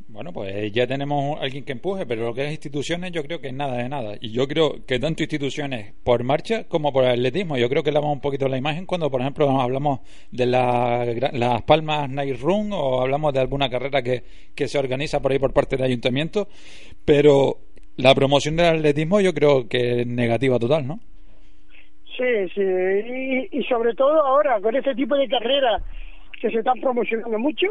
Bueno, 0.09 0.31
pues 0.31 0.71
ya 0.71 0.87
tenemos 0.87 1.37
alguien 1.41 1.65
que 1.65 1.73
empuje, 1.73 2.05
pero 2.05 2.23
lo 2.27 2.33
que 2.33 2.45
es 2.45 2.51
instituciones 2.51 3.11
yo 3.11 3.23
creo 3.23 3.41
que 3.41 3.49
es 3.49 3.53
nada 3.53 3.75
de 3.77 3.89
nada. 3.89 4.15
Y 4.21 4.31
yo 4.31 4.47
creo 4.47 4.85
que 4.85 4.99
tanto 4.99 5.21
instituciones 5.23 5.93
por 6.05 6.23
marcha 6.23 6.63
como 6.63 6.93
por 6.93 7.03
atletismo, 7.03 7.57
yo 7.57 7.67
creo 7.67 7.83
que 7.83 7.91
lavamos 7.91 8.15
un 8.15 8.21
poquito 8.21 8.47
la 8.47 8.57
imagen 8.57 8.85
cuando, 8.85 9.11
por 9.11 9.19
ejemplo, 9.19 9.49
hablamos 9.61 9.99
de 10.31 10.45
la- 10.45 11.05
las 11.33 11.61
Palmas 11.63 12.09
Night 12.09 12.39
Run 12.41 12.69
o 12.71 13.01
hablamos 13.01 13.33
de 13.33 13.41
alguna 13.41 13.69
carrera 13.69 14.01
que, 14.01 14.23
que 14.55 14.67
se 14.69 14.79
organiza 14.79 15.19
por 15.21 15.33
ahí 15.33 15.39
por 15.39 15.51
parte 15.53 15.75
del 15.75 15.85
ayuntamiento, 15.85 16.47
pero 17.07 17.55
la 17.95 18.13
promoción 18.13 18.57
del 18.57 18.75
atletismo 18.79 19.21
yo 19.21 19.33
creo 19.33 19.67
que 19.69 20.01
es 20.01 20.07
negativa 20.07 20.59
total, 20.59 20.85
¿no? 20.85 20.99
Sí, 22.17 22.49
sí. 22.53 22.61
Y, 22.61 23.59
y 23.59 23.63
sobre 23.63 23.93
todo 23.93 24.21
ahora, 24.25 24.59
con 24.59 24.75
este 24.75 24.93
tipo 24.93 25.15
de 25.15 25.27
carreras 25.29 25.81
que 26.41 26.49
se 26.51 26.57
están 26.59 26.79
promocionando 26.81 27.39
mucho, 27.39 27.67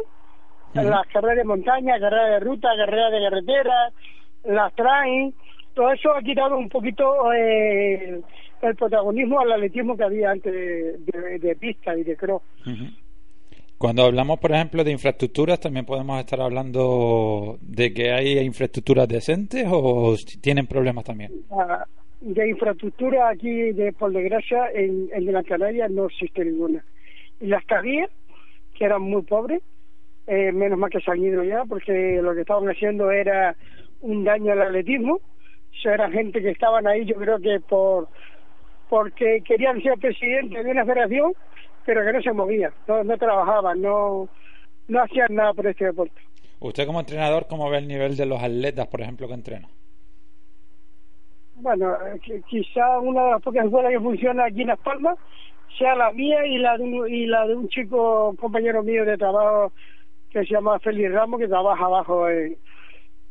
las 0.73 1.07
carreras 1.13 1.37
de 1.37 1.43
montaña, 1.43 1.99
carreras 1.99 2.31
de 2.31 2.39
ruta, 2.39 2.69
carreras 2.75 3.11
de 3.11 3.19
carretera, 3.29 3.91
las 4.45 4.73
traen, 4.75 5.33
todo 5.75 5.91
eso 5.91 6.11
ha 6.15 6.21
quitado 6.21 6.57
un 6.57 6.69
poquito 6.69 7.31
eh, 7.33 8.19
el 8.63 8.75
protagonismo 8.75 9.39
al 9.39 9.51
atletismo 9.51 9.95
que 9.95 10.03
había 10.03 10.31
antes 10.31 10.51
de, 10.51 10.97
de- 10.97 11.39
de 11.39 11.55
pista 11.55 11.95
y 11.95 12.03
de 12.03 12.15
cross. 12.17 12.41
Cuando 13.77 14.03
hablamos, 14.03 14.39
por 14.39 14.51
ejemplo, 14.51 14.83
de 14.83 14.91
infraestructuras, 14.91 15.59
también 15.59 15.85
podemos 15.85 16.19
estar 16.19 16.41
hablando 16.41 17.57
de 17.61 17.93
que 17.93 18.11
hay 18.11 18.39
infraestructuras 18.39 19.07
decentes 19.07 19.65
o 19.69 20.15
tienen 20.41 20.65
problemas 20.65 21.05
también. 21.05 21.31
Ah, 21.51 21.85
de 22.21 22.49
infraestructura 22.49 23.29
aquí, 23.29 23.71
de 23.73 23.93
por 23.93 24.11
desgracia, 24.11 24.71
en, 24.73 25.09
en 25.13 25.25
Gran 25.25 25.43
Canaria 25.43 25.87
no 25.89 26.07
existe 26.07 26.43
ninguna. 26.43 26.83
Y 27.39 27.47
las 27.47 27.63
que 27.65 27.75
había, 27.75 28.09
que 28.73 28.85
eran 28.85 29.03
muy 29.03 29.21
pobres, 29.21 29.61
eh, 30.25 30.51
menos 30.51 30.79
mal 30.79 30.89
que 30.89 30.99
se 30.99 31.11
han 31.11 31.47
ya, 31.47 31.63
porque 31.65 32.19
lo 32.21 32.33
que 32.33 32.41
estaban 32.41 32.67
haciendo 32.67 33.11
era 33.11 33.55
un 34.01 34.23
daño 34.23 34.53
al 34.53 34.61
atletismo. 34.61 35.21
Eso 35.71 35.91
era 35.91 36.09
gente 36.09 36.41
que 36.41 36.49
estaban 36.49 36.87
ahí, 36.87 37.05
yo 37.05 37.15
creo 37.15 37.39
que 37.39 37.59
por 37.59 38.09
porque 38.89 39.41
querían 39.45 39.81
ser 39.81 39.99
presidente 39.99 40.63
de 40.63 40.71
una 40.71 40.85
federación, 40.85 41.33
pero 41.87 42.05
que 42.05 42.13
no 42.13 42.21
se 42.21 42.33
movían, 42.33 42.71
no, 42.87 43.03
no 43.03 43.17
trabajaban, 43.17 43.81
no, 43.81 44.27
no 44.89 45.01
hacían 45.01 45.33
nada 45.33 45.53
por 45.53 45.65
este 45.65 45.85
deporte. 45.85 46.21
Usted 46.59 46.85
como 46.85 46.99
entrenador, 46.99 47.47
¿cómo 47.47 47.69
ve 47.69 47.77
el 47.79 47.87
nivel 47.87 48.15
de 48.17 48.25
los 48.25 48.43
atletas, 48.43 48.87
por 48.87 49.01
ejemplo, 49.01 49.27
que 49.27 49.33
entrena? 49.33 49.67
Bueno, 51.55 51.93
eh, 52.05 52.19
qui- 52.23 52.43
quizá 52.45 52.99
una 52.99 53.23
de 53.23 53.31
las 53.31 53.41
pocas 53.41 53.65
escuelas 53.65 53.91
que 53.91 53.99
funciona 53.99 54.45
aquí 54.45 54.61
en 54.61 54.67
Las 54.67 54.79
Palmas 54.79 55.17
sea 55.77 55.95
la 55.95 56.11
mía 56.11 56.45
y 56.45 56.57
la 56.57 56.77
de 56.77 56.83
un, 56.83 57.09
y 57.09 57.25
la 57.25 57.47
de 57.47 57.55
un 57.55 57.67
chico 57.69 58.35
compañero 58.39 58.83
mío 58.83 59.05
de 59.05 59.17
trabajo 59.17 59.71
que 60.29 60.39
se 60.45 60.53
llama 60.53 60.79
Félix 60.79 61.11
Ramos 61.13 61.39
que 61.39 61.47
trabaja 61.47 61.85
abajo 61.85 62.29
en 62.29 62.57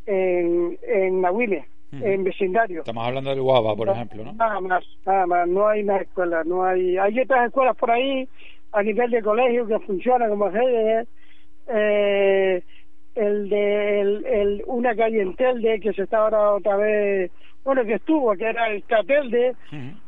en, 0.09 0.79
en 0.87 1.21
Nahuile, 1.21 1.67
en 1.91 2.23
vecindario. 2.23 2.79
Estamos 2.81 3.05
hablando 3.05 3.31
del 3.31 3.43
Guava, 3.43 3.75
por 3.75 3.89
ejemplo, 3.89 4.23
¿no? 4.25 4.33
Nada 4.35 4.61
más, 4.61 4.85
nada 5.05 5.27
más, 5.27 5.49
no 5.49 5.67
hay 5.67 5.83
más 5.83 6.03
escuelas, 6.03 6.47
no 6.47 6.65
hay, 6.65 6.97
hay 6.97 7.19
otras 7.21 7.47
escuelas 7.49 7.77
por 7.77 7.91
ahí 7.91 8.29
a 8.73 8.83
nivel 8.83 9.11
de 9.11 9.23
colegio 9.23 9.67
que 9.67 9.79
funcionan 9.81 10.29
como 10.31 10.51
GDE, 10.51 11.07
eh, 11.69 12.63
el 13.15 13.49
de 13.49 14.01
el, 14.01 14.27
el- 14.27 14.63
una 14.67 14.95
calle 14.95 15.23
en 15.23 15.35
Telde 15.37 15.81
que 15.81 15.93
se 15.93 16.03
está 16.03 16.19
ahora 16.19 16.53
otra 16.53 16.77
vez, 16.77 17.31
bueno 17.65 17.85
que 17.85 17.95
estuvo, 17.95 18.35
que 18.37 18.45
era 18.45 18.69
el 18.69 18.85
Catelde, 18.85 19.55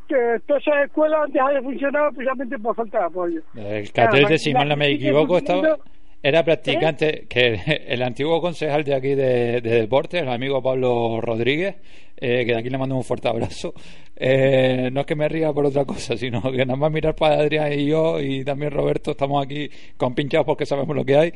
que 0.07 0.39
todas 0.45 0.61
esas 0.65 0.85
escuelas 0.85 1.21
han 1.25 1.31
dejado 1.31 1.53
de 1.55 1.61
funcionar 1.61 2.13
precisamente 2.13 2.57
por 2.59 2.75
falta 2.75 2.99
de 2.99 3.05
apoyo. 3.05 3.41
El 3.55 3.91
Catete, 3.91 4.37
si 4.37 4.53
mal 4.53 4.69
no 4.69 4.77
me 4.77 4.87
equivoco, 4.91 5.37
estaba, 5.37 5.77
era 6.21 6.39
¿Eh? 6.39 6.43
practicante, 6.43 7.25
que 7.29 7.53
el 7.87 8.01
antiguo 8.03 8.41
concejal 8.41 8.83
de 8.83 8.93
aquí 8.95 9.15
de, 9.15 9.61
de 9.61 9.81
deportes, 9.81 10.21
el 10.21 10.29
amigo 10.29 10.61
Pablo 10.61 11.21
Rodríguez, 11.21 11.75
eh, 12.17 12.45
que 12.45 12.51
de 12.53 12.57
aquí 12.57 12.69
le 12.69 12.77
mando 12.77 12.95
un 12.95 13.03
fuerte 13.03 13.29
abrazo, 13.29 13.73
eh, 14.15 14.89
no 14.91 15.01
es 15.01 15.05
que 15.05 15.15
me 15.15 15.29
ría 15.29 15.53
por 15.53 15.65
otra 15.65 15.85
cosa, 15.85 16.17
sino 16.17 16.41
que 16.51 16.65
nada 16.65 16.75
más 16.75 16.91
mirar 16.91 17.15
para 17.15 17.35
Adrián 17.35 17.71
y 17.71 17.85
yo 17.87 18.19
y 18.19 18.43
también 18.43 18.71
Roberto 18.71 19.11
estamos 19.11 19.43
aquí 19.45 19.69
con 19.95 20.13
pinchados 20.13 20.45
porque 20.45 20.65
sabemos 20.65 20.95
lo 20.95 21.05
que 21.05 21.15
hay, 21.15 21.33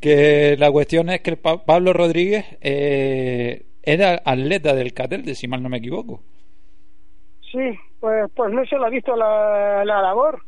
que 0.00 0.56
la 0.58 0.70
cuestión 0.72 1.08
es 1.10 1.20
que 1.20 1.30
el 1.30 1.36
Pa- 1.38 1.64
Pablo 1.64 1.92
Rodríguez 1.92 2.44
eh, 2.60 3.62
era 3.82 4.20
atleta 4.24 4.74
del 4.74 4.92
Catete, 4.92 5.34
si 5.36 5.46
mal 5.46 5.62
no 5.62 5.68
me 5.68 5.78
equivoco. 5.78 6.22
Sí, 7.52 7.60
pues 8.00 8.30
pues 8.34 8.52
no 8.52 8.64
se 8.66 8.76
lo 8.76 8.86
ha 8.86 8.90
visto 8.90 9.14
la, 9.14 9.84
la 9.84 10.02
labor. 10.02 10.42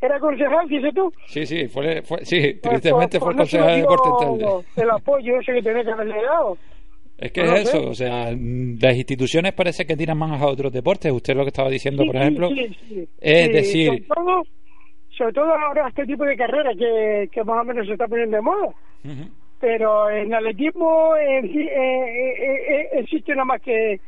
Era 0.00 0.18
concejal, 0.20 0.68
dices 0.68 0.92
tú. 0.94 1.12
Sí, 1.26 1.46
sí, 1.46 1.68
fue, 1.68 2.02
fue- 2.02 2.24
sí, 2.24 2.58
Pues, 2.62 2.80
tristemente 2.80 3.18
fue 3.18 3.34
pues 3.34 3.50
concejal 3.50 3.80
de 3.80 3.86
Telde. 4.20 4.64
El 4.76 4.90
apoyo 4.90 5.40
ese 5.40 5.52
que 5.54 5.62
tenía 5.62 5.84
que 5.84 5.90
haberle 5.90 6.22
dado. 6.22 6.58
Es 7.18 7.32
que 7.32 7.42
No 7.44 7.54
es 7.56 7.68
sé. 7.70 7.78
eso, 7.78 7.88
o 7.88 7.94
sea, 7.94 8.30
mm, 8.36 8.78
las 8.80 8.94
instituciones 8.94 9.54
parece 9.54 9.86
que 9.86 9.96
tiran 9.96 10.18
más 10.18 10.40
a 10.42 10.46
otros 10.48 10.70
deportes. 10.70 11.10
Usted 11.10 11.34
lo 11.34 11.44
que 11.44 11.48
estaba 11.48 11.70
diciendo, 11.70 12.02
Sí, 12.02 12.06
por 12.08 12.16
sí, 12.16 12.20
ejemplo, 12.22 12.48
sí, 12.50 12.76
sí. 12.88 13.08
es 13.20 13.52
decir, 13.52 13.86
Sobre 13.88 14.02
todo, 14.14 14.42
sobre 15.16 15.32
todo 15.32 15.54
ahora 15.54 15.88
este 15.88 16.04
tipo 16.04 16.24
de 16.24 16.36
carrera 16.36 16.70
que, 16.78 17.28
que 17.32 17.42
más 17.44 17.62
o 17.62 17.64
menos 17.64 17.86
se 17.86 17.92
está 17.94 18.06
poniendo 18.06 18.36
de 18.36 18.42
moda. 18.42 18.68
Pero 19.60 20.10
en 20.10 20.34
atletismo 20.34 21.12
sí, 21.42 21.58
eh, 21.60 21.64
eh, 21.70 22.64
eh, 22.68 22.88
existe 23.00 23.32
nada 23.32 23.46
más 23.46 23.62
que 23.62 23.98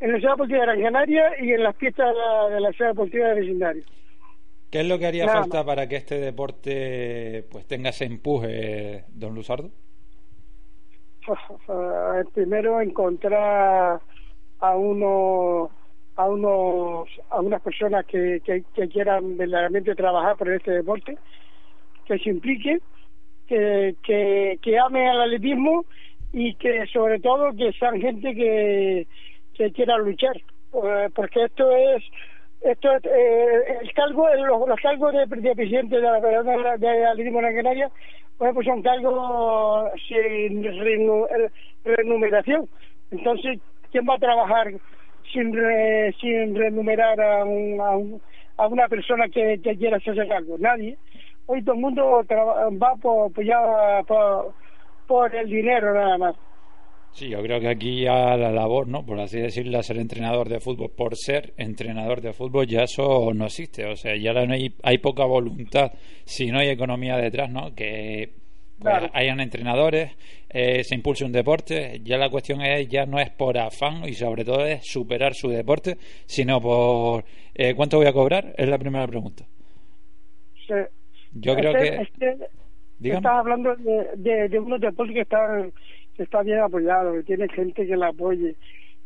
en 0.00 0.12
la 0.12 0.18
Ciudad 0.18 0.32
Deportiva 0.32 0.60
de 0.60 0.66
Gran 0.66 0.82
Canaria 0.82 1.24
y 1.42 1.52
en 1.52 1.62
las 1.62 1.76
pistas 1.76 2.08
de 2.08 2.14
la, 2.14 2.54
de 2.54 2.60
la 2.62 2.72
Ciudad 2.72 2.90
Deportiva 2.92 3.28
de 3.28 3.40
vecindario. 3.40 3.82
¿Qué 4.74 4.80
es 4.80 4.88
lo 4.88 4.98
que 4.98 5.06
haría 5.06 5.26
Nada 5.26 5.42
falta 5.42 5.64
para 5.64 5.86
que 5.86 5.94
este 5.94 6.18
deporte 6.18 7.44
pues 7.48 7.64
tenga 7.64 7.90
ese 7.90 8.06
empuje, 8.06 9.04
don 9.10 9.32
Luzardo? 9.32 9.70
Eh, 11.28 12.24
primero 12.34 12.80
encontrar 12.80 14.00
a 14.58 14.76
uno 14.76 15.70
a 16.16 16.28
unos 16.28 17.08
a 17.30 17.40
unas 17.40 17.62
personas 17.62 18.04
que, 18.06 18.40
que, 18.44 18.64
que 18.74 18.88
quieran 18.88 19.36
verdaderamente 19.36 19.94
trabajar 19.94 20.36
por 20.36 20.50
este 20.50 20.72
deporte 20.72 21.18
que 22.06 22.18
se 22.18 22.30
impliquen 22.30 22.80
que, 23.46 23.94
que, 24.02 24.58
que 24.60 24.78
amen 24.80 25.06
al 25.06 25.22
atletismo 25.22 25.84
y 26.32 26.52
que 26.56 26.84
sobre 26.92 27.20
todo 27.20 27.52
que 27.56 27.72
sean 27.78 28.00
gente 28.00 28.34
que, 28.34 29.06
que 29.54 29.70
quiera 29.70 29.98
luchar 29.98 30.36
Eh, 30.74 31.08
porque 31.14 31.44
esto 31.44 31.70
es 31.70 32.02
esto 32.64 32.92
es, 32.96 33.04
eh, 33.04 33.78
el 33.82 33.92
cargo 33.92 34.28
los, 34.34 34.68
los 34.68 34.80
cargos 34.80 35.12
de, 35.12 35.26
de 35.26 35.54
presidente 35.54 35.96
de 35.96 36.02
la 36.02 36.20
Federación 36.20 36.80
de 36.80 37.06
Atletismo 37.06 37.40
de 37.40 37.90
bueno, 38.38 38.54
pues 38.54 38.66
son 38.66 38.82
cargos 38.82 39.90
sin 40.08 40.62
remuneración 41.84 42.68
entonces 43.10 43.60
quién 43.92 44.06
va 44.08 44.14
a 44.14 44.18
trabajar 44.18 44.72
sin 45.32 45.52
re- 45.54 46.12
sin 46.20 46.54
remunerar 46.54 47.20
a, 47.20 47.44
un- 47.44 47.80
a, 47.80 47.90
un- 47.96 48.22
a 48.56 48.66
una 48.66 48.88
persona 48.88 49.28
que, 49.28 49.60
que 49.62 49.76
quiera 49.76 49.96
hacerse 49.96 50.26
cargo 50.28 50.56
nadie. 50.58 50.96
Hoy 51.46 51.62
todo 51.62 51.74
el 51.74 51.80
mundo 51.80 52.22
traba- 52.26 52.68
va 52.70 52.94
por, 52.96 53.32
pues 53.32 53.46
ya 53.46 54.02
por, 54.06 54.54
por 55.06 55.34
el 55.34 55.48
dinero 55.48 55.92
nada 55.94 56.18
más 56.18 56.34
Sí, 57.14 57.28
yo 57.28 57.40
creo 57.42 57.60
que 57.60 57.68
aquí 57.68 58.02
ya 58.02 58.36
la 58.36 58.50
labor, 58.50 58.88
¿no? 58.88 59.06
Por 59.06 59.20
así 59.20 59.38
decirlo, 59.38 59.80
ser 59.84 59.98
entrenador 59.98 60.48
de 60.48 60.58
fútbol, 60.58 60.90
por 60.96 61.16
ser 61.16 61.54
entrenador 61.56 62.20
de 62.20 62.32
fútbol, 62.32 62.66
ya 62.66 62.82
eso 62.82 63.32
no 63.32 63.44
existe. 63.46 63.86
O 63.86 63.94
sea, 63.94 64.16
ya 64.16 64.32
no 64.32 64.52
hay, 64.52 64.74
hay 64.82 64.98
poca 64.98 65.24
voluntad 65.24 65.92
si 66.24 66.46
no 66.50 66.58
hay 66.58 66.70
economía 66.70 67.16
detrás, 67.16 67.50
¿no? 67.50 67.72
Que 67.74 68.30
pues, 68.80 68.80
Claro. 68.80 69.10
hayan 69.14 69.38
entrenadores, 69.40 70.10
eh, 70.50 70.82
se 70.82 70.96
impulse 70.96 71.24
un 71.24 71.30
deporte. 71.30 72.00
Ya 72.02 72.18
la 72.18 72.28
cuestión 72.30 72.60
es, 72.62 72.88
ya 72.88 73.06
no 73.06 73.20
es 73.20 73.30
por 73.30 73.56
afán 73.58 74.02
y 74.08 74.14
sobre 74.14 74.44
todo 74.44 74.66
es 74.66 74.80
superar 74.84 75.34
su 75.34 75.48
deporte, 75.48 75.96
sino 76.26 76.60
por 76.60 77.24
eh, 77.54 77.74
cuánto 77.76 77.98
voy 77.98 78.06
a 78.08 78.12
cobrar, 78.12 78.52
es 78.58 78.68
la 78.68 78.76
primera 78.78 79.06
pregunta. 79.06 79.44
Sí. 80.66 80.74
Yo 81.34 81.54
creo 81.54 81.76
Este- 81.76 81.90
que. 81.96 82.02
este-. 82.02 82.48
Estás 83.02 83.26
hablando 83.26 83.74
de, 83.76 84.06
de, 84.16 84.48
de 84.48 84.58
unos 84.58 84.80
deportes 84.80 85.14
que 85.14 85.20
están 85.22 85.72
está 86.22 86.42
bien 86.42 86.60
apoyados, 86.60 87.14
que 87.16 87.22
tiene 87.24 87.48
gente 87.48 87.86
que 87.86 87.96
la 87.96 88.08
apoye, 88.08 88.54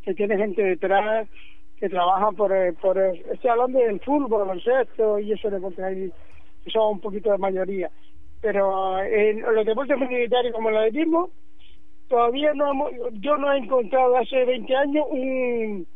que 0.02 0.14
tiene 0.14 0.36
gente 0.36 0.62
detrás 0.62 1.28
que 1.78 1.88
trabaja 1.88 2.32
por, 2.32 2.52
eh, 2.52 2.72
por 2.72 2.98
eh, 2.98 3.22
estoy 3.32 3.50
hablando 3.50 3.78
del 3.78 4.00
fútbol, 4.00 4.46
baloncesto 4.46 5.18
y 5.20 5.32
esos 5.32 5.52
deportes 5.52 5.84
ahí 5.84 6.12
son 6.66 6.94
un 6.94 7.00
poquito 7.00 7.30
de 7.30 7.38
mayoría. 7.38 7.90
Pero 8.40 9.00
en 9.02 9.42
los 9.42 9.64
deportes 9.64 9.98
militares 9.98 10.52
como 10.52 10.70
el 10.70 10.76
atletismo, 10.76 11.30
todavía 12.08 12.52
no 12.54 12.70
hemos, 12.70 12.92
yo 13.12 13.36
no 13.36 13.52
he 13.52 13.58
encontrado 13.58 14.16
hace 14.16 14.44
20 14.44 14.76
años 14.76 15.06
un 15.10 15.86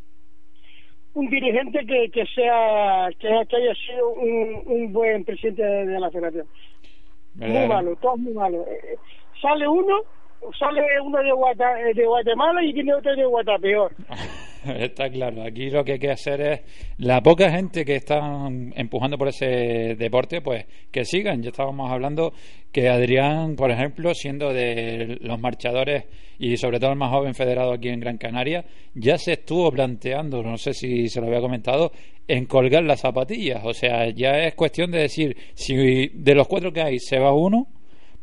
un 1.14 1.28
dirigente 1.28 1.84
que, 1.84 2.08
que 2.10 2.24
sea 2.34 3.10
que, 3.18 3.28
que 3.46 3.56
haya 3.56 3.74
sido 3.74 4.14
un, 4.14 4.62
un 4.64 4.92
buen 4.94 5.24
presidente 5.24 5.62
de, 5.62 5.86
de 5.86 6.00
la 6.00 6.10
federación 6.10 6.46
muy 7.34 7.68
malo, 7.68 7.96
todos 7.96 8.18
muy 8.18 8.32
malos. 8.32 8.66
Eh, 8.68 8.96
sale 9.40 9.66
uno, 9.66 10.02
sale 10.58 10.82
uno 11.04 11.18
de, 11.22 11.32
Guata- 11.32 11.80
eh, 11.80 11.94
de 11.94 12.06
Guatemala 12.06 12.62
y 12.64 12.72
viene 12.72 12.94
otro 12.94 13.14
de 13.14 13.24
Guatapeor. 13.24 13.92
Está 14.64 15.10
claro, 15.10 15.42
aquí 15.42 15.70
lo 15.70 15.82
que 15.84 15.94
hay 15.94 15.98
que 15.98 16.12
hacer 16.12 16.40
es 16.40 16.60
la 16.98 17.20
poca 17.20 17.50
gente 17.50 17.84
que 17.84 17.96
está 17.96 18.20
empujando 18.76 19.18
por 19.18 19.26
ese 19.26 19.96
deporte, 19.98 20.40
pues 20.40 20.66
que 20.92 21.04
sigan. 21.04 21.42
Ya 21.42 21.48
estábamos 21.50 21.90
hablando 21.90 22.32
que 22.70 22.88
Adrián, 22.88 23.56
por 23.56 23.72
ejemplo, 23.72 24.14
siendo 24.14 24.52
de 24.52 25.18
los 25.20 25.40
marchadores 25.40 26.04
y 26.38 26.56
sobre 26.58 26.78
todo 26.78 26.90
el 26.92 26.96
más 26.96 27.10
joven 27.10 27.34
federado 27.34 27.72
aquí 27.72 27.88
en 27.88 27.98
Gran 27.98 28.18
Canaria, 28.18 28.64
ya 28.94 29.18
se 29.18 29.32
estuvo 29.32 29.68
planteando, 29.72 30.44
no 30.44 30.56
sé 30.56 30.74
si 30.74 31.08
se 31.08 31.20
lo 31.20 31.26
había 31.26 31.40
comentado, 31.40 31.90
en 32.28 32.46
colgar 32.46 32.84
las 32.84 33.00
zapatillas. 33.00 33.62
O 33.64 33.74
sea, 33.74 34.10
ya 34.10 34.44
es 34.44 34.54
cuestión 34.54 34.92
de 34.92 34.98
decir, 35.00 35.36
si 35.54 36.06
de 36.14 36.34
los 36.36 36.46
cuatro 36.46 36.72
que 36.72 36.82
hay 36.82 36.98
se 37.00 37.18
va 37.18 37.32
uno, 37.34 37.66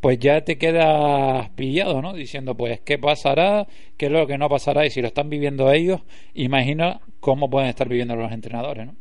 pues 0.02 0.20
ya 0.20 0.42
te 0.42 0.58
quedas 0.58 1.50
pillado, 1.52 2.02
¿no? 2.02 2.14
Diciendo, 2.14 2.56
pues, 2.56 2.80
¿qué 2.82 2.98
pasará? 2.98 3.68
¿Qué 3.98 4.06
es 4.06 4.12
lo 4.12 4.26
que 4.28 4.38
no 4.38 4.48
pasará? 4.50 4.86
Y 4.86 4.90
si 4.92 5.02
lo 5.02 5.08
están 5.08 5.30
viviendo 5.30 5.72
ellos, 5.72 6.02
imagina 6.34 7.02
cómo 7.20 7.50
pueden 7.50 7.70
estar 7.70 7.88
viviendo 7.90 8.16
los 8.16 8.32
entrenadores, 8.32 8.86
¿no? 8.88 8.94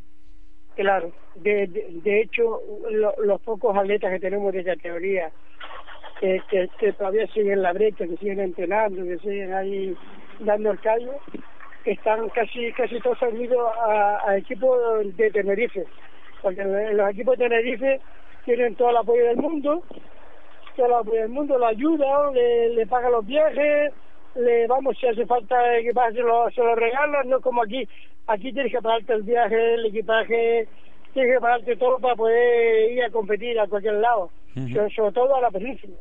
Claro, 0.74 1.12
de, 1.36 1.66
de, 2.04 2.20
hecho, 2.22 2.60
lo- 2.90 3.14
los 3.22 3.40
pocos 3.42 3.76
atletas 3.76 4.12
que 4.12 4.20
tenemos 4.20 4.52
de 4.52 4.64
categoría 4.64 5.30
que, 6.20 6.40
que, 6.50 6.68
que 6.78 6.92
todavía 6.92 7.26
siguen 7.28 7.62
la 7.62 7.72
brecha, 7.72 8.06
que 8.06 8.16
siguen 8.16 8.40
entrenando, 8.40 9.04
que 9.04 9.18
siguen 9.18 9.54
ahí 9.54 9.94
dando 10.40 10.70
el 10.72 10.80
callo, 10.80 11.12
están 11.84 12.28
casi 12.30 12.72
casi 12.72 13.00
todos 13.00 13.20
unidos 13.22 13.72
a, 13.86 14.18
a 14.30 14.36
equipos 14.36 14.78
de 15.16 15.30
Tenerife, 15.30 15.84
porque 16.42 16.62
los 16.64 17.10
equipos 17.10 17.38
de 17.38 17.48
Tenerife 17.48 18.00
tienen 18.44 18.74
todo 18.76 18.90
el 18.90 18.96
apoyo 18.98 19.24
del 19.26 19.36
mundo, 19.36 19.82
todo 20.78 21.12
el 21.12 21.28
mundo, 21.28 21.58
lo 21.58 21.66
ayudan, 21.66 22.32
le, 22.34 22.70
le 22.70 22.86
pagan 22.86 23.12
los 23.12 23.26
viajes, 23.26 23.92
le 24.36 24.66
vamos 24.68 24.96
si 24.98 25.06
hace 25.06 25.26
falta 25.26 25.76
equipaje 25.76 26.14
se 26.14 26.20
lo, 26.20 26.48
se 26.50 26.62
lo 26.62 26.74
regalan, 26.76 27.28
no 27.28 27.40
como 27.40 27.62
aquí, 27.62 27.86
aquí 28.28 28.52
tienes 28.52 28.70
que 28.70 28.80
pagarte 28.80 29.12
el 29.12 29.22
viaje, 29.24 29.74
el 29.74 29.86
equipaje, 29.86 30.68
tienes 31.12 31.34
que 31.34 31.40
pagarte 31.40 31.76
todo 31.76 31.98
para 31.98 32.14
poder 32.14 32.92
ir 32.92 33.02
a 33.02 33.10
competir 33.10 33.58
a 33.58 33.66
cualquier 33.66 33.94
lado, 33.94 34.30
sobre, 34.54 34.90
sobre 34.94 35.12
todo 35.12 35.34
a 35.34 35.40
la 35.40 35.50
península. 35.50 35.94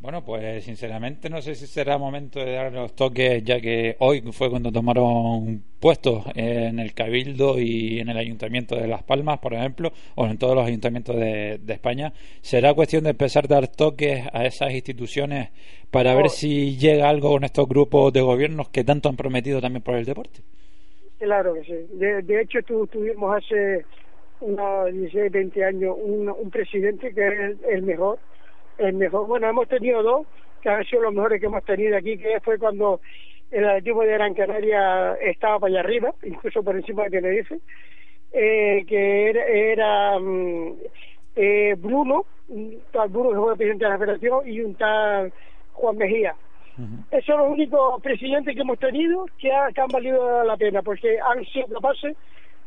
Bueno, 0.00 0.24
pues 0.24 0.62
sinceramente 0.62 1.28
no 1.28 1.42
sé 1.42 1.56
si 1.56 1.66
será 1.66 1.98
momento 1.98 2.38
de 2.38 2.52
dar 2.52 2.72
los 2.72 2.94
toques, 2.94 3.42
ya 3.42 3.60
que 3.60 3.96
hoy 3.98 4.20
fue 4.30 4.48
cuando 4.48 4.70
tomaron 4.70 5.64
puestos 5.80 6.24
en 6.36 6.78
el 6.78 6.94
Cabildo 6.94 7.58
y 7.58 7.98
en 7.98 8.08
el 8.08 8.16
Ayuntamiento 8.16 8.76
de 8.76 8.86
Las 8.86 9.02
Palmas, 9.02 9.40
por 9.40 9.54
ejemplo, 9.54 9.90
o 10.14 10.26
en 10.26 10.38
todos 10.38 10.54
los 10.54 10.64
ayuntamientos 10.64 11.16
de, 11.16 11.58
de 11.58 11.72
España. 11.72 12.12
Será 12.42 12.74
cuestión 12.74 13.02
de 13.04 13.10
empezar 13.10 13.46
a 13.46 13.48
dar 13.48 13.66
toques 13.68 14.24
a 14.32 14.46
esas 14.46 14.72
instituciones 14.72 15.48
para 15.90 16.14
ver 16.14 16.26
Oh. 16.26 16.28
si 16.28 16.76
llega 16.76 17.08
algo 17.08 17.30
con 17.30 17.42
estos 17.42 17.68
grupos 17.68 18.12
de 18.12 18.20
gobiernos 18.20 18.68
que 18.68 18.84
tanto 18.84 19.08
han 19.08 19.16
prometido 19.16 19.60
también 19.60 19.82
por 19.82 19.96
el 19.96 20.04
deporte. 20.04 20.42
Claro 21.18 21.54
que 21.54 21.64
sí. 21.64 21.96
De, 21.96 22.22
de 22.22 22.40
hecho, 22.42 22.62
tu- 22.62 22.86
tuvimos 22.86 23.36
hace 23.36 23.84
unos 24.40 24.92
16, 24.92 25.32
20 25.32 25.64
años 25.64 25.96
un, 26.00 26.28
un 26.28 26.50
presidente 26.50 27.12
que 27.12 27.26
es 27.26 27.32
el, 27.32 27.58
el 27.68 27.82
mejor. 27.82 28.20
El 28.78 28.94
mejor. 28.94 29.26
Bueno, 29.26 29.48
hemos 29.48 29.68
tenido 29.68 30.02
dos 30.02 30.26
que 30.62 30.68
han 30.68 30.84
sido 30.84 31.02
los 31.02 31.14
mejores 31.14 31.40
que 31.40 31.46
hemos 31.46 31.64
tenido 31.64 31.96
aquí, 31.96 32.16
que 32.18 32.40
fue 32.40 32.58
cuando 32.58 33.00
el 33.50 33.64
atletismo 33.64 34.02
de 34.02 34.12
Gran 34.12 34.34
Canaria 34.34 35.14
estaba 35.14 35.58
para 35.58 35.70
allá 35.70 35.80
arriba, 35.80 36.14
incluso 36.22 36.62
por 36.62 36.76
encima 36.76 37.04
de 37.04 37.10
Tenerife, 37.10 37.58
eh, 38.32 38.84
que 38.86 39.30
era, 39.30 39.44
era 39.46 40.18
mm, 40.18 40.74
eh, 41.36 41.74
Bruno, 41.78 42.26
un 42.48 42.80
tal 42.92 43.08
Bruno 43.08 43.30
que 43.30 43.36
fue 43.36 43.56
presidente 43.56 43.84
de 43.84 43.90
la 43.90 43.98
federación, 43.98 44.48
y 44.48 44.60
un 44.60 44.74
tal 44.74 45.32
Juan 45.72 45.96
Mejía. 45.96 46.34
Esos 47.10 47.24
son 47.24 47.38
los 47.38 47.48
únicos 47.50 48.00
presidentes 48.02 48.54
que 48.54 48.60
hemos 48.60 48.78
tenido 48.78 49.26
que, 49.38 49.52
ha- 49.52 49.72
que 49.72 49.80
han 49.80 49.88
valido 49.88 50.44
la 50.44 50.56
pena, 50.56 50.82
porque 50.82 51.18
han 51.18 51.44
sido 51.46 51.66
capaces 51.68 52.16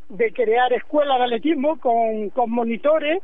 de 0.09 0.33
crear 0.33 0.73
escuelas 0.73 1.17
de 1.19 1.23
atletismo 1.25 1.79
con, 1.79 2.29
con 2.31 2.49
monitores, 2.51 3.21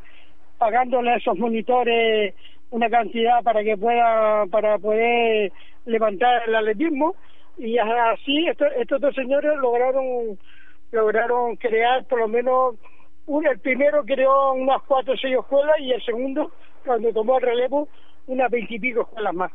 pagándole 0.58 1.12
a 1.12 1.16
esos 1.18 1.38
monitores 1.38 2.34
una 2.70 2.90
cantidad 2.90 3.44
para 3.44 3.64
que 3.64 3.78
puedan, 3.78 4.50
para 4.50 4.78
poder 4.78 5.52
levantar 5.86 6.44
el 6.48 6.56
atletismo, 6.56 7.16
y 7.58 7.78
así 7.78 8.48
estos, 8.48 8.68
estos 8.78 9.02
dos 9.02 9.16
señores 9.16 9.58
lograron, 9.58 10.38
lograron 10.92 11.56
crear 11.56 12.06
por 12.06 12.20
lo 12.20 12.28
menos 12.28 12.76
uno, 13.26 13.52
el 13.52 13.60
primero 13.60 14.04
creó 14.06 14.54
unas 14.54 14.82
cuatro 14.84 15.14
o 15.14 15.18
seis 15.18 15.38
escuelas 15.38 15.76
y 15.80 15.92
el 15.92 16.02
segundo, 16.04 16.52
cuando 16.86 17.12
tomó 17.12 17.38
el 17.38 17.44
relevo, 17.44 17.90
unas 18.28 18.50
veintipico 18.50 19.02
escuelas 19.02 19.34
más. 19.34 19.52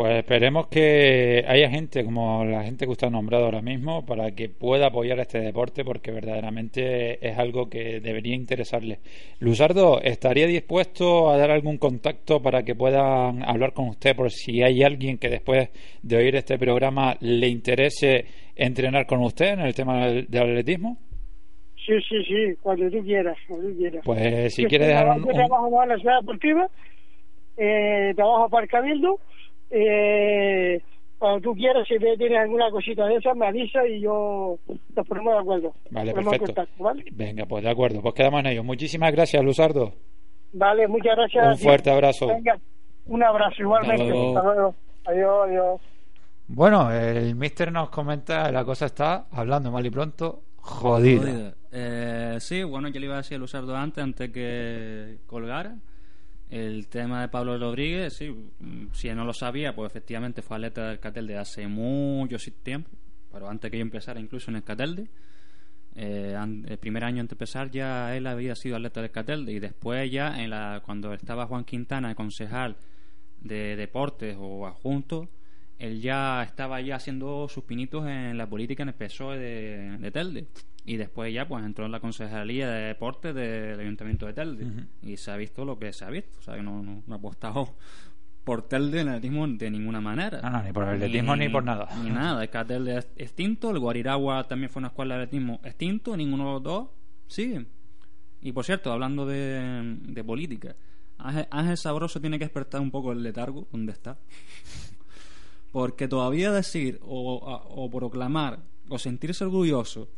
Pues 0.00 0.16
esperemos 0.16 0.68
que 0.68 1.44
haya 1.46 1.68
gente 1.68 2.02
como 2.06 2.42
la 2.46 2.62
gente 2.64 2.86
que 2.86 2.90
usted 2.90 3.08
ha 3.08 3.10
nombrado 3.10 3.44
ahora 3.44 3.60
mismo 3.60 4.06
para 4.06 4.30
que 4.30 4.48
pueda 4.48 4.86
apoyar 4.86 5.18
este 5.20 5.40
deporte 5.40 5.84
porque 5.84 6.10
verdaderamente 6.10 7.18
es 7.20 7.36
algo 7.36 7.68
que 7.68 8.00
debería 8.00 8.34
interesarle. 8.34 9.00
Luzardo, 9.40 10.00
¿estaría 10.00 10.46
dispuesto 10.46 11.28
a 11.28 11.36
dar 11.36 11.50
algún 11.50 11.76
contacto 11.76 12.40
para 12.40 12.62
que 12.62 12.74
puedan 12.74 13.42
hablar 13.46 13.74
con 13.74 13.90
usted 13.90 14.16
por 14.16 14.30
si 14.30 14.62
hay 14.62 14.82
alguien 14.82 15.18
que 15.18 15.28
después 15.28 15.68
de 16.02 16.16
oír 16.16 16.34
este 16.34 16.56
programa 16.56 17.14
le 17.20 17.48
interese 17.48 18.24
entrenar 18.56 19.04
con 19.04 19.20
usted 19.20 19.52
en 19.52 19.60
el 19.60 19.74
tema 19.74 20.06
del, 20.06 20.26
del 20.28 20.42
atletismo? 20.44 20.96
Sí, 21.84 21.92
sí, 22.08 22.24
sí, 22.24 22.56
cuando 22.62 22.90
tú 22.90 23.04
quieras, 23.04 23.36
cuando 23.46 23.68
tú 23.68 23.76
quieras. 23.76 24.02
Pues 24.02 24.54
si 24.54 24.62
Yo 24.62 24.68
quiere 24.70 24.86
trabajo- 24.86 25.16
dejar 25.16 25.18
un, 25.20 25.26
Yo 25.28 25.46
trabajo 25.46 25.82
en 25.82 25.88
la 25.90 25.96
ciudad 25.98 26.20
deportiva, 26.22 26.68
eh, 27.58 28.12
trabajo 28.16 28.48
para 28.48 28.62
el 28.64 28.70
Cabildo, 28.70 29.20
eh, 29.70 30.82
cuando 31.18 31.40
tú 31.40 31.54
quieras, 31.54 31.86
si 31.86 31.98
tienes 31.98 32.38
alguna 32.38 32.70
cosita 32.70 33.06
de 33.06 33.16
esa, 33.16 33.34
me 33.34 33.46
avisa 33.46 33.86
y 33.86 34.00
yo 34.00 34.58
nos 34.96 35.06
ponemos 35.06 35.34
de 35.34 35.38
acuerdo. 35.40 35.74
Vale, 35.90 36.14
perfecto. 36.14 36.46
contacto, 36.46 36.82
¿vale? 36.82 37.04
Venga, 37.12 37.46
pues 37.46 37.62
de 37.62 37.70
acuerdo, 37.70 38.00
pues 38.00 38.14
quedamos 38.14 38.40
en 38.40 38.46
ello. 38.46 38.64
Muchísimas 38.64 39.12
gracias, 39.12 39.44
Luzardo. 39.44 39.92
Vale, 40.52 40.88
muchas 40.88 41.16
gracias. 41.16 41.46
Un 41.46 41.58
fuerte 41.58 41.90
abrazo. 41.90 42.26
Venga, 42.26 42.58
un 43.06 43.22
abrazo 43.22 43.62
igualmente. 43.62 44.02
Hasta 44.02 44.14
luego. 44.14 44.38
Hasta 44.38 44.54
luego. 44.54 44.74
Adiós, 45.04 45.48
adiós. 45.48 45.80
Bueno, 46.48 46.90
el 46.90 47.36
mister 47.36 47.70
nos 47.70 47.90
comenta, 47.90 48.50
la 48.50 48.64
cosa 48.64 48.86
está, 48.86 49.26
hablando 49.30 49.70
mal 49.70 49.86
y 49.86 49.90
pronto, 49.90 50.42
jodida. 50.56 51.20
Jodida. 51.20 51.54
Eh, 51.70 52.36
sí, 52.40 52.64
bueno, 52.64 52.88
yo 52.88 52.98
le 52.98 53.06
iba 53.06 53.14
a 53.14 53.18
decir 53.18 53.36
a 53.36 53.38
Luzardo 53.38 53.76
antes, 53.76 54.02
antes 54.02 54.30
que 54.30 55.18
colgara. 55.26 55.76
El 56.50 56.88
tema 56.88 57.20
de 57.20 57.28
Pablo 57.28 57.56
Rodríguez, 57.56 58.14
sí, 58.14 58.34
si 58.92 59.08
no 59.10 59.24
lo 59.24 59.32
sabía, 59.32 59.72
pues 59.72 59.88
efectivamente 59.88 60.42
fue 60.42 60.56
atleta 60.56 60.88
del 60.88 60.98
Catelde 60.98 61.38
hace 61.38 61.68
mucho 61.68 62.38
tiempo, 62.64 62.90
pero 63.30 63.48
antes 63.48 63.70
que 63.70 63.78
yo 63.78 63.82
empezara 63.82 64.18
incluso 64.18 64.50
en 64.50 64.56
el 64.56 64.64
Catelde. 64.64 65.08
Eh, 65.94 66.36
el 66.66 66.78
primer 66.78 67.04
año 67.04 67.20
antes 67.20 67.36
de 67.36 67.42
empezar 67.42 67.70
ya 67.70 68.16
él 68.16 68.26
había 68.26 68.54
sido 68.56 68.76
atleta 68.76 69.00
del 69.00 69.10
Catelde 69.10 69.52
y 69.52 69.58
después 69.60 70.10
ya 70.10 70.42
en 70.42 70.50
la, 70.50 70.82
cuando 70.84 71.12
estaba 71.12 71.46
Juan 71.46 71.64
Quintana, 71.64 72.16
concejal 72.16 72.76
de 73.40 73.76
deportes 73.76 74.36
o 74.38 74.66
adjunto, 74.66 75.28
él 75.78 76.00
ya 76.00 76.42
estaba 76.42 76.80
ya 76.80 76.96
haciendo 76.96 77.48
sus 77.48 77.62
pinitos 77.62 78.06
en 78.08 78.36
la 78.36 78.48
política 78.48 78.82
en 78.82 78.88
el 78.88 78.94
PSOE 78.96 79.38
de, 79.38 79.98
de 79.98 80.10
Telde. 80.10 80.46
Y 80.84 80.96
después 80.96 81.32
ya 81.32 81.46
pues 81.46 81.64
entró 81.64 81.86
en 81.86 81.92
la 81.92 82.00
concejalía 82.00 82.68
de 82.68 82.86
deportes 82.86 83.34
del 83.34 83.78
Ayuntamiento 83.78 84.26
de 84.26 84.32
Telde. 84.32 84.86
Y 85.02 85.16
se 85.16 85.30
ha 85.30 85.36
visto 85.36 85.64
lo 85.64 85.78
que 85.78 85.92
se 85.92 86.04
ha 86.04 86.10
visto. 86.10 86.38
O 86.38 86.42
sea, 86.42 86.54
que 86.54 86.62
no, 86.62 86.82
no, 86.82 87.02
no 87.06 87.14
ha 87.14 87.18
apostado 87.18 87.74
por 88.44 88.62
Telde 88.62 89.00
en 89.00 89.08
atletismo 89.08 89.46
de 89.46 89.70
ninguna 89.70 90.00
manera. 90.00 90.40
No, 90.42 90.50
no, 90.50 90.62
ni 90.62 90.72
por 90.72 90.84
el 90.84 90.94
atletismo 90.94 91.36
ni 91.36 91.48
por 91.48 91.64
nada. 91.64 91.88
Ni 92.02 92.10
nada. 92.10 92.42
Es 92.42 92.50
que 92.50 92.64
Telde 92.64 92.98
es 92.98 93.08
extinto, 93.16 93.70
el 93.70 93.78
Guariragua 93.78 94.44
también 94.44 94.70
fue 94.70 94.80
una 94.80 94.88
escuela 94.88 95.16
de 95.16 95.24
atletismo 95.24 95.60
extinto, 95.62 96.16
ninguno 96.16 96.46
de 96.46 96.52
los 96.54 96.62
dos 96.62 96.88
sigue. 97.26 97.66
Y 98.42 98.52
por 98.52 98.64
cierto, 98.64 98.92
hablando 98.92 99.26
de, 99.26 99.98
de 100.02 100.24
política, 100.24 100.74
Ángel, 101.18 101.46
Ángel 101.50 101.76
Sabroso 101.76 102.20
tiene 102.20 102.38
que 102.38 102.46
despertar 102.46 102.80
un 102.80 102.90
poco 102.90 103.12
el 103.12 103.22
letargo 103.22 103.68
donde 103.70 103.92
está. 103.92 104.18
Porque 105.72 106.08
todavía 106.08 106.50
decir 106.50 106.98
o, 107.02 107.34
o 107.36 107.90
proclamar 107.90 108.60
o 108.88 108.98
sentirse 108.98 109.44
orgulloso 109.44 110.08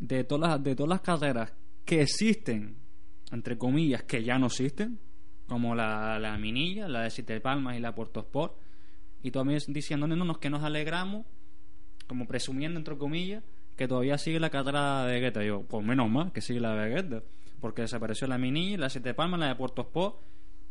de 0.00 0.24
todas 0.24 0.50
las, 0.50 0.62
de 0.64 0.74
todas 0.74 0.88
las 0.88 1.00
carreras 1.02 1.52
que 1.84 2.02
existen, 2.02 2.76
entre 3.30 3.56
comillas, 3.58 4.02
que 4.02 4.24
ya 4.24 4.38
no 4.38 4.46
existen, 4.46 4.98
como 5.46 5.74
la, 5.74 6.18
la 6.18 6.36
Minilla, 6.38 6.88
la 6.88 7.02
de 7.02 7.10
Siete 7.10 7.40
Palmas 7.40 7.76
y 7.76 7.80
la 7.80 7.94
Puerto 7.94 8.20
Sport, 8.20 8.54
y 9.22 9.30
también 9.30 9.60
diciéndonos 9.68 10.38
que 10.38 10.48
nos 10.48 10.64
alegramos, 10.64 11.26
como 12.06 12.26
presumiendo, 12.26 12.78
entre 12.78 12.96
comillas, 12.96 13.44
que 13.76 13.86
todavía 13.86 14.16
sigue 14.16 14.40
la 14.40 14.50
carrera 14.50 15.04
de 15.04 15.12
Vegeta. 15.12 15.44
Yo, 15.44 15.62
pues 15.62 15.84
menos 15.84 16.10
mal 16.10 16.32
que 16.32 16.40
sigue 16.40 16.60
la 16.60 16.74
de 16.74 16.88
Vegeta, 16.88 17.22
porque 17.60 17.82
desapareció 17.82 18.26
la 18.26 18.38
Minilla, 18.38 18.78
la 18.78 18.90
Siete 18.90 19.12
Palmas, 19.12 19.40
la 19.40 19.48
de 19.48 19.54
Puerto 19.56 19.82
Sport, 19.82 20.16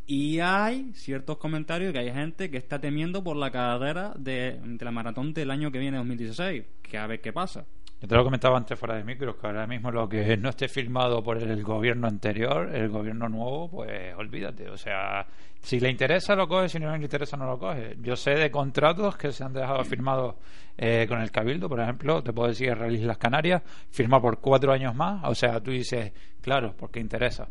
y 0.07 0.39
hay 0.39 0.91
ciertos 0.95 1.37
comentarios 1.37 1.93
que 1.93 1.99
hay 1.99 2.11
gente 2.11 2.49
que 2.49 2.57
está 2.57 2.81
temiendo 2.81 3.23
por 3.23 3.35
la 3.35 3.51
carrera 3.51 4.11
de, 4.17 4.59
de 4.63 4.85
la 4.85 4.91
maratón 4.91 5.33
del 5.33 5.51
año 5.51 5.71
que 5.71 5.77
viene, 5.77 5.97
2016, 5.97 6.63
que 6.81 6.97
a 6.97 7.05
ver 7.05 7.21
qué 7.21 7.31
pasa. 7.31 7.67
Yo 8.01 8.07
te 8.07 8.15
lo 8.15 8.23
comentaba 8.23 8.57
antes 8.57 8.79
fuera 8.79 8.95
de 8.95 9.03
micros, 9.03 9.35
que 9.35 9.47
ahora 9.47 9.67
mismo 9.67 9.91
lo 9.91 10.07
que 10.07 10.37
no 10.37 10.49
esté 10.49 10.69
firmado 10.69 11.21
por 11.21 11.37
el 11.37 11.61
gobierno 11.63 12.07
anterior, 12.07 12.73
el 12.73 12.87
gobierno 12.87 13.27
nuevo, 13.27 13.69
pues 13.69 14.15
olvídate. 14.15 14.69
O 14.69 14.77
sea, 14.77 15.27
si 15.61 15.81
le 15.81 15.89
interesa 15.89 16.33
lo 16.33 16.47
coge, 16.47 16.69
si 16.69 16.79
no 16.79 16.95
le 16.95 17.03
interesa 17.03 17.35
no 17.35 17.45
lo 17.45 17.59
coge. 17.59 17.97
Yo 18.01 18.15
sé 18.15 18.31
de 18.31 18.49
contratos 18.49 19.17
que 19.17 19.33
se 19.33 19.43
han 19.43 19.51
dejado 19.51 19.83
firmados 19.83 20.35
eh, 20.77 21.05
con 21.09 21.19
el 21.19 21.29
Cabildo, 21.29 21.67
por 21.67 21.81
ejemplo, 21.81 22.23
te 22.23 22.31
puedo 22.31 22.47
decir 22.47 22.73
Real 22.73 22.95
Islas 22.95 23.17
Canarias, 23.17 23.61
firma 23.91 24.21
por 24.21 24.39
cuatro 24.39 24.71
años 24.71 24.95
más. 24.95 25.21
O 25.25 25.35
sea, 25.35 25.59
tú 25.59 25.71
dices, 25.71 26.13
claro, 26.41 26.73
porque 26.77 27.01
interesa. 27.01 27.49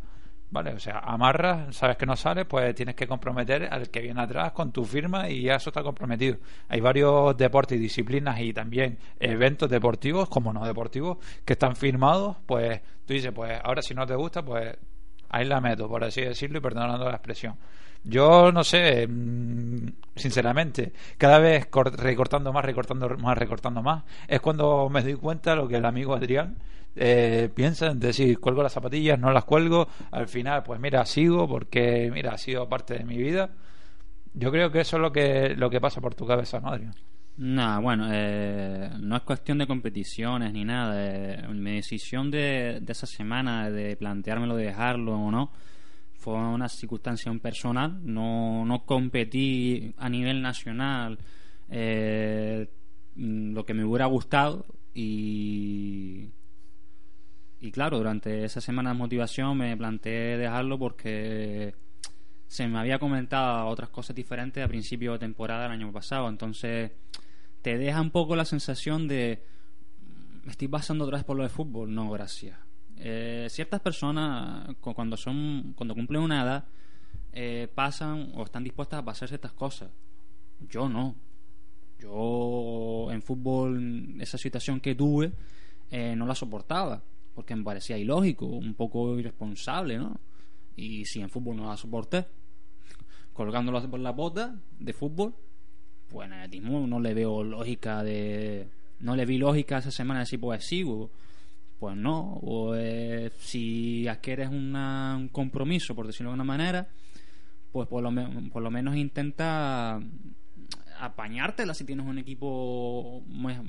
Vale, 0.51 0.73
o 0.73 0.79
sea, 0.79 1.01
amarras, 1.01 1.77
sabes 1.77 1.99
que 1.99 2.07
no 2.07 2.17
sale, 2.17 2.47
pues 2.47 2.75
tienes 2.75 2.95
que 2.95 3.07
comprometer 3.07 3.69
al 3.71 3.91
que 3.91 4.01
viene 4.01 4.23
atrás 4.23 4.53
con 4.53 4.73
tu 4.73 4.83
firma 4.85 5.29
y 5.29 5.43
ya 5.43 5.57
eso 5.57 5.69
está 5.69 5.83
comprometido. 5.83 6.39
Hay 6.69 6.81
varios 6.81 7.37
deportes 7.37 7.77
y 7.79 7.83
disciplinas 7.83 8.41
y 8.41 8.55
también 8.55 8.99
eventos 9.21 9.69
deportivos, 9.69 10.31
como 10.31 10.51
no 10.55 10.65
deportivos, 10.65 11.19
que 11.45 11.53
están 11.53 11.77
firmados, 11.77 12.39
pues 12.47 12.81
tú 13.05 13.13
dices, 13.13 13.31
pues 13.33 13.61
ahora 13.63 13.83
si 13.83 13.95
no 13.95 14.07
te 14.07 14.15
gusta, 14.15 14.43
pues 14.43 14.75
ahí 15.29 15.45
la 15.45 15.61
meto, 15.61 15.87
por 15.87 16.03
así 16.03 16.23
decirlo, 16.23 16.59
y 16.59 16.63
perdonando 16.63 17.05
la 17.05 17.17
expresión. 17.17 17.57
Yo 18.05 18.51
no 18.51 18.65
sé, 18.65 19.07
mm, 19.07 19.89
sinceramente, 20.17 20.93
cada 21.19 21.39
vez 21.41 21.69
recortando 21.97 22.55
más, 22.55 22.65
recortando 22.65 23.09
más, 23.19 23.37
recortando 23.37 23.83
más, 23.83 24.05
es 24.27 24.41
cuando 24.41 24.89
me 24.89 25.03
doy 25.03 25.17
cuenta 25.17 25.55
lo 25.55 25.69
que 25.69 25.77
el 25.77 25.85
amigo 25.85 26.15
Adrián 26.15 26.57
eh, 27.01 27.51
piensa 27.55 27.89
en 27.89 28.01
decir, 28.01 28.39
cuelgo 28.39 28.63
las 28.63 28.73
zapatillas, 28.73 29.19
no 29.19 29.31
las 29.33 29.45
cuelgo, 29.45 29.89
al 30.11 30.29
final, 30.29 30.63
pues 30.63 30.81
mira, 30.81 31.05
sigo 31.05 31.49
porque, 31.49 32.11
mira, 32.13 32.33
ha 32.33 32.39
sido 32.39 32.69
parte 32.69 32.95
de 32.95 33.05
mi 33.05 33.17
vida. 33.17 33.51
Yo 34.35 34.51
creo 34.51 34.71
que 34.71 34.81
eso 34.81 34.97
es 34.97 35.03
lo 35.03 35.13
que, 35.13 35.55
lo 35.57 35.71
que 35.71 35.81
pasa 35.81 36.01
por 36.01 36.15
tu 36.15 36.27
cabeza, 36.27 36.61
¿no, 36.61 36.69
Adrián? 36.69 36.95
No, 37.39 37.81
bueno, 37.81 38.09
eh, 38.11 38.91
no 39.01 39.17
es 39.17 39.23
cuestión 39.23 39.59
de 39.59 39.67
competiciones 39.67 40.53
ni 40.53 40.65
nada. 40.65 40.95
Eh, 40.97 41.49
mi 41.49 41.77
decisión 41.77 42.31
de, 42.31 42.81
de 42.83 42.93
esa 42.93 43.07
semana 43.07 43.71
de 43.71 43.97
planteármelo 43.97 44.57
de 44.57 44.67
dejarlo 44.67 45.15
o 45.15 45.31
no 45.31 45.53
fue 46.19 46.35
una 46.35 46.69
circunstancia 46.69 47.33
personal. 47.41 48.01
No, 48.03 48.65
no 48.65 48.85
competí 48.85 49.95
a 49.97 50.09
nivel 50.09 50.43
nacional 50.43 51.19
eh, 51.71 52.69
lo 53.17 53.65
que 53.65 53.75
me 53.75 53.85
hubiera 53.85 54.07
gustado 54.07 54.67
y 54.95 56.31
y 57.61 57.73
claro, 57.73 57.99
durante 57.99 58.45
esa 58.45 58.61
semana 58.61 58.93
de 58.93 58.99
motivación 58.99 59.57
me 59.59 59.77
planteé 59.77 60.39
dejarlo 60.39 60.79
porque 60.79 61.75
se 62.47 62.69
me 62.69 62.79
había 62.79 62.99
comentado 62.99 63.67
otras 63.67 63.91
cosas 63.91 64.15
diferentes 64.15 64.65
a 64.65 64.69
principio 64.69 65.13
de 65.13 65.19
temporada 65.19 65.65
del 65.65 65.73
año 65.73 65.93
pasado. 65.93 66.29
Entonces 66.29 66.93
te 67.61 67.77
deja 67.77 68.01
un 68.01 68.11
poco 68.11 68.37
la 68.37 68.45
sensación 68.45 69.09
de 69.09 69.43
me 70.45 70.53
estoy 70.53 70.69
pasando 70.69 71.05
otra 71.05 71.19
vez 71.19 71.25
por 71.25 71.37
lo 71.37 71.43
de 71.43 71.49
fútbol. 71.49 71.93
No, 71.93 72.11
gracias. 72.11 72.57
Eh, 72.97 73.49
ciertas 73.51 73.81
personas 73.81 74.75
cuando 74.81 75.17
son 75.17 75.75
cuando 75.77 75.95
cumplen 75.95 76.23
una 76.23 76.43
edad 76.43 76.65
eh, 77.33 77.69
pasan 77.73 78.33
o 78.35 78.45
están 78.45 78.65
dispuestas 78.65 79.01
a 79.01 79.05
pasar 79.05 79.29
ciertas 79.29 79.53
cosas. 79.53 79.91
Yo 80.61 80.89
no. 80.89 81.17
Yo 81.99 83.09
en 83.11 83.21
fútbol 83.21 84.15
esa 84.21 84.39
situación 84.39 84.79
que 84.79 84.95
tuve 84.95 85.33
eh, 85.91 86.15
no 86.15 86.25
la 86.25 86.37
soportaba 86.37 87.03
porque 87.39 87.55
me 87.55 87.63
parecía 87.63 87.97
ilógico, 87.97 88.47
un 88.47 88.75
poco 88.75 89.17
irresponsable, 89.17 89.97
¿no? 89.97 90.19
Y 90.75 91.05
si 91.05 91.21
en 91.21 91.31
fútbol 91.31 91.57
no 91.57 91.69
la 91.69 91.77
soporté, 91.77 92.27
colgándolo 93.33 93.89
por 93.89 94.01
la 94.01 94.11
bota 94.11 94.57
de 94.81 94.93
fútbol, 94.93 95.35
pues 96.09 96.27
en 96.27 96.33
atletismo 96.33 96.85
no 96.89 96.99
le 96.99 97.15
veo 97.15 97.45
lógica 97.45 98.03
de. 98.03 98.67
No 98.99 99.15
le 99.15 99.25
vi 99.25 99.39
lógica 99.39 99.79
esa 99.79 99.93
semana 99.93 100.19
de 100.19 100.25
decir, 100.25 100.41
pues 100.41 100.65
sigo. 100.65 101.13
Pues 101.79 101.97
no, 101.97 102.41
o 102.43 102.75
eh, 102.75 103.31
si 103.39 104.09
adquieres 104.09 104.49
una, 104.49 105.15
un 105.17 105.29
compromiso, 105.29 105.95
por 105.95 106.09
decirlo 106.09 106.31
de 106.31 106.33
alguna 106.33 106.43
manera, 106.43 106.89
pues 107.71 107.87
por 107.87 108.03
lo, 108.03 108.11
por 108.51 108.65
lo 108.65 108.71
menos 108.73 108.97
intenta 108.97 110.01
apañártela 110.99 111.75
si 111.75 111.85
tienes 111.85 112.07
un 112.07 112.19
equipo 112.19 113.23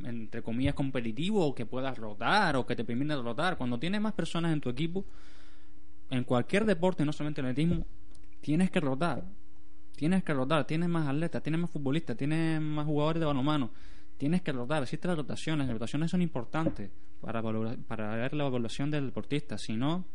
entre 0.06 0.42
comillas 0.42 0.74
competitivo 0.74 1.54
que 1.54 1.66
puedas 1.66 1.98
rotar 1.98 2.56
o 2.56 2.66
que 2.66 2.76
te 2.76 2.84
permita 2.84 3.16
rotar. 3.22 3.58
Cuando 3.58 3.80
tienes 3.80 4.02
más 4.02 4.14
personas 4.14 4.54
en 4.54 4.62
tu 4.62 4.70
equipo 4.70 5.06
en 6.10 6.24
cualquier 6.24 6.66
deporte 6.66 7.06
no 7.06 7.14
solamente 7.14 7.42
en 7.42 7.48
el 7.48 7.52
atletismo 7.52 7.86
tienes 8.42 8.72
que 8.72 8.80
rotar. 8.80 9.24
Tienes 9.96 10.24
que 10.24 10.34
rotar. 10.34 10.66
Tienes 10.66 10.90
más 10.90 11.08
atletas 11.08 11.44
tienes 11.44 11.62
más 11.62 11.70
futbolistas 11.70 12.18
tienes 12.18 12.62
más 12.62 12.86
jugadores 12.86 13.20
de 13.20 13.26
balonmano. 13.26 13.72
Tienes 14.18 14.42
que 14.42 14.52
rotar. 14.52 14.84
Existen 14.84 15.10
las 15.10 15.18
rotaciones. 15.18 15.68
Las 15.68 15.74
rotaciones 15.74 16.12
son 16.12 16.22
importantes 16.22 16.90
para 17.22 17.42
para 17.88 18.16
ver 18.16 18.34
la 18.34 18.48
evaluación 18.48 18.92
del 18.92 19.08
deportista. 19.08 19.58
Si 19.58 19.76
no 19.76 20.06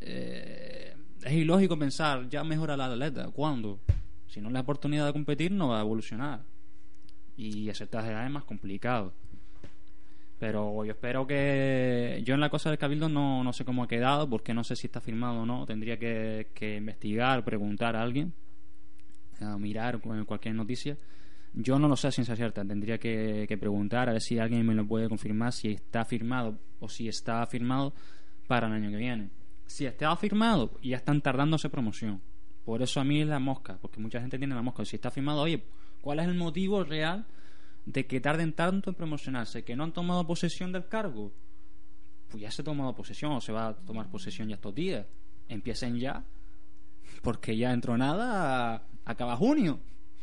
eh, 0.00 0.94
es 1.22 1.32
ilógico 1.32 1.78
pensar 1.78 2.28
ya 2.28 2.42
mejora 2.44 2.76
la 2.76 2.86
atleta 2.86 3.30
¿cuándo? 3.30 3.80
si 4.26 4.40
no 4.40 4.48
le 4.48 4.54
da 4.54 4.60
oportunidad 4.60 5.06
de 5.06 5.12
competir 5.12 5.52
no 5.52 5.68
va 5.68 5.78
a 5.78 5.82
evolucionar 5.82 6.42
y 7.42 7.70
a 7.70 7.74
ciertas 7.74 8.04
edades 8.04 8.26
es 8.26 8.32
más 8.32 8.44
complicado. 8.44 9.12
Pero 10.38 10.84
yo 10.84 10.92
espero 10.92 11.26
que. 11.26 12.20
Yo 12.24 12.34
en 12.34 12.40
la 12.40 12.50
cosa 12.50 12.68
del 12.68 12.78
Cabildo 12.78 13.08
no, 13.08 13.44
no 13.44 13.52
sé 13.52 13.64
cómo 13.64 13.84
ha 13.84 13.88
quedado, 13.88 14.28
porque 14.28 14.54
no 14.54 14.64
sé 14.64 14.74
si 14.76 14.86
está 14.86 15.00
firmado 15.00 15.42
o 15.42 15.46
no. 15.46 15.66
Tendría 15.66 15.98
que, 15.98 16.76
investigar, 16.76 17.44
preguntar 17.44 17.94
a 17.96 18.02
alguien, 18.02 18.32
a 19.40 19.56
mirar 19.56 20.00
cualquier 20.00 20.54
noticia. 20.54 20.96
Yo 21.54 21.78
no 21.78 21.86
lo 21.86 21.96
sé 21.96 22.10
sin 22.10 22.24
ciencia 22.24 22.36
cierta. 22.36 22.64
Tendría 22.64 22.98
que, 22.98 23.44
que 23.46 23.58
preguntar 23.58 24.08
a 24.08 24.12
ver 24.12 24.20
si 24.20 24.38
alguien 24.38 24.66
me 24.66 24.74
lo 24.74 24.86
puede 24.86 25.08
confirmar 25.08 25.52
si 25.52 25.72
está 25.72 26.04
firmado 26.04 26.58
o 26.80 26.88
si 26.88 27.08
está 27.08 27.46
firmado 27.46 27.92
para 28.48 28.66
el 28.66 28.72
año 28.72 28.90
que 28.90 28.96
viene. 28.96 29.30
Si 29.66 29.86
está 29.86 30.14
firmado, 30.16 30.72
ya 30.82 30.96
están 30.96 31.20
tardándose 31.20 31.68
promoción. 31.68 32.20
Por 32.64 32.82
eso 32.82 33.00
a 33.00 33.04
mí 33.04 33.20
es 33.20 33.26
la 33.26 33.38
mosca, 33.38 33.78
porque 33.80 34.00
mucha 34.00 34.20
gente 34.20 34.38
tiene 34.38 34.54
la 34.54 34.62
mosca. 34.62 34.84
Si 34.84 34.96
está 34.96 35.10
firmado, 35.10 35.42
oye, 35.42 35.62
¿Cuál 36.02 36.18
es 36.18 36.26
el 36.26 36.34
motivo 36.34 36.82
real 36.82 37.24
de 37.86 38.06
que 38.06 38.20
tarden 38.20 38.52
tanto 38.52 38.90
en 38.90 38.96
promocionarse? 38.96 39.64
¿Que 39.64 39.76
no 39.76 39.84
han 39.84 39.92
tomado 39.92 40.26
posesión 40.26 40.72
del 40.72 40.88
cargo? 40.88 41.32
Pues 42.28 42.42
ya 42.42 42.50
se 42.50 42.62
ha 42.62 42.64
tomado 42.64 42.94
posesión 42.94 43.32
o 43.32 43.40
se 43.40 43.52
va 43.52 43.68
a 43.68 43.76
tomar 43.76 44.10
posesión 44.10 44.48
ya 44.48 44.56
estos 44.56 44.74
días. 44.74 45.06
Empiecen 45.48 45.98
ya, 45.98 46.24
porque 47.22 47.56
ya 47.56 47.72
entró 47.72 47.96
nada, 47.96 48.84
acaba 49.04 49.36
junio. 49.36 49.78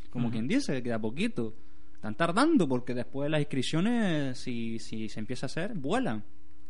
Como 0.10 0.30
quien 0.30 0.48
dice, 0.48 0.84
queda 0.84 1.00
poquito. 1.00 1.56
Están 1.94 2.16
tardando 2.16 2.68
porque 2.68 2.94
después 2.94 3.32
las 3.32 3.40
inscripciones, 3.40 4.38
si, 4.38 4.80
si 4.80 5.08
se 5.08 5.20
empieza 5.22 5.46
a 5.46 5.48
hacer, 5.48 5.76
vuelan. 5.76 6.26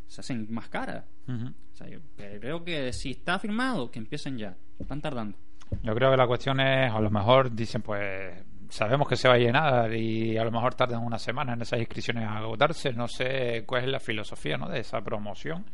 Se 0.06 0.20
hacen 0.20 0.46
más 0.50 0.68
caras. 0.68 1.04
o 1.26 1.76
sea, 1.76 1.88
yo 1.88 1.98
creo 2.16 2.62
que 2.64 2.92
si 2.92 3.10
está 3.10 3.40
firmado, 3.40 3.90
que 3.90 3.98
empiecen 3.98 4.38
ya. 4.38 4.56
Están 4.78 5.00
tardando. 5.00 5.36
Yo 5.82 5.94
creo 5.94 6.10
que 6.12 6.16
la 6.16 6.26
cuestión 6.28 6.60
es, 6.60 6.92
a 6.92 7.00
lo 7.00 7.10
mejor 7.10 7.54
dicen, 7.54 7.82
pues 7.82 8.44
sabemos 8.70 9.08
que 9.08 9.16
se 9.16 9.28
va 9.28 9.34
a 9.34 9.38
llenar 9.38 9.92
y 9.92 10.38
a 10.38 10.44
lo 10.44 10.50
mejor 10.50 10.74
tardan 10.74 11.04
una 11.04 11.18
semana 11.18 11.52
en 11.52 11.62
esas 11.62 11.80
inscripciones 11.80 12.24
a 12.24 12.38
agotarse. 12.38 12.92
No 12.92 13.06
sé 13.08 13.64
cuál 13.66 13.84
es 13.84 13.90
la 13.90 14.00
filosofía 14.00 14.56
¿no? 14.56 14.68
de 14.68 14.80
esa 14.80 15.00
promoción. 15.02 15.66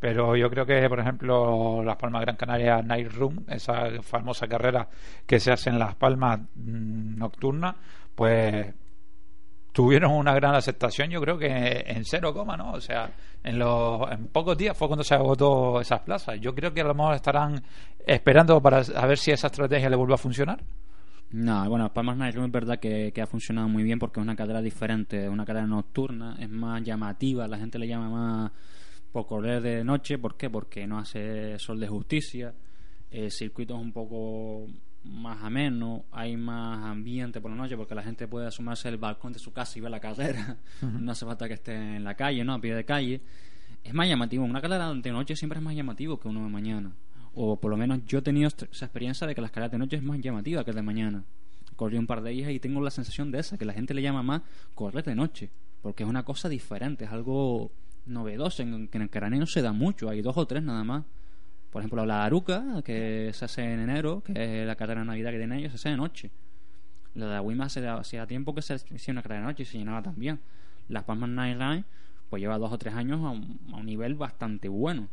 Pero 0.00 0.36
yo 0.36 0.48
creo 0.48 0.64
que, 0.64 0.88
por 0.88 1.00
ejemplo, 1.00 1.82
Las 1.82 1.96
Palmas 1.96 2.22
Gran 2.22 2.36
Canaria 2.36 2.82
Night 2.82 3.12
Room, 3.12 3.44
esa 3.48 4.00
famosa 4.02 4.46
carrera 4.46 4.88
que 5.26 5.40
se 5.40 5.50
hace 5.50 5.70
en 5.70 5.78
Las 5.78 5.96
Palmas 5.96 6.40
mm, 6.54 7.18
nocturna, 7.18 7.74
pues 8.14 8.74
tuvieron 9.72 10.12
una 10.12 10.34
gran 10.34 10.54
aceptación, 10.54 11.10
yo 11.10 11.20
creo 11.20 11.38
que 11.38 11.84
en 11.86 12.04
cero 12.04 12.32
coma, 12.32 12.56
¿no? 12.56 12.72
O 12.72 12.80
sea, 12.80 13.10
en, 13.44 13.58
los, 13.58 14.10
en 14.10 14.28
pocos 14.28 14.56
días 14.56 14.76
fue 14.76 14.88
cuando 14.88 15.04
se 15.04 15.14
agotó 15.14 15.80
esas 15.80 16.00
plazas. 16.00 16.40
Yo 16.40 16.54
creo 16.54 16.72
que 16.72 16.80
a 16.80 16.84
lo 16.84 16.94
mejor 16.94 17.14
estarán 17.14 17.62
esperando 18.06 18.60
para 18.60 18.82
ver 19.06 19.18
si 19.18 19.32
esa 19.32 19.48
estrategia 19.48 19.90
le 19.90 19.96
vuelve 19.96 20.14
a 20.14 20.18
funcionar. 20.18 20.60
No, 21.30 21.68
bueno, 21.68 21.92
Palmas 21.92 22.16
Night 22.16 22.34
Run 22.34 22.46
es 22.46 22.52
verdad 22.52 22.80
que, 22.80 23.12
que 23.12 23.20
ha 23.20 23.26
funcionado 23.26 23.68
muy 23.68 23.82
bien 23.82 23.98
porque 23.98 24.18
es 24.18 24.24
una 24.24 24.34
carrera 24.34 24.62
diferente, 24.62 25.24
es 25.24 25.30
una 25.30 25.44
carrera 25.44 25.66
nocturna, 25.66 26.36
es 26.40 26.48
más 26.48 26.82
llamativa, 26.82 27.46
la 27.46 27.58
gente 27.58 27.78
le 27.78 27.86
llama 27.86 28.08
más 28.08 28.52
por 29.12 29.26
correr 29.26 29.60
de 29.60 29.84
noche, 29.84 30.18
¿por 30.18 30.36
qué? 30.36 30.48
Porque 30.48 30.86
no 30.86 30.98
hace 30.98 31.58
sol 31.58 31.80
de 31.80 31.88
justicia, 31.88 32.54
el 33.10 33.30
circuito 33.30 33.74
es 33.74 33.80
un 33.80 33.92
poco 33.92 34.68
más 35.04 35.42
ameno, 35.42 36.06
hay 36.12 36.36
más 36.36 36.84
ambiente 36.84 37.40
por 37.40 37.50
la 37.50 37.56
noche 37.56 37.76
porque 37.76 37.94
la 37.94 38.02
gente 38.02 38.26
puede 38.26 38.46
asomarse 38.46 38.88
al 38.88 38.96
balcón 38.96 39.32
de 39.32 39.38
su 39.38 39.52
casa 39.52 39.78
y 39.78 39.82
ver 39.82 39.90
la 39.90 40.00
carrera, 40.00 40.56
no 40.82 41.12
hace 41.12 41.26
falta 41.26 41.46
que 41.46 41.54
esté 41.54 41.74
en 41.74 42.04
la 42.04 42.14
calle, 42.14 42.42
¿no? 42.42 42.54
A 42.54 42.60
pie 42.60 42.74
de 42.74 42.84
calle. 42.84 43.20
Es 43.84 43.94
más 43.94 44.08
llamativo, 44.08 44.44
una 44.44 44.60
carrera 44.60 44.92
de 44.92 45.12
noche 45.12 45.36
siempre 45.36 45.58
es 45.58 45.64
más 45.64 45.74
llamativo 45.74 46.18
que 46.18 46.28
uno 46.28 46.42
de 46.42 46.50
mañana. 46.50 46.92
O 47.34 47.60
por 47.60 47.70
lo 47.70 47.76
menos 47.76 48.04
yo 48.06 48.18
he 48.18 48.22
tenido 48.22 48.48
esa 48.48 48.84
experiencia 48.84 49.26
de 49.26 49.34
que 49.34 49.40
las 49.40 49.50
carreras 49.50 49.72
de 49.72 49.78
noche 49.78 49.96
es 49.96 50.02
más 50.02 50.20
llamativa 50.20 50.64
que 50.64 50.70
el 50.70 50.76
de 50.76 50.82
mañana. 50.82 51.24
Corrí 51.76 51.96
un 51.96 52.06
par 52.06 52.22
de 52.22 52.32
ellas 52.32 52.50
y 52.50 52.58
tengo 52.58 52.80
la 52.80 52.90
sensación 52.90 53.30
de 53.30 53.38
esa, 53.38 53.56
que 53.56 53.64
la 53.64 53.72
gente 53.72 53.94
le 53.94 54.02
llama 54.02 54.22
más 54.22 54.42
correr 54.74 55.04
de 55.04 55.14
noche, 55.14 55.50
porque 55.80 56.02
es 56.02 56.08
una 56.08 56.24
cosa 56.24 56.48
diferente, 56.48 57.04
es 57.04 57.12
algo 57.12 57.70
novedoso, 58.06 58.62
en, 58.62 58.88
que 58.88 58.98
en 58.98 59.02
el 59.02 59.10
Caraneo 59.10 59.40
no 59.40 59.46
se 59.46 59.62
da 59.62 59.72
mucho, 59.72 60.08
hay 60.08 60.20
dos 60.20 60.36
o 60.36 60.46
tres 60.46 60.62
nada 60.62 60.82
más. 60.82 61.04
Por 61.70 61.82
ejemplo, 61.82 62.04
la 62.06 62.24
Aruca, 62.24 62.82
que 62.82 63.30
se 63.34 63.44
hace 63.44 63.62
en 63.62 63.80
enero, 63.80 64.22
que 64.22 64.32
es 64.32 64.66
la 64.66 64.74
carrera 64.74 65.00
de 65.02 65.06
Navidad 65.06 65.30
que 65.30 65.38
tienen 65.38 65.58
ellos, 65.58 65.72
se 65.72 65.76
hace 65.76 65.90
de 65.90 65.96
noche. 65.96 66.30
La 67.14 67.34
de 67.34 67.40
Wima 67.40 67.66
hacía 67.66 68.26
tiempo 68.26 68.54
que 68.54 68.62
se 68.62 68.74
hacía 68.74 69.12
una 69.12 69.22
carrera 69.22 69.42
de 69.42 69.46
noche 69.48 69.62
y 69.64 69.66
se 69.66 69.78
llenaba 69.78 70.02
también. 70.02 70.40
Las 70.88 71.04
Palmas 71.04 71.28
Nightline, 71.28 71.84
pues 72.30 72.40
lleva 72.40 72.58
dos 72.58 72.72
o 72.72 72.78
tres 72.78 72.94
años 72.94 73.24
a 73.24 73.30
un, 73.30 73.60
a 73.72 73.76
un 73.76 73.86
nivel 73.86 74.14
bastante 74.14 74.68
bueno. 74.68 75.08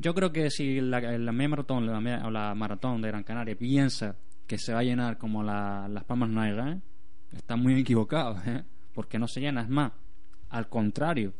Yo 0.00 0.14
creo 0.14 0.32
que 0.32 0.50
si 0.50 0.80
la, 0.80 1.00
la 1.00 1.32
media 1.32 1.48
maratón 1.50 1.86
la 1.86 2.00
media- 2.00 2.26
o 2.26 2.30
la 2.30 2.54
maratón 2.54 3.02
de 3.02 3.08
Gran 3.08 3.22
Canaria 3.22 3.54
piensa 3.56 4.16
que 4.46 4.56
se 4.58 4.72
va 4.72 4.80
a 4.80 4.82
llenar 4.82 5.18
como 5.18 5.42
la- 5.42 5.88
las 5.88 6.04
Palmas 6.04 6.30
Nightline, 6.30 6.82
está 7.32 7.56
muy 7.56 7.74
equivocado, 7.80 8.36
¿eh? 8.46 8.64
porque 8.94 9.18
no 9.18 9.28
se 9.28 9.40
llena. 9.40 9.62
Es 9.62 9.68
más, 9.68 9.92
al 10.48 10.68
contrario, 10.68 11.34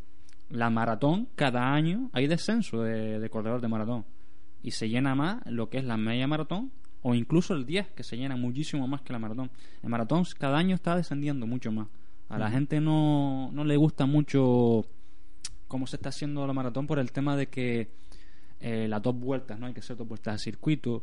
la 0.51 0.69
maratón, 0.71 1.29
cada 1.35 1.73
año 1.73 2.11
hay 2.13 2.27
descenso 2.27 2.83
de, 2.83 3.19
de 3.19 3.31
corredor 3.31 3.61
de 3.61 3.69
maratón. 3.69 4.05
Y 4.63 4.73
se 4.73 4.89
llena 4.89 5.15
más 5.15 5.41
lo 5.47 5.71
que 5.71 5.79
es 5.79 5.85
la 5.85 5.97
media 5.97 6.27
maratón 6.27 6.71
o 7.03 7.15
incluso 7.15 7.55
el 7.55 7.65
10, 7.65 7.89
que 7.93 8.03
se 8.05 8.17
llena 8.19 8.37
muchísimo 8.37 8.87
más 8.87 9.01
que 9.01 9.13
la 9.15 9.19
maratón. 9.19 9.51
El 9.83 9.89
maratón 9.89 10.25
cada 10.39 10.59
año 10.59 10.75
está 10.75 10.95
descendiendo 10.97 11.47
mucho 11.47 11.73
más. 11.73 11.89
A 12.29 12.39
la 12.39 12.47
Ujú. 12.47 12.55
gente 12.55 12.81
no, 12.81 13.51
no 13.53 13.65
le 13.65 13.77
gusta 13.77 14.05
mucho 14.05 14.85
cómo 15.67 15.87
se 15.87 15.97
está 15.97 16.11
haciendo 16.11 16.47
la 16.47 16.53
maratón 16.53 16.87
por 16.87 16.99
el 16.99 17.11
tema 17.11 17.37
de 17.37 17.47
que 17.49 17.89
eh, 18.61 18.87
las 18.89 19.03
dos 19.03 19.19
vueltas, 19.19 19.59
¿no? 19.59 19.67
Hay 19.67 19.73
que 19.73 19.81
hacer 19.81 19.97
dos 19.97 20.07
vueltas 20.07 20.35
de 20.35 20.39
circuito. 20.39 21.03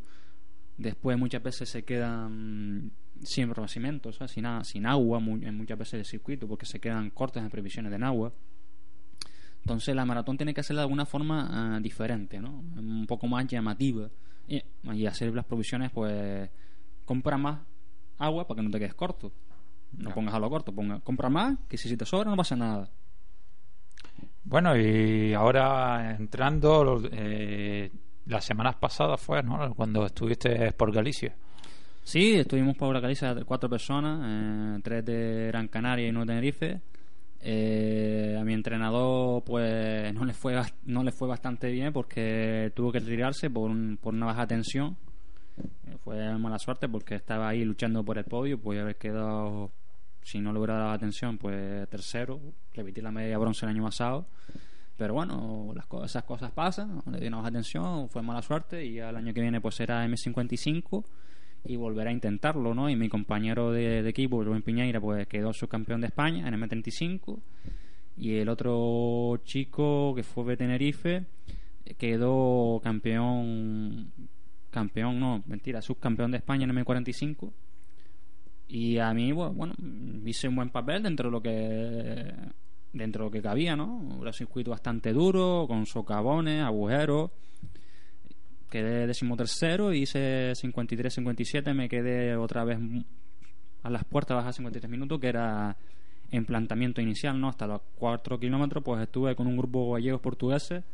Después 0.76 1.18
muchas 1.18 1.42
veces 1.42 1.68
se 1.68 1.84
quedan 1.84 2.92
sin 3.22 3.48
reconocimiento, 3.48 4.10
o 4.10 4.12
sea, 4.12 4.28
sin, 4.28 4.44
sin 4.62 4.86
agua 4.86 5.18
en 5.18 5.56
muchas 5.56 5.76
veces 5.76 5.94
el 5.94 6.04
circuito 6.04 6.46
porque 6.46 6.66
se 6.66 6.80
quedan 6.80 7.10
cortes 7.10 7.42
en 7.42 7.50
previsiones 7.50 7.90
de 7.90 8.04
agua. 8.04 8.32
Entonces 9.60 9.94
la 9.94 10.04
maratón 10.04 10.36
tiene 10.36 10.54
que 10.54 10.60
hacerla 10.60 10.82
de 10.82 10.84
alguna 10.84 11.04
forma 11.04 11.48
ah, 11.50 11.80
diferente, 11.80 12.40
¿no? 12.40 12.64
Un 12.76 13.06
poco 13.06 13.26
más 13.26 13.46
llamativa. 13.46 14.08
Y, 14.46 14.62
y 14.94 15.06
hacer 15.06 15.34
las 15.34 15.44
provisiones, 15.44 15.90
pues, 15.90 16.48
compra 17.04 17.36
más 17.36 17.60
agua 18.18 18.46
para 18.46 18.58
que 18.58 18.62
no 18.62 18.70
te 18.70 18.78
quedes 18.78 18.94
corto. 18.94 19.32
No 19.92 20.10
pongas 20.10 20.34
a 20.34 20.38
lo 20.38 20.48
corto, 20.48 20.72
ponga, 20.72 21.00
compra 21.00 21.28
más, 21.28 21.58
que 21.68 21.76
si 21.76 21.96
te 21.96 22.04
sobra 22.04 22.30
no 22.30 22.36
pasa 22.36 22.56
nada. 22.56 22.90
Bueno, 24.48 24.74
y 24.78 25.34
ahora 25.34 26.16
entrando, 26.18 27.02
eh, 27.12 27.90
las 28.26 28.44
semanas 28.46 28.76
pasadas 28.76 29.20
fue, 29.20 29.42
¿no? 29.42 29.74
Cuando 29.74 30.06
estuviste 30.06 30.72
por 30.72 30.90
Galicia. 30.90 31.34
Sí, 32.02 32.36
estuvimos 32.36 32.74
por 32.76 32.98
Galicia 32.98 33.36
cuatro 33.44 33.68
personas, 33.68 34.20
eh, 34.24 34.80
tres 34.82 35.04
de 35.04 35.48
Gran 35.48 35.68
Canaria 35.68 36.06
y 36.06 36.10
uno 36.10 36.20
de 36.20 36.26
Tenerife. 36.26 36.80
Eh, 37.40 38.36
a 38.40 38.42
mi 38.42 38.54
entrenador 38.54 39.44
pues 39.44 40.12
no 40.12 40.24
le 40.24 40.32
fue 40.32 40.60
no 40.86 41.04
le 41.04 41.12
fue 41.12 41.28
bastante 41.28 41.70
bien 41.70 41.92
porque 41.92 42.72
tuvo 42.74 42.90
que 42.90 42.98
retirarse 42.98 43.48
por, 43.48 43.70
un- 43.70 43.98
por 44.00 44.14
una 44.14 44.26
baja 44.26 44.46
tensión. 44.46 44.96
Eh, 45.86 45.96
fue 46.02 46.38
mala 46.38 46.58
suerte 46.58 46.88
porque 46.88 47.16
estaba 47.16 47.48
ahí 47.48 47.64
luchando 47.64 48.02
por 48.02 48.16
el 48.16 48.24
podio, 48.24 48.58
podía 48.58 48.80
haber 48.82 48.96
quedado 48.96 49.70
si 50.22 50.40
no 50.40 50.52
le 50.52 50.58
hubiera 50.58 50.74
dado 50.78 50.90
atención 50.90 51.38
pues 51.38 51.88
tercero, 51.88 52.40
repetí 52.74 53.00
la 53.00 53.10
media 53.10 53.38
bronce 53.38 53.64
el 53.66 53.70
año 53.70 53.84
pasado. 53.84 54.26
Pero 54.96 55.14
bueno, 55.14 55.72
las 55.76 55.86
co- 55.86 56.04
esas 56.04 56.24
cosas 56.24 56.50
pasan, 56.50 57.02
le 57.10 57.20
dio 57.20 57.28
una 57.28 57.36
baja 57.38 57.52
tensión, 57.52 58.08
fue 58.08 58.20
mala 58.22 58.42
suerte 58.42 58.84
y 58.84 58.98
al 58.98 59.16
año 59.16 59.32
que 59.32 59.40
viene 59.40 59.60
pues 59.60 59.76
será 59.76 60.04
M55 60.06 61.04
y 61.64 61.76
volver 61.76 62.08
a 62.08 62.12
intentarlo, 62.12 62.74
¿no? 62.74 62.90
Y 62.90 62.96
mi 62.96 63.08
compañero 63.08 63.70
de, 63.70 64.08
equipo, 64.08 64.42
Rubén 64.42 64.62
Piñeira, 64.62 65.00
pues 65.00 65.26
quedó 65.28 65.52
subcampeón 65.52 66.00
de 66.00 66.08
España 66.08 66.48
en 66.48 66.54
M35 66.54 67.38
y 68.16 68.36
el 68.38 68.48
otro 68.48 69.40
chico 69.44 70.14
que 70.16 70.24
fue 70.24 70.44
de 70.44 70.56
Tenerife 70.56 71.26
quedó 71.96 72.80
campeón 72.82 74.12
campeón, 74.70 75.18
no, 75.18 75.42
mentira, 75.46 75.80
subcampeón 75.80 76.30
de 76.32 76.38
España 76.38 76.64
en 76.64 76.70
M45 76.76 77.52
y 78.68 78.98
a 78.98 79.12
mí, 79.14 79.32
bu- 79.32 79.52
bueno, 79.54 79.74
hice 80.26 80.48
un 80.48 80.56
buen 80.56 80.70
papel 80.70 81.02
dentro 81.02 81.28
de 81.28 81.32
lo 81.32 81.42
que 81.42 82.34
dentro 82.92 83.24
de 83.24 83.26
lo 83.28 83.30
que 83.30 83.42
cabía, 83.42 83.76
¿no? 83.76 83.96
Un 83.96 84.32
circuito 84.32 84.70
bastante 84.70 85.12
duro, 85.12 85.66
con 85.68 85.86
socavones, 85.86 86.62
agujeros. 86.62 87.30
Quedé 88.70 89.06
decimotercero 89.06 89.92
y 89.94 90.02
hice 90.02 90.52
53-57. 90.52 91.72
Me 91.74 91.88
quedé 91.88 92.36
otra 92.36 92.64
vez 92.64 92.78
a 93.82 93.90
las 93.90 94.04
puertas 94.04 94.36
bajas 94.36 94.56
53 94.56 94.90
minutos, 94.90 95.18
que 95.20 95.28
era 95.28 95.76
en 96.30 96.44
planteamiento 96.44 97.00
inicial, 97.00 97.40
¿no? 97.40 97.48
Hasta 97.48 97.66
los 97.66 97.80
4 97.96 98.38
kilómetros, 98.38 98.84
pues 98.84 99.00
estuve 99.00 99.34
con 99.34 99.46
un 99.46 99.56
grupo 99.56 99.92
gallegos 99.92 100.20
portugueses. 100.20 100.84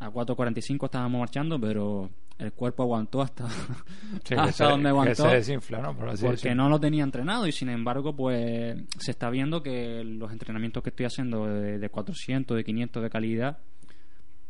A 0.00 0.10
4.45 0.10 0.84
estábamos 0.84 1.20
marchando, 1.20 1.58
pero 1.58 2.10
el 2.38 2.52
cuerpo 2.52 2.82
aguantó 2.82 3.22
hasta, 3.22 3.46
Sí, 4.24 4.34
hasta 4.36 4.52
se- 4.52 4.64
donde 4.64 4.88
aguantó. 4.88 5.14
se 5.28 5.36
desinfla, 5.36 5.78
¿no? 5.80 5.96
Por 5.96 6.08
así 6.08 6.24
porque 6.24 6.54
no 6.54 6.68
lo 6.68 6.80
tenía 6.80 7.04
entrenado 7.04 7.46
y 7.46 7.52
sin 7.52 7.68
embargo, 7.68 8.14
pues 8.16 8.76
se 8.98 9.10
está 9.10 9.30
viendo 9.30 9.62
que 9.62 10.02
los 10.04 10.32
entrenamientos 10.32 10.82
que 10.82 10.90
estoy 10.90 11.06
haciendo 11.06 11.46
de, 11.46 11.78
de 11.78 11.88
400, 11.88 12.56
de 12.56 12.64
500 12.64 13.02
de 13.02 13.10
calidad, 13.10 13.58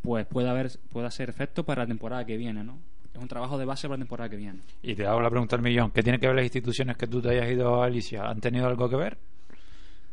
pues 0.02 0.26
puede 0.26 0.48
haber 0.48 0.70
puede 0.90 1.06
hacer 1.06 1.28
efecto 1.30 1.64
para 1.64 1.82
la 1.82 1.88
temporada 1.88 2.24
que 2.24 2.36
viene, 2.36 2.62
¿no? 2.64 2.78
Es 3.14 3.20
un 3.22 3.28
trabajo 3.28 3.56
de 3.58 3.64
base 3.64 3.86
para 3.86 3.96
la 3.98 4.02
temporada 4.04 4.28
que 4.28 4.36
viene. 4.36 4.60
Y 4.82 4.94
te 4.94 5.06
hago 5.06 5.20
la 5.20 5.30
pregunta 5.30 5.54
al 5.54 5.62
millón. 5.62 5.90
¿Qué 5.92 6.02
tiene 6.02 6.18
que 6.18 6.26
ver 6.26 6.34
las 6.34 6.44
instituciones 6.44 6.96
que 6.96 7.06
tú 7.06 7.22
te 7.22 7.28
hayas 7.30 7.48
ido 7.52 7.74
a 7.76 7.86
Galicia? 7.86 8.24
¿Han 8.28 8.40
tenido 8.40 8.66
algo 8.66 8.88
que 8.88 8.96
ver? 8.96 9.18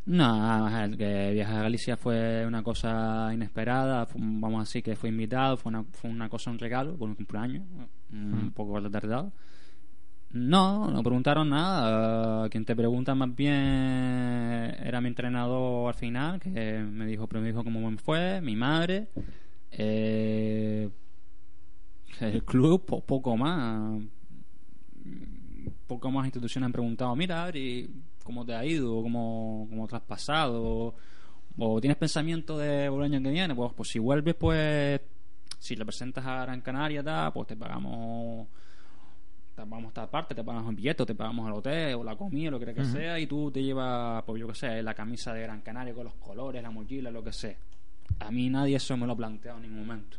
No, 0.03 0.83
el 0.83 0.97
que 0.97 1.31
viajar 1.31 1.57
a 1.59 1.61
Galicia 1.63 1.95
fue 1.95 2.43
una 2.47 2.63
cosa 2.63 3.29
inesperada, 3.33 4.07
vamos 4.15 4.57
a 4.59 4.63
decir 4.63 4.81
que 4.83 4.95
fue 4.95 5.09
invitado, 5.09 5.57
fue 5.57 5.69
una, 5.69 5.83
fue 5.83 6.09
una 6.09 6.27
cosa, 6.27 6.49
un 6.49 6.57
regalo 6.59 6.97
por 6.97 7.07
un 7.09 7.15
cumpleaños, 7.15 7.63
un 8.11 8.45
Mm. 8.47 8.51
poco 8.51 8.79
retardado. 8.79 9.31
No, 10.33 10.89
no 10.89 11.03
preguntaron 11.03 11.49
nada. 11.49 12.49
Quien 12.49 12.65
te 12.65 12.75
pregunta 12.75 13.13
más 13.15 13.35
bien 13.35 13.53
era 13.53 15.01
mi 15.01 15.09
entrenador 15.09 15.89
al 15.89 15.93
final, 15.93 16.39
que 16.39 16.79
me 16.79 17.05
dijo, 17.05 17.27
pero 17.27 17.41
me 17.41 17.47
dijo 17.49 17.63
cómo 17.63 17.89
me 17.91 17.97
fue, 17.97 18.41
mi 18.41 18.55
madre, 18.55 19.07
eh, 19.71 20.89
el 22.21 22.43
club, 22.43 22.85
po- 22.85 23.01
poco 23.05 23.35
más. 23.37 24.01
Poco 25.87 26.11
más 26.11 26.25
instituciones 26.25 26.65
han 26.65 26.71
preguntado, 26.71 27.15
mira, 27.15 27.43
Adri, 27.43 27.89
¿cómo 28.23 28.45
te 28.45 28.53
ha 28.53 28.65
ido? 28.65 29.01
¿Cómo, 29.01 29.67
cómo 29.69 29.87
te 29.87 29.95
has 29.95 30.01
pasado? 30.01 30.95
¿O 31.57 31.81
tienes 31.81 31.97
pensamiento 31.97 32.57
de 32.57 32.89
volver 32.89 33.07
el 33.07 33.13
año 33.15 33.23
que 33.23 33.31
viene? 33.31 33.55
Pues, 33.55 33.73
pues 33.73 33.89
si 33.89 33.99
vuelves, 33.99 34.35
pues 34.35 35.01
si 35.59 35.75
le 35.75 35.85
presentas 35.85 36.25
a 36.25 36.41
Gran 36.41 36.61
Canaria, 36.61 37.03
tal, 37.03 37.33
pues 37.33 37.47
te 37.47 37.55
pagamos 37.55 38.47
te 39.55 39.61
pagamos 39.63 39.89
esta 39.89 40.09
parte, 40.09 40.33
te 40.33 40.43
pagamos 40.43 40.69
el 40.69 40.75
billete, 40.75 41.05
te 41.05 41.13
pagamos 41.13 41.47
el 41.47 41.53
hotel 41.53 41.95
o 41.95 42.03
la 42.03 42.15
comida, 42.15 42.49
lo 42.49 42.59
que 42.59 42.85
sea, 42.85 43.19
y 43.19 43.27
tú 43.27 43.51
te 43.51 43.61
llevas, 43.61 44.23
pues 44.23 44.39
yo 44.39 44.47
que 44.47 44.55
sé, 44.55 44.81
la 44.81 44.93
camisa 44.93 45.33
de 45.33 45.41
Gran 45.41 45.61
Canaria 45.61 45.93
con 45.93 46.05
los 46.05 46.15
colores, 46.15 46.63
la 46.63 46.71
mochila, 46.71 47.11
lo 47.11 47.23
que 47.23 47.33
sea. 47.33 47.55
A 48.19 48.31
mí 48.31 48.49
nadie 48.49 48.77
eso 48.77 48.95
me 48.97 49.05
lo 49.05 49.13
ha 49.13 49.17
planteado 49.17 49.57
en 49.57 49.63
ningún 49.63 49.85
momento. 49.85 50.17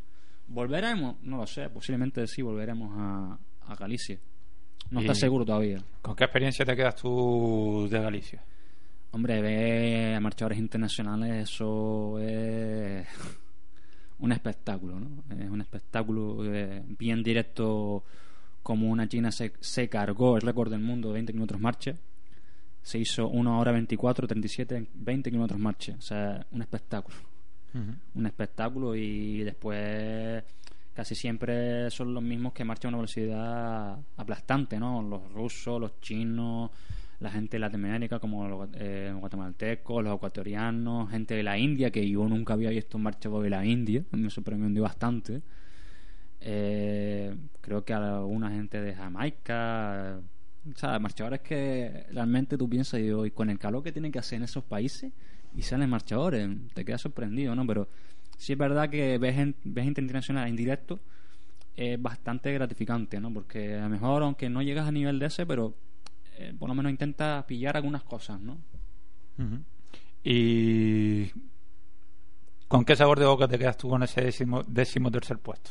¿Volveremos? 0.48 1.16
No 1.22 1.38
lo 1.38 1.46
sé, 1.46 1.70
posiblemente 1.70 2.26
sí 2.26 2.42
volveremos 2.42 2.92
a, 2.94 3.38
a 3.66 3.74
Galicia. 3.74 4.18
No 4.90 5.00
Y- 5.00 5.04
está 5.04 5.14
seguro 5.14 5.44
todavía. 5.44 5.82
¿Con 6.02 6.14
qué 6.16 6.24
experiencia 6.24 6.64
te 6.64 6.76
quedas 6.76 6.96
tú 6.96 7.88
de 7.90 8.00
Galicia? 8.00 8.42
Hombre, 9.12 9.40
ver 9.42 10.14
a 10.14 10.20
marchadores 10.20 10.58
internacionales, 10.58 11.50
eso 11.50 12.18
es 12.18 13.06
un 14.18 14.32
espectáculo, 14.32 14.98
¿no? 15.00 15.24
Es 15.38 15.50
un 15.50 15.60
espectáculo 15.60 16.38
eh, 16.54 16.82
bien 16.98 17.22
directo, 17.22 18.04
como 18.62 18.90
una 18.90 19.08
china 19.08 19.30
se, 19.32 19.52
se 19.60 19.88
cargó 19.88 20.36
el 20.36 20.42
récord 20.42 20.70
del 20.70 20.80
mundo 20.80 21.08
de 21.08 21.14
20 21.14 21.32
kilómetros 21.32 21.60
marcha. 21.60 21.96
Se 22.82 22.98
hizo 22.98 23.28
1 23.28 23.58
hora 23.60 23.72
24, 23.72 24.26
37, 24.26 24.86
20 24.94 25.30
kilómetros 25.30 25.60
marcha. 25.60 25.94
O 25.98 26.02
sea, 26.02 26.46
un 26.50 26.62
espectáculo. 26.62 27.16
Un 28.14 28.26
espectáculo 28.26 28.94
y 28.94 29.38
después 29.44 30.44
casi 30.94 31.14
siempre 31.14 31.90
son 31.90 32.14
los 32.14 32.22
mismos 32.22 32.52
que 32.52 32.64
marchan 32.64 32.88
a 32.88 32.90
una 32.90 32.98
velocidad 32.98 33.98
aplastante, 34.16 34.78
¿no? 34.78 35.02
Los 35.02 35.32
rusos, 35.32 35.80
los 35.80 36.00
chinos, 36.00 36.70
la 37.20 37.30
gente 37.30 37.58
Latinoamérica 37.58 38.18
como 38.18 38.46
los 38.48 38.68
eh, 38.74 39.14
guatemaltecos, 39.18 40.02
los 40.02 40.16
ecuatorianos, 40.16 41.10
gente 41.10 41.34
de 41.34 41.42
la 41.42 41.56
India, 41.56 41.90
que 41.90 42.06
yo 42.08 42.28
nunca 42.28 42.54
había 42.54 42.70
visto 42.70 42.98
un 42.98 43.04
de 43.42 43.50
la 43.50 43.64
India, 43.64 44.04
me 44.10 44.28
sorprendió 44.28 44.82
bastante. 44.82 45.42
Eh, 46.40 47.34
creo 47.60 47.84
que 47.84 47.94
alguna 47.94 48.50
gente 48.50 48.80
de 48.80 48.94
Jamaica, 48.94 50.20
o 50.68 50.76
sea, 50.76 50.98
marchadores 50.98 51.40
que 51.40 52.06
realmente 52.12 52.58
tú 52.58 52.68
piensas, 52.68 53.00
y, 53.00 53.08
y 53.08 53.30
con 53.30 53.48
el 53.48 53.58
calor 53.58 53.82
que 53.82 53.92
tienen 53.92 54.10
que 54.10 54.18
hacer 54.18 54.38
en 54.38 54.44
esos 54.44 54.64
países, 54.64 55.12
y 55.54 55.62
salen 55.62 55.88
marchadores, 55.90 56.48
te 56.74 56.84
quedas 56.84 57.02
sorprendido, 57.02 57.54
¿no? 57.54 57.66
Pero 57.66 57.88
sí 58.36 58.52
es 58.52 58.58
verdad 58.58 58.90
que 58.90 59.18
ves, 59.18 59.38
en, 59.38 59.56
ves 59.64 59.86
internacional 59.86 60.48
en 60.48 60.56
directo 60.56 61.00
es 61.74 62.00
bastante 62.00 62.52
gratificante, 62.52 63.20
¿no? 63.20 63.32
Porque 63.32 63.74
a 63.76 63.84
lo 63.84 63.88
mejor, 63.88 64.22
aunque 64.22 64.50
no 64.50 64.62
llegas 64.62 64.86
a 64.86 64.92
nivel 64.92 65.18
de 65.18 65.26
ese, 65.26 65.46
pero 65.46 65.74
eh, 66.38 66.54
por 66.58 66.68
lo 66.68 66.74
menos 66.74 66.90
intenta 66.90 67.44
pillar 67.46 67.76
algunas 67.76 68.02
cosas, 68.04 68.40
¿no? 68.40 68.58
¿Y 70.22 71.30
con 72.68 72.84
qué 72.84 72.94
sabor 72.94 73.18
de 73.18 73.26
boca 73.26 73.48
te 73.48 73.58
quedas 73.58 73.76
tú 73.76 73.88
con 73.88 74.02
ese 74.02 74.20
décimo, 74.20 74.62
décimo 74.62 75.10
tercer 75.10 75.38
puesto? 75.38 75.70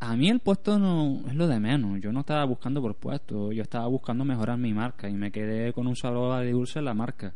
A 0.00 0.16
mí 0.16 0.30
el 0.30 0.40
puesto 0.40 0.78
no 0.78 1.22
es 1.26 1.34
lo 1.34 1.46
de 1.46 1.60
menos. 1.60 2.00
Yo 2.00 2.10
no 2.10 2.20
estaba 2.20 2.44
buscando 2.44 2.80
por 2.80 2.94
puesto. 2.96 3.52
Yo 3.52 3.62
estaba 3.62 3.86
buscando 3.86 4.24
mejorar 4.24 4.56
mi 4.56 4.72
marca 4.72 5.10
y 5.10 5.12
me 5.12 5.30
quedé 5.30 5.74
con 5.74 5.86
un 5.86 5.94
sabor 5.94 6.42
de 6.42 6.52
dulce 6.52 6.78
en 6.78 6.86
la 6.86 6.94
marca. 6.94 7.34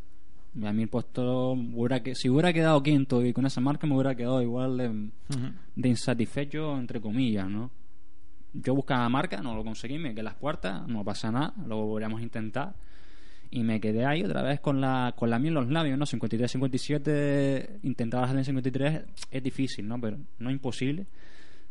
A 0.63 0.71
mí 0.71 0.83
el 0.83 0.87
puesto, 0.87 1.51
hubiera 1.51 2.01
que, 2.01 2.15
si 2.15 2.29
hubiera 2.29 2.53
quedado 2.53 2.81
quinto 2.81 3.25
y 3.25 3.33
con 3.33 3.45
esa 3.45 3.59
marca 3.59 3.85
me 3.87 3.93
hubiera 3.93 4.15
quedado 4.15 4.41
igual 4.41 4.77
de, 4.77 5.09
de 5.75 5.89
insatisfecho, 5.89 6.77
entre 6.77 7.01
comillas, 7.01 7.49
¿no? 7.49 7.71
Yo 8.53 8.73
buscaba 8.73 9.09
marca, 9.09 9.41
no 9.41 9.53
lo 9.53 9.65
conseguí, 9.65 9.97
me 9.97 10.13
quedé 10.13 10.23
las 10.23 10.35
puertas, 10.35 10.87
no 10.87 11.03
pasa 11.03 11.29
nada, 11.29 11.53
lo 11.67 11.85
volvíamos 11.85 12.21
a 12.21 12.23
intentar. 12.23 12.73
Y 13.51 13.63
me 13.63 13.81
quedé 13.81 14.05
ahí 14.05 14.23
otra 14.23 14.43
vez 14.43 14.61
con 14.61 14.79
la, 14.79 15.13
con 15.17 15.29
la 15.29 15.39
miel 15.39 15.49
en 15.49 15.55
los 15.55 15.69
labios, 15.69 15.97
¿no? 15.97 16.05
53-57, 16.05 17.79
intentar 17.83 18.21
bajar 18.21 18.37
en 18.37 18.45
53 18.45 19.01
es 19.31 19.43
difícil, 19.43 19.85
¿no? 19.85 19.99
Pero 19.99 20.17
no 20.39 20.51
imposible. 20.51 21.05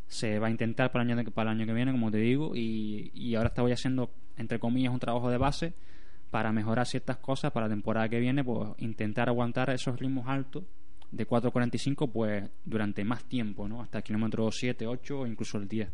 Se 0.08 0.38
va 0.38 0.48
a 0.48 0.50
intentar 0.50 0.92
para 0.92 1.04
el 1.04 1.18
año, 1.18 1.30
para 1.30 1.52
el 1.52 1.58
año 1.58 1.66
que 1.66 1.72
viene, 1.72 1.90
como 1.90 2.10
te 2.10 2.18
digo, 2.18 2.54
y, 2.54 3.10
y 3.14 3.34
ahora 3.34 3.48
estoy 3.48 3.72
haciendo, 3.72 4.10
entre 4.36 4.58
comillas, 4.58 4.92
un 4.92 5.00
trabajo 5.00 5.30
de 5.30 5.38
base 5.38 5.72
para 6.34 6.50
mejorar 6.50 6.84
ciertas 6.84 7.18
cosas 7.18 7.52
para 7.52 7.68
la 7.68 7.74
temporada 7.74 8.08
que 8.08 8.18
viene, 8.18 8.42
pues 8.42 8.70
intentar 8.78 9.28
aguantar 9.28 9.70
esos 9.70 9.96
ritmos 9.96 10.26
altos 10.26 10.64
de 11.12 11.28
4.45 11.28 12.10
pues 12.10 12.50
durante 12.64 13.04
más 13.04 13.22
tiempo, 13.22 13.68
¿no? 13.68 13.80
Hasta 13.80 13.98
el 13.98 14.04
kilómetro 14.04 14.50
7, 14.50 14.84
8 14.84 15.20
o 15.20 15.26
incluso 15.28 15.58
el 15.58 15.68
10, 15.68 15.88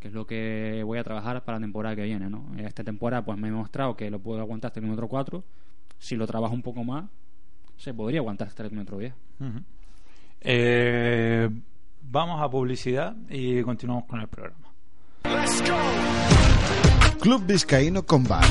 que 0.00 0.08
es 0.08 0.12
lo 0.12 0.26
que 0.26 0.82
voy 0.84 0.98
a 0.98 1.04
trabajar 1.04 1.44
para 1.44 1.58
la 1.58 1.62
temporada 1.62 1.94
que 1.94 2.02
viene, 2.02 2.28
¿no? 2.28 2.44
Esta 2.58 2.82
temporada 2.82 3.24
pues 3.24 3.38
me 3.38 3.46
he 3.46 3.52
demostrado 3.52 3.96
que 3.96 4.10
lo 4.10 4.18
puedo 4.18 4.40
aguantar 4.40 4.70
hasta 4.70 4.80
el 4.80 4.86
kilómetro 4.86 5.06
4, 5.06 5.44
si 5.96 6.16
lo 6.16 6.26
trabajo 6.26 6.54
un 6.54 6.62
poco 6.62 6.82
más, 6.82 7.04
se 7.76 7.94
podría 7.94 8.18
aguantar 8.18 8.48
hasta 8.48 8.64
el 8.64 8.70
kilómetro 8.70 8.98
10. 8.98 9.14
eh, 10.40 11.48
vamos 12.02 12.42
a 12.42 12.50
publicidad 12.50 13.14
y 13.30 13.62
continuamos 13.62 14.06
con 14.06 14.20
el 14.20 14.26
programa. 14.26 14.72
Club 17.20 17.46
Vizcaíno 17.46 18.04
Combat. 18.04 18.44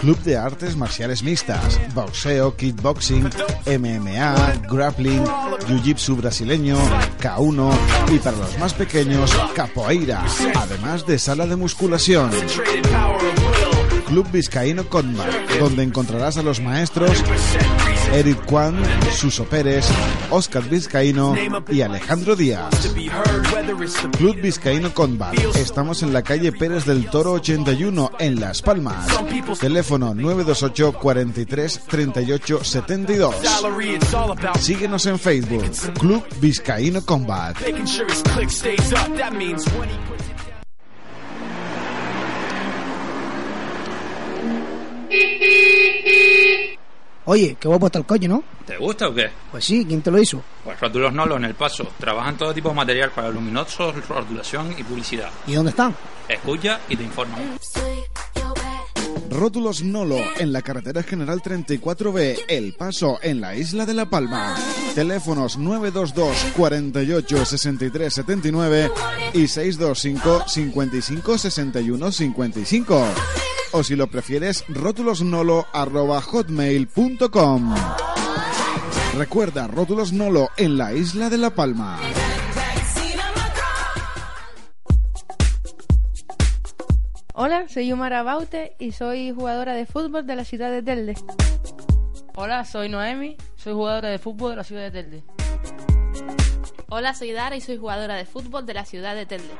Club 0.00 0.18
de 0.22 0.36
artes 0.36 0.76
marciales 0.76 1.22
mixtas, 1.22 1.80
boxeo, 1.94 2.56
kickboxing, 2.56 3.30
MMA, 3.66 4.68
grappling, 4.68 5.24
jiu-jitsu 5.66 6.16
brasileño, 6.16 6.76
K1 7.20 7.72
y 8.12 8.18
para 8.18 8.36
los 8.36 8.58
más 8.58 8.74
pequeños, 8.74 9.34
capoeira, 9.54 10.24
además 10.56 11.06
de 11.06 11.18
sala 11.18 11.46
de 11.46 11.56
musculación. 11.56 12.30
Club 14.08 14.26
Vizcaíno 14.30 14.88
Combat, 14.88 15.28
donde 15.58 15.82
encontrarás 15.82 16.36
a 16.36 16.42
los 16.42 16.60
maestros 16.60 17.22
Eric 18.12 18.44
Kwan, 18.44 18.76
Suso 19.12 19.44
Pérez, 19.44 19.86
Oscar 20.34 20.68
Vizcaíno 20.68 21.32
y 21.68 21.80
Alejandro 21.82 22.34
Díaz. 22.34 22.68
Club 24.18 24.40
Vizcaíno 24.40 24.92
Combat. 24.92 25.32
Estamos 25.54 26.02
en 26.02 26.12
la 26.12 26.22
calle 26.22 26.50
Pérez 26.50 26.84
del 26.84 27.08
Toro 27.08 27.34
81 27.34 28.10
en 28.18 28.40
Las 28.40 28.60
Palmas. 28.60 29.06
Teléfono 29.60 30.12
928 30.12 30.98
43 30.98 31.82
38 31.86 32.64
72. 32.64 33.34
Síguenos 34.58 35.06
en 35.06 35.20
Facebook. 35.20 35.70
Club 36.00 36.24
Vizcaíno 36.40 37.04
Combat. 37.06 37.56
Oye, 47.26 47.56
qué 47.58 47.68
guapo 47.68 47.86
está 47.86 47.98
el 47.98 48.06
coche, 48.06 48.28
¿no? 48.28 48.44
¿Te 48.66 48.76
gusta 48.76 49.08
o 49.08 49.14
qué? 49.14 49.30
Pues 49.50 49.64
sí, 49.64 49.84
¿quién 49.86 50.02
te 50.02 50.10
lo 50.10 50.18
hizo? 50.20 50.42
Pues 50.62 50.78
Rótulos 50.78 51.12
Nolo 51.12 51.36
en 51.36 51.44
el 51.44 51.54
paso. 51.54 51.86
Trabajan 51.98 52.36
todo 52.36 52.52
tipo 52.52 52.68
de 52.68 52.74
material 52.74 53.10
para 53.10 53.30
luminosos, 53.30 54.06
rotulación 54.08 54.74
y 54.76 54.84
publicidad. 54.84 55.30
¿Y 55.46 55.54
dónde 55.54 55.70
están? 55.70 55.94
Escucha 56.28 56.80
y 56.88 56.96
te 56.96 57.02
informa. 57.02 57.36
Rótulos 59.30 59.82
Nolo 59.82 60.18
en 60.38 60.52
la 60.52 60.62
carretera 60.62 61.02
general 61.02 61.40
34B, 61.42 62.44
El 62.46 62.74
Paso, 62.74 63.18
en 63.22 63.40
la 63.40 63.56
isla 63.56 63.84
de 63.84 63.94
La 63.94 64.06
Palma. 64.06 64.54
Teléfonos 64.94 65.58
922 65.58 66.52
48 66.56 67.44
63 67.44 68.14
79 68.14 68.90
y 69.32 69.48
625 69.48 70.44
55 70.46 71.38
61 71.38 72.12
55. 72.12 73.04
O 73.76 73.82
si 73.82 73.96
lo 73.96 74.06
prefieres, 74.06 74.64
rótulosnolo 74.68 75.66
arroba 75.72 76.20
hotmail.com. 76.20 77.74
Recuerda, 79.16 79.66
Rótulos 79.66 80.12
Nolo 80.12 80.50
en 80.56 80.78
la 80.78 80.92
isla 80.92 81.28
de 81.28 81.38
La 81.38 81.50
Palma. 81.50 81.98
Hola, 87.32 87.68
soy 87.68 87.88
Yumara 87.88 88.22
Baute 88.22 88.76
y 88.78 88.92
soy 88.92 89.32
jugadora 89.32 89.74
de 89.74 89.86
fútbol 89.86 90.24
de 90.24 90.36
la 90.36 90.44
ciudad 90.44 90.70
de 90.70 90.80
Telde. 90.80 91.14
Hola, 92.36 92.64
soy 92.64 92.88
Noemi, 92.88 93.36
soy 93.56 93.72
jugadora 93.72 94.08
de 94.08 94.20
fútbol 94.20 94.50
de 94.50 94.56
la 94.56 94.62
ciudad 94.62 94.82
de 94.82 94.90
Telde. 94.92 95.24
Hola, 96.90 97.12
soy 97.12 97.32
Dara 97.32 97.56
y 97.56 97.60
soy 97.60 97.78
jugadora 97.78 98.14
de 98.14 98.24
fútbol 98.24 98.66
de 98.66 98.74
la 98.74 98.84
ciudad 98.84 99.16
de 99.16 99.26
Telde. 99.26 99.50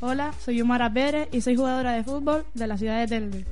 Hola, 0.00 0.32
soy 0.38 0.58
Yumara 0.58 0.92
Pérez 0.92 1.28
y 1.32 1.40
soy 1.40 1.56
jugadora 1.56 1.92
de 1.92 2.04
fútbol 2.04 2.44
de 2.54 2.66
la 2.68 2.78
ciudad 2.78 3.00
de 3.00 3.08
Telde. 3.08 3.44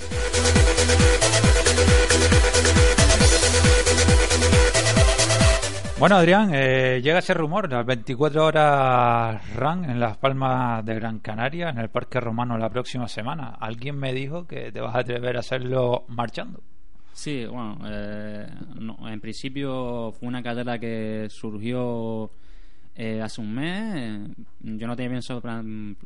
Bueno, 6.00 6.16
Adrián, 6.16 6.50
eh, 6.52 7.00
llega 7.00 7.20
ese 7.20 7.32
rumor, 7.32 7.70
las 7.70 7.86
24 7.86 8.44
horas 8.44 9.54
RAN 9.54 9.88
en 9.88 10.00
Las 10.00 10.16
Palmas 10.16 10.84
de 10.84 10.96
Gran 10.96 11.20
Canaria, 11.20 11.68
en 11.68 11.78
el 11.78 11.90
Parque 11.90 12.18
Romano 12.18 12.59
la 12.59 12.70
próxima 12.70 13.06
semana. 13.06 13.56
Alguien 13.61 13.96
me 13.96 14.12
dijo 14.12 14.48
que 14.48 14.72
te 14.72 14.80
vas 14.80 14.96
a 14.96 14.98
atrever 14.98 15.36
a 15.36 15.40
hacerlo 15.40 16.06
marchando. 16.09 16.61
Sí, 17.12 17.46
bueno, 17.46 17.78
eh, 17.86 18.48
en 19.06 19.20
principio 19.20 20.11
fue 20.11 20.26
una 20.26 20.42
carrera 20.42 20.76
que 20.80 21.28
surgió 21.30 22.32
eh, 23.01 23.22
hace 23.22 23.40
un 23.40 23.55
mes. 23.55 24.28
Yo 24.59 24.88
no 24.88 24.96
tenía 24.96 25.12
pensado 25.12 25.40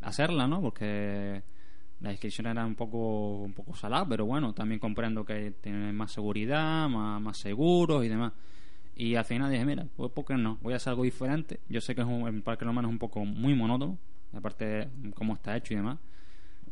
hacerla, 0.02 0.46
¿no? 0.46 0.60
Porque 0.60 1.42
la 2.00 2.10
inscripción 2.10 2.48
era 2.48 2.66
un 2.66 2.74
poco 2.74 3.38
un 3.38 3.54
poco 3.54 3.74
salada, 3.74 4.06
pero 4.06 4.26
bueno, 4.26 4.52
también 4.52 4.78
comprendo 4.78 5.24
que 5.24 5.52
tiene 5.62 5.90
más 5.94 6.12
seguridad, 6.12 6.90
más, 6.90 7.18
más 7.22 7.38
seguros 7.38 8.04
y 8.04 8.08
demás. 8.08 8.34
Y 8.94 9.14
al 9.14 9.24
final 9.24 9.50
dije, 9.50 9.64
mira, 9.64 9.86
pues 9.96 10.12
¿por 10.12 10.26
qué 10.26 10.34
no? 10.34 10.58
Voy 10.60 10.74
a 10.74 10.76
hacer 10.76 10.90
algo 10.90 11.04
diferente. 11.04 11.60
Yo 11.66 11.80
sé 11.80 11.94
que 11.94 12.02
es 12.02 12.06
un, 12.06 12.28
el 12.28 12.42
Parque 12.42 12.66
Romano 12.66 12.88
es 12.88 12.92
un 12.92 12.98
poco 12.98 13.24
muy 13.24 13.54
monótono, 13.54 13.96
aparte 14.34 14.64
de 14.66 14.88
cómo 15.14 15.32
está 15.32 15.56
hecho 15.56 15.72
y 15.72 15.78
demás. 15.78 15.98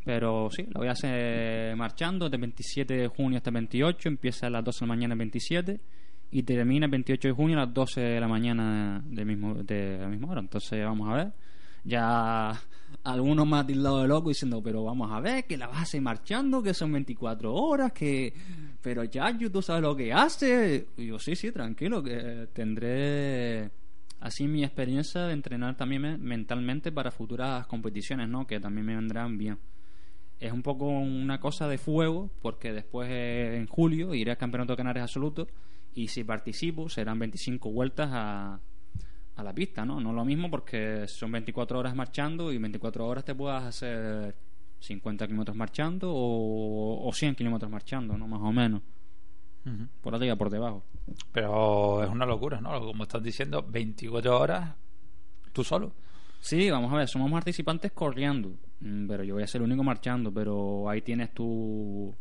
Pero 0.04 0.50
sí, 0.50 0.66
lo 0.70 0.80
voy 0.80 0.88
a 0.88 0.92
hacer 0.92 1.74
marchando 1.76 2.28
de 2.28 2.36
27 2.36 2.94
de 2.94 3.08
junio 3.08 3.38
hasta 3.38 3.48
el 3.48 3.54
28. 3.54 4.08
Empieza 4.10 4.48
a 4.48 4.50
las 4.50 4.64
12 4.64 4.80
de 4.80 4.86
la 4.86 4.94
mañana 4.94 5.14
el 5.14 5.18
27 5.18 5.80
y 6.30 6.42
termina 6.44 6.86
el 6.86 6.90
28 6.92 7.28
de 7.28 7.34
junio 7.34 7.56
a 7.58 7.66
las 7.66 7.74
12 7.74 8.00
de 8.00 8.20
la 8.20 8.28
mañana 8.28 9.02
del 9.04 9.26
mismo, 9.26 9.54
de 9.62 9.98
la 10.00 10.08
misma 10.08 10.28
hora. 10.30 10.40
Entonces 10.40 10.84
vamos 10.84 11.08
a 11.10 11.14
ver. 11.14 11.32
Ya 11.82 12.60
algunos 13.04 13.46
más 13.46 13.66
tildados 13.66 14.02
de 14.02 14.08
loco 14.08 14.28
diciendo, 14.28 14.60
pero 14.62 14.84
vamos 14.84 15.10
a 15.12 15.20
ver, 15.20 15.44
que 15.46 15.56
la 15.56 15.66
vas 15.66 15.78
a 15.78 15.82
hacer 15.82 16.02
marchando, 16.02 16.62
que 16.62 16.74
son 16.74 16.92
24 16.92 17.54
horas, 17.54 17.92
que... 17.92 18.32
Pero 18.82 19.04
ya, 19.04 19.36
tú 19.50 19.62
sabes 19.62 19.82
lo 19.82 19.96
que 19.96 20.12
hace. 20.12 20.86
Y 20.98 21.06
yo, 21.06 21.18
sí, 21.18 21.34
sí, 21.36 21.50
tranquilo, 21.52 22.02
que 22.02 22.48
tendré 22.52 23.70
así 24.20 24.46
mi 24.46 24.62
experiencia 24.64 25.22
de 25.22 25.32
entrenar 25.32 25.76
también 25.76 26.02
me- 26.02 26.18
mentalmente 26.18 26.92
para 26.92 27.10
futuras 27.10 27.66
competiciones, 27.66 28.28
¿no? 28.28 28.46
Que 28.46 28.60
también 28.60 28.86
me 28.86 28.94
vendrán 28.94 29.38
bien. 29.38 29.58
Es 30.38 30.52
un 30.52 30.62
poco 30.62 30.86
una 30.88 31.40
cosa 31.40 31.68
de 31.68 31.78
fuego, 31.78 32.30
porque 32.42 32.72
después 32.72 33.08
eh, 33.10 33.56
en 33.56 33.66
julio 33.66 34.14
iré 34.14 34.30
al 34.32 34.38
Campeonato 34.38 34.72
de 34.72 34.76
Canarias 34.78 35.04
Absoluto 35.04 35.46
y 35.94 36.08
si 36.08 36.24
participo 36.24 36.88
serán 36.88 37.18
25 37.18 37.70
vueltas 37.70 38.10
a, 38.12 38.60
a 39.36 39.42
la 39.42 39.52
pista, 39.52 39.84
¿no? 39.84 40.00
No 40.00 40.12
lo 40.12 40.24
mismo 40.24 40.50
porque 40.50 41.06
son 41.08 41.32
24 41.32 41.78
horas 41.78 41.94
marchando 41.94 42.52
y 42.52 42.58
24 42.58 43.06
horas 43.06 43.24
te 43.24 43.34
puedas 43.34 43.64
hacer 43.64 44.34
50 44.80 45.26
kilómetros 45.26 45.56
marchando 45.56 46.12
o, 46.12 47.06
o 47.06 47.12
100 47.12 47.34
kilómetros 47.34 47.70
marchando, 47.70 48.16
¿no? 48.16 48.26
Más 48.26 48.40
o 48.40 48.52
menos. 48.52 48.82
Por 50.00 50.14
arriba, 50.14 50.36
por 50.36 50.48
debajo. 50.48 50.82
Pero 51.32 52.02
es 52.02 52.08
una 52.08 52.24
locura, 52.24 52.60
¿no? 52.60 52.80
Como 52.80 53.02
estás 53.02 53.22
diciendo, 53.22 53.62
24 53.62 54.38
horas 54.38 54.74
tú 55.52 55.62
solo. 55.62 55.92
Sí, 56.40 56.70
vamos 56.70 56.92
a 56.92 56.96
ver, 56.96 57.08
somos 57.08 57.30
participantes 57.30 57.92
corriendo, 57.92 58.54
mm, 58.80 59.06
pero 59.06 59.22
yo 59.22 59.34
voy 59.34 59.42
a 59.42 59.46
ser 59.46 59.60
el 59.60 59.66
único 59.66 59.84
marchando, 59.84 60.32
pero 60.32 60.88
ahí 60.88 61.02
tienes 61.02 61.34
tu, 61.34 62.14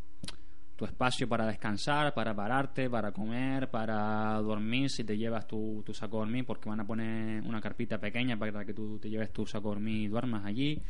tu 0.79 0.85
espacio 0.85 1.27
para 1.27 1.45
descansar, 1.45 2.13
para 2.13 2.33
pararte, 2.33 2.89
para 2.89 3.11
comer, 3.11 3.69
para 3.69 4.39
dormir, 4.39 4.89
si 4.89 5.03
te 5.03 5.17
llevas 5.17 5.45
tu, 5.45 5.83
tu 5.85 5.93
saco 5.93 6.19
de 6.19 6.21
dormir, 6.21 6.45
porque 6.45 6.69
van 6.69 6.79
a 6.79 6.87
poner 6.87 7.43
una 7.43 7.59
carpita 7.59 7.97
pequeña 7.97 8.39
para 8.39 8.63
que 8.63 8.73
tú 8.73 8.97
te 8.97 9.09
lleves 9.09 9.33
tu 9.33 9.45
saco 9.45 9.67
de 9.67 9.75
dormir 9.75 10.03
y 10.03 10.07
duermas 10.07 10.45
allí. 10.45 10.81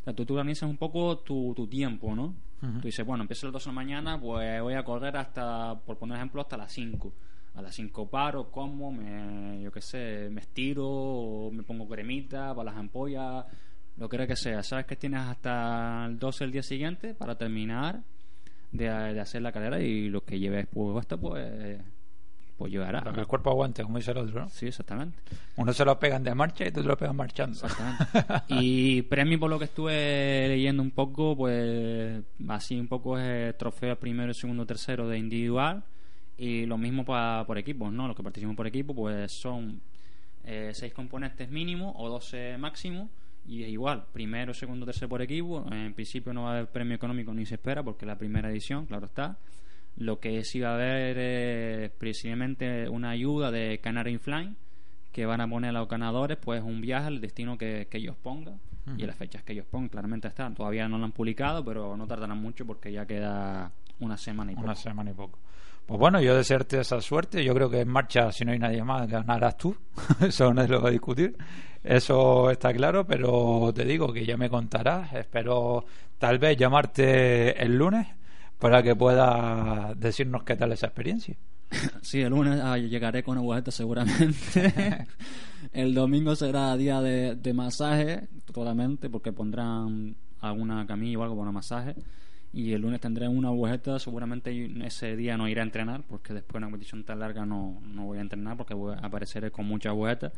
O 0.00 0.02
sea, 0.02 0.12
tú, 0.12 0.26
tú 0.26 0.34
organizas 0.34 0.68
un 0.68 0.76
poco 0.76 1.18
tu, 1.18 1.54
tu 1.54 1.68
tiempo, 1.68 2.16
¿no? 2.16 2.34
Tú 2.60 2.88
dices, 2.88 3.06
bueno, 3.06 3.22
empiezo 3.22 3.46
a 3.46 3.50
las 3.50 3.52
2 3.52 3.64
de 3.66 3.70
la 3.70 3.74
mañana, 3.74 4.20
pues 4.20 4.60
voy 4.60 4.74
a 4.74 4.82
correr 4.82 5.16
hasta, 5.16 5.78
por 5.86 5.98
poner 5.98 6.16
ejemplo, 6.16 6.40
hasta 6.40 6.56
las 6.56 6.72
5. 6.72 7.14
A 7.54 7.62
las 7.62 7.76
5 7.76 8.10
paro, 8.10 8.50
como, 8.50 8.90
me, 8.90 9.62
yo 9.62 9.70
qué 9.70 9.80
sé, 9.80 10.30
me 10.32 10.40
estiro, 10.40 10.84
o 10.84 11.52
me 11.52 11.62
pongo 11.62 11.88
cremita 11.88 12.52
para 12.56 12.72
las 12.72 12.76
ampollas, 12.76 13.46
lo 13.96 14.08
que 14.08 14.26
que 14.26 14.34
sea. 14.34 14.64
Sabes 14.64 14.84
que 14.84 14.96
tienes 14.96 15.20
hasta 15.20 16.06
el 16.06 16.18
12 16.18 16.42
del 16.42 16.52
día 16.52 16.62
siguiente 16.64 17.14
para 17.14 17.38
terminar 17.38 18.02
de, 18.72 18.84
de 18.84 19.20
hacer 19.20 19.42
la 19.42 19.52
carrera 19.52 19.80
y 19.80 20.08
lo 20.08 20.24
que 20.24 20.38
lleves 20.38 20.66
puesto, 20.66 21.18
pues, 21.18 21.80
pues 22.56 22.72
llevará. 22.72 23.00
Para 23.00 23.12
que 23.14 23.20
el 23.20 23.26
cuerpo 23.26 23.50
aguante, 23.50 23.82
como 23.82 23.98
dice 23.98 24.10
el 24.10 24.18
otro, 24.18 24.40
¿no? 24.40 24.48
Sí, 24.48 24.66
exactamente. 24.66 25.16
Uno 25.56 25.72
se 25.72 25.84
lo 25.84 25.98
pegan 25.98 26.24
de 26.24 26.34
marcha 26.34 26.66
y 26.66 26.72
te 26.72 26.82
lo 26.82 26.96
pegas 26.96 27.14
marchando. 27.14 27.52
Exactamente. 27.52 28.04
y 28.48 29.02
premio 29.02 29.38
por 29.38 29.48
lo 29.48 29.58
que 29.58 29.66
estuve 29.66 30.48
leyendo 30.48 30.82
un 30.82 30.90
poco, 30.90 31.36
pues 31.36 32.22
así 32.48 32.78
un 32.78 32.88
poco 32.88 33.18
es 33.18 33.56
trofeo 33.56 33.96
primero, 33.96 34.34
segundo, 34.34 34.66
tercero 34.66 35.08
de 35.08 35.18
individual 35.18 35.84
y 36.36 36.66
lo 36.66 36.78
mismo 36.78 37.04
para 37.04 37.44
por 37.46 37.58
equipos, 37.58 37.92
¿no? 37.92 38.06
Los 38.06 38.16
que 38.16 38.22
participan 38.22 38.56
por 38.56 38.66
equipo, 38.66 38.94
pues 38.94 39.32
son 39.32 39.80
eh, 40.44 40.70
seis 40.74 40.92
componentes 40.92 41.48
mínimo 41.50 41.94
o 41.96 42.08
12 42.08 42.58
máximo 42.58 43.08
y 43.48 43.62
es 43.64 43.70
igual, 43.70 44.04
primero, 44.12 44.52
segundo, 44.52 44.84
tercero 44.84 45.08
por 45.08 45.22
equipo. 45.22 45.64
En 45.72 45.94
principio 45.94 46.32
no 46.34 46.42
va 46.44 46.50
a 46.50 46.52
haber 46.58 46.66
premio 46.68 46.94
económico 46.94 47.32
ni 47.32 47.46
se 47.46 47.54
espera 47.54 47.82
porque 47.82 48.04
es 48.04 48.06
la 48.06 48.18
primera 48.18 48.50
edición, 48.50 48.84
claro 48.86 49.06
está. 49.06 49.38
Lo 49.96 50.20
que 50.20 50.44
sí 50.44 50.60
va 50.60 50.72
a 50.72 50.74
haber 50.74 51.18
es 51.18 51.90
precisamente 51.92 52.88
una 52.88 53.10
ayuda 53.10 53.50
de 53.50 53.80
Canary 53.80 54.18
Flying 54.18 54.54
que 55.12 55.24
van 55.26 55.40
a 55.40 55.48
poner 55.48 55.70
a 55.70 55.80
los 55.80 55.88
ganadores 55.88 56.36
pues 56.36 56.62
un 56.62 56.80
viaje 56.80 57.06
al 57.06 57.20
destino 57.20 57.56
que, 57.58 57.88
que 57.90 57.98
ellos 57.98 58.16
pongan 58.22 58.60
y 58.86 58.90
Ujú. 58.90 59.06
las 59.06 59.16
fechas 59.16 59.42
que 59.42 59.52
ellos 59.54 59.66
pongan 59.66 59.88
claramente 59.88 60.28
están 60.28 60.54
todavía 60.54 60.86
no 60.88 60.96
lo 60.98 61.04
han 61.04 61.12
publicado 61.12 61.64
pero 61.64 61.96
no 61.96 62.06
tardarán 62.06 62.38
mucho 62.40 62.64
porque 62.64 62.92
ya 62.92 63.06
queda 63.06 63.72
una 64.00 64.16
semana 64.16 64.52
y 64.52 64.54
poco 64.54 64.66
Una 64.66 64.74
semana 64.74 65.10
y 65.10 65.14
poco. 65.14 65.38
Pues 65.86 65.98
bueno, 65.98 66.20
yo 66.20 66.36
desearte 66.36 66.80
esa 66.80 67.00
suerte. 67.00 67.42
Yo 67.42 67.54
creo 67.54 67.70
que 67.70 67.80
en 67.80 67.88
marcha, 67.88 68.30
si 68.30 68.44
no 68.44 68.52
hay 68.52 68.58
nadie 68.58 68.84
más, 68.84 69.08
ganarás 69.08 69.56
tú. 69.56 69.74
Eso 70.20 70.52
no 70.52 70.62
es 70.62 70.68
lo 70.68 70.82
que 70.82 70.90
discutir. 70.90 71.36
Eso 71.82 72.50
está 72.50 72.74
claro, 72.74 73.06
pero 73.06 73.72
te 73.74 73.84
digo 73.84 74.12
que 74.12 74.26
ya 74.26 74.36
me 74.36 74.50
contarás. 74.50 75.12
Espero 75.14 75.86
tal 76.18 76.38
vez 76.38 76.58
llamarte 76.58 77.62
el 77.62 77.76
lunes 77.76 78.06
para 78.58 78.82
que 78.82 78.94
puedas 78.94 79.98
decirnos 79.98 80.42
qué 80.42 80.56
tal 80.56 80.72
esa 80.72 80.88
experiencia. 80.88 81.36
Sí, 82.02 82.20
el 82.20 82.30
lunes 82.30 82.60
ah, 82.62 82.76
llegaré 82.76 83.22
con 83.22 83.38
agujeta 83.38 83.70
seguramente. 83.70 85.06
el 85.72 85.94
domingo 85.94 86.34
será 86.36 86.76
día 86.76 87.00
de, 87.00 87.34
de 87.34 87.54
masaje, 87.54 88.28
totalmente, 88.44 89.08
porque 89.08 89.32
pondrán 89.32 90.16
alguna 90.40 90.86
camilla 90.86 91.18
o 91.18 91.22
algo 91.22 91.38
para 91.38 91.52
masaje. 91.52 91.94
Y 92.52 92.72
el 92.72 92.80
lunes 92.80 93.00
tendré 93.00 93.28
una 93.28 93.48
agujeta, 93.48 93.98
seguramente 93.98 94.70
ese 94.86 95.16
día 95.16 95.36
no 95.36 95.48
iré 95.48 95.60
a 95.60 95.64
entrenar, 95.64 96.02
porque 96.08 96.32
después 96.32 96.54
de 96.54 96.58
una 96.58 96.66
competición 96.68 97.04
tan 97.04 97.18
larga 97.18 97.44
no, 97.44 97.80
no 97.82 98.06
voy 98.06 98.18
a 98.18 98.22
entrenar, 98.22 98.56
porque 98.56 98.72
voy 98.74 98.94
a 98.94 99.06
aparecer 99.06 99.50
con 99.52 99.66
mucha 99.66 99.90
agujeta. 99.90 100.32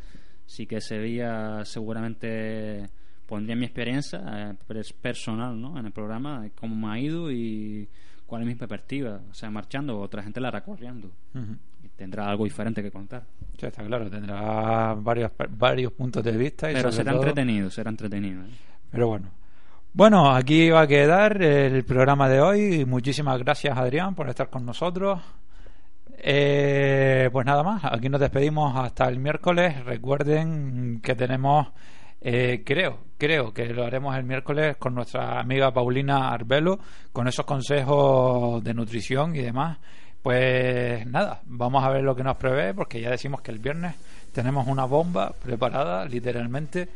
Así 0.45 0.67
que 0.67 0.79
ese 0.79 0.99
día 0.99 1.65
seguramente 1.65 2.89
pondré 3.27 3.55
mi 3.55 3.65
experiencia 3.65 4.21
eh, 4.51 4.55
pers- 4.69 4.93
personal 4.93 5.61
¿no? 5.61 5.79
en 5.79 5.87
el 5.87 5.93
programa, 5.93 6.49
cómo 6.59 6.75
me 6.75 6.93
ha 6.93 6.99
ido 6.99 7.31
y 7.31 7.89
cuál 8.27 8.43
es 8.43 8.49
mi 8.49 8.55
perspectiva. 8.57 9.21
O 9.31 9.35
sea, 9.35 9.51
marchando, 9.51 9.99
otra 10.01 10.23
gente 10.25 10.41
la 10.41 10.49
hará 10.49 10.63
corriendo. 10.65 11.13
Ujú. 11.35 11.57
Y 11.85 11.89
tendrá 11.91 12.29
algo 12.29 12.43
diferente 12.45 12.83
que 12.83 12.91
contar. 12.91 13.25
Sí, 13.59 13.67
está 13.67 13.85
claro, 13.85 14.11
tendrá 14.11 14.95
varios, 14.95 15.31
varios 15.51 15.93
puntos 15.93 16.25
de 16.25 16.37
vista. 16.37 16.71
Y 16.71 16.75
Pero 16.75 16.91
será 16.91 17.13
todo- 17.13 17.23
entretenido, 17.23 17.71
será 17.71 17.91
entretenido. 17.91 18.43
¿eh? 18.43 18.49
Pero 18.91 19.07
bueno. 19.07 19.31
Bueno, 19.93 20.31
aquí 20.31 20.71
va 20.71 20.83
a 20.83 20.87
quedar 20.87 21.43
el 21.43 21.85
programa 21.85 22.29
de 22.29 22.41
hoy. 22.41 22.85
Muchísimas 22.85 23.41
gracias, 23.41 23.77
Adrián, 23.77 24.15
por 24.15 24.29
estar 24.29 24.49
con 24.49 24.65
nosotros. 24.65 25.21
Eh, 26.17 27.29
pues 27.33 27.45
nada 27.45 27.65
más, 27.65 27.85
aquí 27.85 28.09
nos 28.09 28.21
despedimos 28.21 28.77
hasta 28.77 29.09
el 29.09 29.19
miércoles. 29.19 29.85
Recuerden 29.85 31.01
que 31.03 31.17
tenemos, 31.17 31.67
eh, 32.21 32.63
creo, 32.65 32.99
creo 33.19 33.53
que 33.53 33.67
lo 33.75 33.85
haremos 33.85 34.17
el 34.17 34.23
miércoles 34.23 34.77
con 34.77 34.95
nuestra 34.95 35.41
amiga 35.41 35.73
Paulina 35.73 36.31
Arbelo, 36.31 36.79
con 37.13 37.27
esos 37.27 37.45
consejos 37.45 38.63
de 38.63 38.73
nutrición 38.75 39.35
y 39.35 39.41
demás. 39.41 39.79
Pues 40.23 41.05
nada, 41.09 41.41
vamos 41.47 41.83
a 41.83 41.91
ver 41.91 42.05
lo 42.05 42.15
que 42.15 42.23
nos 42.23 42.37
prevé, 42.37 42.75
porque 42.75 43.01
ya 43.01 43.11
decimos 43.11 43.41
que 43.41 43.51
el 43.51 43.59
viernes 43.59 43.97
tenemos 44.33 44.69
una 44.69 44.85
bomba 44.85 45.33
preparada, 45.43 46.05
literalmente, 46.05 46.89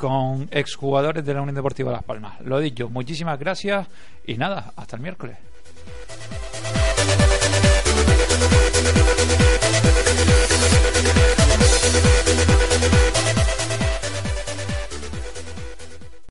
con 0.00 0.48
exjugadores 0.50 1.26
de 1.26 1.34
la 1.34 1.42
Unión 1.42 1.54
Deportiva 1.54 1.92
Las 1.92 2.02
Palmas. 2.02 2.40
Lo 2.40 2.58
he 2.58 2.62
dicho, 2.62 2.88
muchísimas 2.88 3.38
gracias 3.38 3.86
y 4.26 4.38
nada, 4.38 4.72
hasta 4.74 4.96
el 4.96 5.02
miércoles. 5.02 5.36